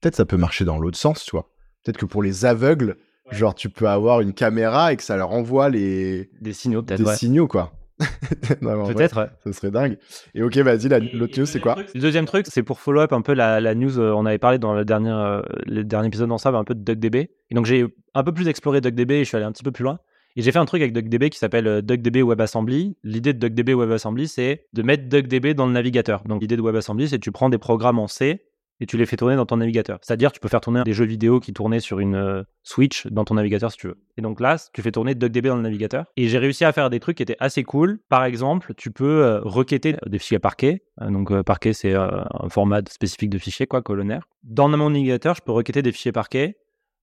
peut-être 0.00 0.16
ça 0.16 0.24
peut 0.24 0.36
marcher 0.36 0.64
dans 0.64 0.80
l'autre 0.80 0.98
sens, 0.98 1.24
tu 1.24 1.30
vois. 1.30 1.48
Peut-être 1.84 1.98
que 1.98 2.06
pour 2.06 2.24
les 2.24 2.44
aveugles, 2.44 2.96
genre, 3.30 3.54
tu 3.54 3.70
peux 3.70 3.88
avoir 3.88 4.20
une 4.20 4.32
caméra 4.32 4.92
et 4.92 4.96
que 4.96 5.04
ça 5.04 5.16
leur 5.16 5.30
envoie 5.30 5.68
les... 5.68 6.28
Des 6.40 6.54
signaux, 6.54 6.82
peut-être. 6.82 7.04
Des 7.04 7.14
signaux, 7.14 7.46
quoi. 7.46 7.72
Peut-être. 8.60 9.30
Ce 9.44 9.52
serait 9.52 9.70
dingue. 9.70 9.98
Et 10.34 10.42
ok, 10.42 10.56
vas-y, 10.58 10.88
l'autre 11.12 11.38
news, 11.38 11.46
c'est 11.46 11.60
quoi 11.60 11.76
Le 11.94 12.00
deuxième 12.00 12.24
truc, 12.24 12.46
c'est 12.48 12.62
pour 12.62 12.80
follow 12.80 13.00
up 13.00 13.12
un 13.12 13.22
peu 13.22 13.34
la, 13.34 13.74
news. 13.74 13.98
Euh, 13.98 14.12
on 14.12 14.26
avait 14.26 14.38
parlé 14.38 14.58
dans 14.58 14.74
le 14.74 14.84
dernier, 14.84 15.10
euh, 15.10 15.42
le 15.66 15.84
dernier 15.84 16.08
épisode 16.08 16.32
ensemble 16.32 16.56
un 16.56 16.64
peu 16.64 16.74
de 16.74 16.82
DuckDB. 16.82 17.30
Et 17.50 17.54
donc, 17.54 17.66
j'ai 17.66 17.86
un 18.14 18.24
peu 18.24 18.32
plus 18.32 18.48
exploré 18.48 18.80
DuckDB 18.80 19.12
et 19.12 19.24
je 19.24 19.28
suis 19.28 19.36
allé 19.36 19.46
un 19.46 19.52
petit 19.52 19.62
peu 19.64 19.72
plus 19.72 19.84
loin. 19.84 19.98
Et 20.36 20.42
j'ai 20.42 20.52
fait 20.52 20.58
un 20.58 20.64
truc 20.64 20.80
avec 20.80 20.92
DuckDB 20.92 21.28
qui 21.30 21.38
s'appelle 21.38 21.66
euh, 21.66 21.82
DuckDB 21.82 22.22
WebAssembly. 22.22 22.96
L'idée 23.02 23.32
de 23.32 23.38
DuckDB 23.38 23.74
WebAssembly, 23.74 24.28
c'est 24.28 24.66
de 24.72 24.82
mettre 24.82 25.08
DuckDB 25.08 25.54
dans 25.54 25.66
le 25.66 25.72
navigateur. 25.72 26.22
Donc, 26.24 26.40
l'idée 26.40 26.56
de 26.56 26.62
WebAssembly, 26.62 27.08
c'est 27.08 27.16
que 27.16 27.24
tu 27.24 27.32
prends 27.32 27.48
des 27.48 27.58
programmes 27.58 27.98
en 27.98 28.06
C 28.06 28.44
et 28.80 28.86
tu 28.86 28.96
les 28.96 29.06
fais 29.06 29.16
tourner 29.16 29.36
dans 29.36 29.46
ton 29.46 29.58
navigateur. 29.58 29.98
C'est-à-dire, 30.02 30.32
tu 30.32 30.40
peux 30.40 30.48
faire 30.48 30.62
tourner 30.62 30.82
des 30.84 30.94
jeux 30.94 31.04
vidéo 31.04 31.38
qui 31.38 31.52
tournaient 31.52 31.80
sur 31.80 32.00
une 32.00 32.14
euh, 32.14 32.42
Switch 32.62 33.06
dans 33.08 33.24
ton 33.24 33.34
navigateur 33.34 33.70
si 33.70 33.78
tu 33.78 33.88
veux. 33.88 34.02
Et 34.16 34.22
donc 34.22 34.40
là, 34.40 34.56
tu 34.72 34.80
fais 34.82 34.90
tourner 34.90 35.14
DuckDB 35.14 35.48
dans 35.48 35.56
le 35.56 35.62
navigateur. 35.62 36.06
Et 36.16 36.28
j'ai 36.28 36.38
réussi 36.38 36.64
à 36.64 36.72
faire 36.72 36.88
des 36.88 36.98
trucs 36.98 37.18
qui 37.18 37.22
étaient 37.22 37.36
assez 37.40 37.62
cool. 37.62 38.00
Par 38.08 38.24
exemple, 38.24 38.74
tu 38.74 38.90
peux 38.90 39.22
euh, 39.22 39.40
requêter 39.42 39.96
des 40.06 40.18
fichiers 40.18 40.38
parquet. 40.38 40.82
Euh, 41.02 41.10
donc 41.10 41.42
parquet, 41.42 41.74
c'est 41.74 41.94
un 41.94 42.48
format 42.48 42.80
spécifique 42.88 43.30
de 43.30 43.38
fichier, 43.38 43.66
quoi, 43.66 43.82
colonnaire. 43.82 44.26
Dans 44.42 44.68
mon 44.68 44.90
navigateur, 44.90 45.34
je 45.34 45.42
peux 45.42 45.52
requêter 45.52 45.82
des 45.82 45.92
fichiers 45.92 46.12
parquet. 46.12 46.56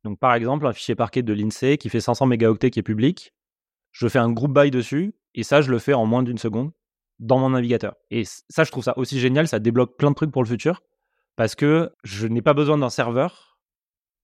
Donc 0.04 0.20
par 0.20 0.34
exemple, 0.34 0.66
un 0.66 0.74
fichier 0.74 0.96
parquet 0.96 1.22
de 1.22 1.34
l'INSEE 1.34 1.78
qui 1.78 1.90
fait 1.90 2.02
500 2.02 2.26
mégaoctets 2.26 2.72
qui 2.72 2.80
est 2.80 2.84
public. 2.84 3.34
Je 3.92 4.08
fais 4.08 4.20
un 4.20 4.32
group 4.32 4.58
by 4.58 4.72
dessus. 4.72 5.14
Et 5.36 5.44
ça, 5.44 5.62
je 5.62 5.70
le 5.70 5.78
fais 5.78 5.94
en 5.94 6.08
moins 6.08 6.24
d'une 6.24 6.40
seconde 6.40 6.72
dans 7.20 7.38
mon 7.38 7.52
navigateur. 7.52 7.96
Et 8.10 8.24
ça, 8.26 8.64
je 8.64 8.72
trouve 8.72 8.84
ça 8.84 8.98
aussi 8.98 9.20
génial. 9.20 9.48
Ça 9.48 9.60
débloque 9.60 9.98
plein 9.98 10.10
de 10.10 10.16
trucs 10.16 10.32
pour 10.32 10.42
le 10.42 10.48
futur 10.48 10.82
parce 11.38 11.56
que 11.56 11.94
je 12.04 12.28
n'ai 12.28 12.42
pas 12.42 12.54
besoin 12.54 12.78
d'un 12.78 12.90
serveur 12.90 13.58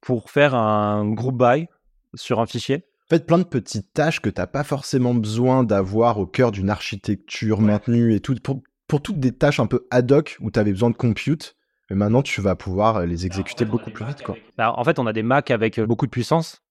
pour 0.02 0.30
faire 0.30 0.56
un 0.56 1.10
group 1.10 1.42
by 1.42 1.68
sur 2.16 2.42
un 2.42 2.46
fichier. 2.46 2.84
Faites 3.08 3.26
plein 3.26 3.38
de 3.38 3.44
petites 3.44 3.94
tâches 3.94 4.20
que 4.20 4.30
tu 4.30 4.42
n'as 4.42 4.48
pas 4.48 4.64
forcément 4.64 5.14
besoin 5.14 5.64
d'avoir 5.64 6.18
au 6.20 6.26
cœur 6.26 6.52
d'une 6.52 6.70
architecture 6.70 7.62
maintenue 7.62 8.14
et 8.16 8.20
tout. 8.20 8.36
Pour, 8.44 8.62
toutes 9.02 9.20
des 9.20 9.32
tâches 9.32 9.60
un 9.60 9.66
peu 9.66 9.88
ad 9.92 10.12
hoc 10.12 10.38
où 10.42 10.52
tu 10.52 10.60
avais 10.60 10.72
besoin 10.72 10.90
de 10.90 10.96
compute, 10.96 11.56
mais 11.90 11.96
maintenant 11.96 12.22
tu 12.22 12.42
vas 12.42 12.56
pouvoir 12.56 13.06
les 13.06 13.26
exécuter 13.26 13.66
beaucoup 13.66 13.92
plus 13.92 14.06
vite. 14.06 14.24
Quoi. 14.24 14.36
Bah, 14.58 14.74
en 14.76 14.84
fait, 14.84 15.00
on 15.00 15.08
a 15.08 15.14
des 15.14 15.24
Mac 15.24 15.52
avec 15.52 15.80
beaucoup 15.80 16.06
de 16.06 16.12
puissance. 16.12 16.62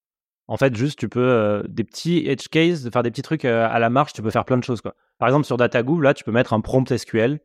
En 0.49 0.57
fait, 0.57 0.77
juste, 0.77 0.99
tu 0.99 1.09
peux 1.09 1.63
des 1.69 1.85
petits 1.85 2.27
edge 2.27 2.49
cases, 2.49 2.89
faire 2.91 3.03
des 3.03 3.11
petits 3.11 3.23
trucs 3.23 3.45
à 3.45 3.79
la 3.79 3.91
marche, 3.91 4.13
tu 4.13 4.23
peux 4.23 4.31
faire 4.31 4.45
plein 4.45 4.59
de 4.59 4.65
choses. 4.65 4.81
Quoi. 4.81 4.95
Par 5.19 5.29
exemple, 5.29 5.47
sur 5.47 5.57
DataGoo, 5.57 6.01
là, 6.01 6.15
tu 6.15 6.25
peux 6.25 6.33
mettre 6.33 6.53
un 6.53 6.61
prompt 6.61 6.97
SQL 6.97 7.41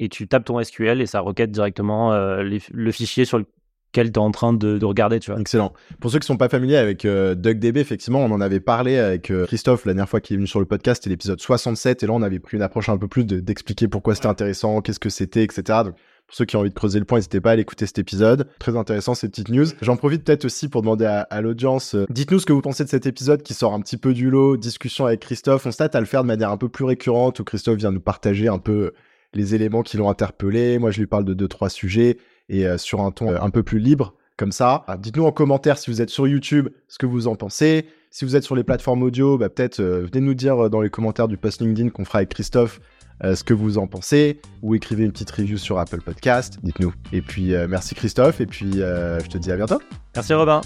et 0.00 0.08
tu 0.08 0.28
tapes 0.28 0.44
ton 0.44 0.62
SQL 0.62 1.00
et 1.00 1.06
ça 1.06 1.20
requête 1.20 1.50
directement 1.50 2.12
le 2.12 2.92
fichier 2.92 3.24
sur 3.24 3.38
lequel 3.38 4.12
tu 4.12 4.18
es 4.18 4.18
en 4.18 4.30
train 4.30 4.52
de, 4.52 4.84
regarder. 4.84 5.18
Tu 5.20 5.30
vois. 5.30 5.40
Excellent. 5.40 5.72
Pour 6.00 6.10
ceux 6.10 6.18
qui 6.18 6.26
sont 6.26 6.36
pas 6.36 6.48
familiers 6.48 6.76
avec 6.76 7.06
DuckDB, 7.06 7.78
effectivement, 7.78 8.20
on 8.20 8.30
en 8.30 8.40
avait 8.40 8.60
parlé 8.60 8.98
avec 8.98 9.32
Christophe 9.46 9.86
la 9.86 9.94
dernière 9.94 10.08
fois 10.08 10.20
qu'il 10.20 10.34
est 10.34 10.38
venu 10.38 10.46
sur 10.46 10.60
le 10.60 10.66
podcast, 10.66 11.02
c'était 11.02 11.10
l'épisode 11.10 11.40
67, 11.40 12.02
et 12.02 12.06
là, 12.06 12.12
on 12.12 12.22
avait 12.22 12.38
pris 12.38 12.56
une 12.56 12.62
approche 12.62 12.88
un 12.88 12.98
peu 12.98 13.08
plus 13.08 13.24
d'expliquer 13.24 13.88
pourquoi 13.88 14.14
c'était 14.14 14.28
intéressant, 14.28 14.80
qu'est-ce 14.80 15.00
que 15.00 15.10
c'était, 15.10 15.42
etc. 15.42 15.62
Donc, 15.84 15.94
pour 16.28 16.36
ceux 16.36 16.44
qui 16.44 16.56
ont 16.56 16.60
envie 16.60 16.68
de 16.68 16.74
creuser 16.74 16.98
le 16.98 17.06
point, 17.06 17.16
n'hésitez 17.16 17.40
pas 17.40 17.48
à 17.48 17.52
aller 17.54 17.62
écouter 17.62 17.86
cet 17.86 17.98
épisode. 17.98 18.48
Très 18.58 18.76
intéressant 18.76 19.14
ces 19.14 19.30
petites 19.30 19.48
news. 19.48 19.64
J'en 19.80 19.96
profite 19.96 20.24
peut-être 20.24 20.44
aussi 20.44 20.68
pour 20.68 20.82
demander 20.82 21.06
à, 21.06 21.40
l'audience, 21.40 21.96
dites-nous 22.10 22.38
ce 22.38 22.44
que 22.44 22.52
vous 22.52 22.60
pensez 22.60 22.84
de 22.84 22.90
cet 22.90 23.06
épisode 23.06 23.42
qui 23.42 23.54
sort 23.54 23.72
un 23.72 23.80
petit 23.80 23.96
peu 23.96 24.12
du 24.12 24.28
lot, 24.28 24.58
discussion 24.58 25.06
avec 25.06 25.20
Christophe. 25.20 25.64
On 25.64 25.70
stade 25.70 25.96
à 25.96 26.00
le 26.00 26.06
faire 26.06 26.22
de 26.22 26.26
manière 26.28 26.50
un 26.50 26.58
peu 26.58 26.68
plus 26.68 26.84
récurrente 26.84 27.40
où 27.40 27.44
Christophe 27.44 27.78
vient 27.78 27.92
nous 27.92 28.00
partager 28.00 28.46
un 28.46 28.58
peu 28.58 28.92
les 29.34 29.54
éléments 29.54 29.82
qui 29.82 29.96
l'ont 29.96 30.10
interpellé. 30.10 30.78
Moi, 30.78 30.90
je 30.90 31.00
lui 31.00 31.06
parle 31.06 31.24
de 31.24 31.34
deux, 31.34 31.48
trois 31.48 31.68
sujets 31.68 32.18
et 32.48 32.66
euh, 32.66 32.78
sur 32.78 33.00
un 33.00 33.10
ton 33.10 33.32
euh, 33.32 33.40
un 33.40 33.50
peu 33.50 33.62
plus 33.62 33.78
libre, 33.78 34.14
comme 34.36 34.52
ça. 34.52 34.84
Ah, 34.86 34.96
dites-nous 34.96 35.24
en 35.24 35.32
commentaire 35.32 35.78
si 35.78 35.90
vous 35.90 36.00
êtes 36.00 36.10
sur 36.10 36.26
YouTube 36.26 36.68
ce 36.88 36.98
que 36.98 37.06
vous 37.06 37.28
en 37.28 37.36
pensez. 37.36 37.86
Si 38.10 38.24
vous 38.24 38.36
êtes 38.36 38.44
sur 38.44 38.56
les 38.56 38.64
plateformes 38.64 39.02
audio, 39.02 39.36
bah, 39.36 39.48
peut-être 39.48 39.80
euh, 39.80 40.06
venez 40.10 40.24
nous 40.24 40.34
dire 40.34 40.70
dans 40.70 40.80
les 40.80 40.90
commentaires 40.90 41.28
du 41.28 41.36
post 41.36 41.60
LinkedIn 41.60 41.90
qu'on 41.90 42.04
fera 42.04 42.18
avec 42.18 42.30
Christophe 42.30 42.80
ce 43.20 43.42
que 43.42 43.52
vous 43.52 43.78
en 43.78 43.88
pensez 43.88 44.40
ou 44.62 44.76
écrivez 44.76 45.02
une 45.02 45.10
petite 45.10 45.32
review 45.32 45.58
sur 45.58 45.80
Apple 45.80 46.00
Podcast. 46.02 46.60
Dites-nous. 46.62 46.94
Et 47.12 47.20
puis, 47.20 47.52
merci 47.68 47.96
Christophe 47.96 48.40
et 48.40 48.46
puis 48.46 48.74
je 48.74 49.26
te 49.26 49.38
dis 49.38 49.50
à 49.50 49.56
bientôt. 49.56 49.80
Merci 50.14 50.34
Robin. 50.34 50.60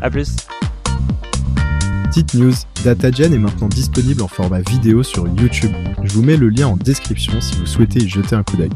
À 0.00 0.08
plus. 0.08 0.36
Petite 2.08 2.32
news, 2.32 2.54
DataGen 2.84 3.34
est 3.34 3.38
maintenant 3.38 3.68
disponible 3.68 4.22
en 4.22 4.28
format 4.28 4.62
vidéo 4.62 5.02
sur 5.02 5.28
YouTube. 5.28 5.72
Je 6.02 6.14
vous 6.14 6.22
mets 6.22 6.38
le 6.38 6.48
lien 6.48 6.66
en 6.66 6.76
description 6.76 7.38
si 7.38 7.54
vous 7.56 7.66
souhaitez 7.66 7.98
y 7.98 8.08
jeter 8.08 8.34
un 8.34 8.42
coup 8.42 8.56
d'œil. 8.56 8.70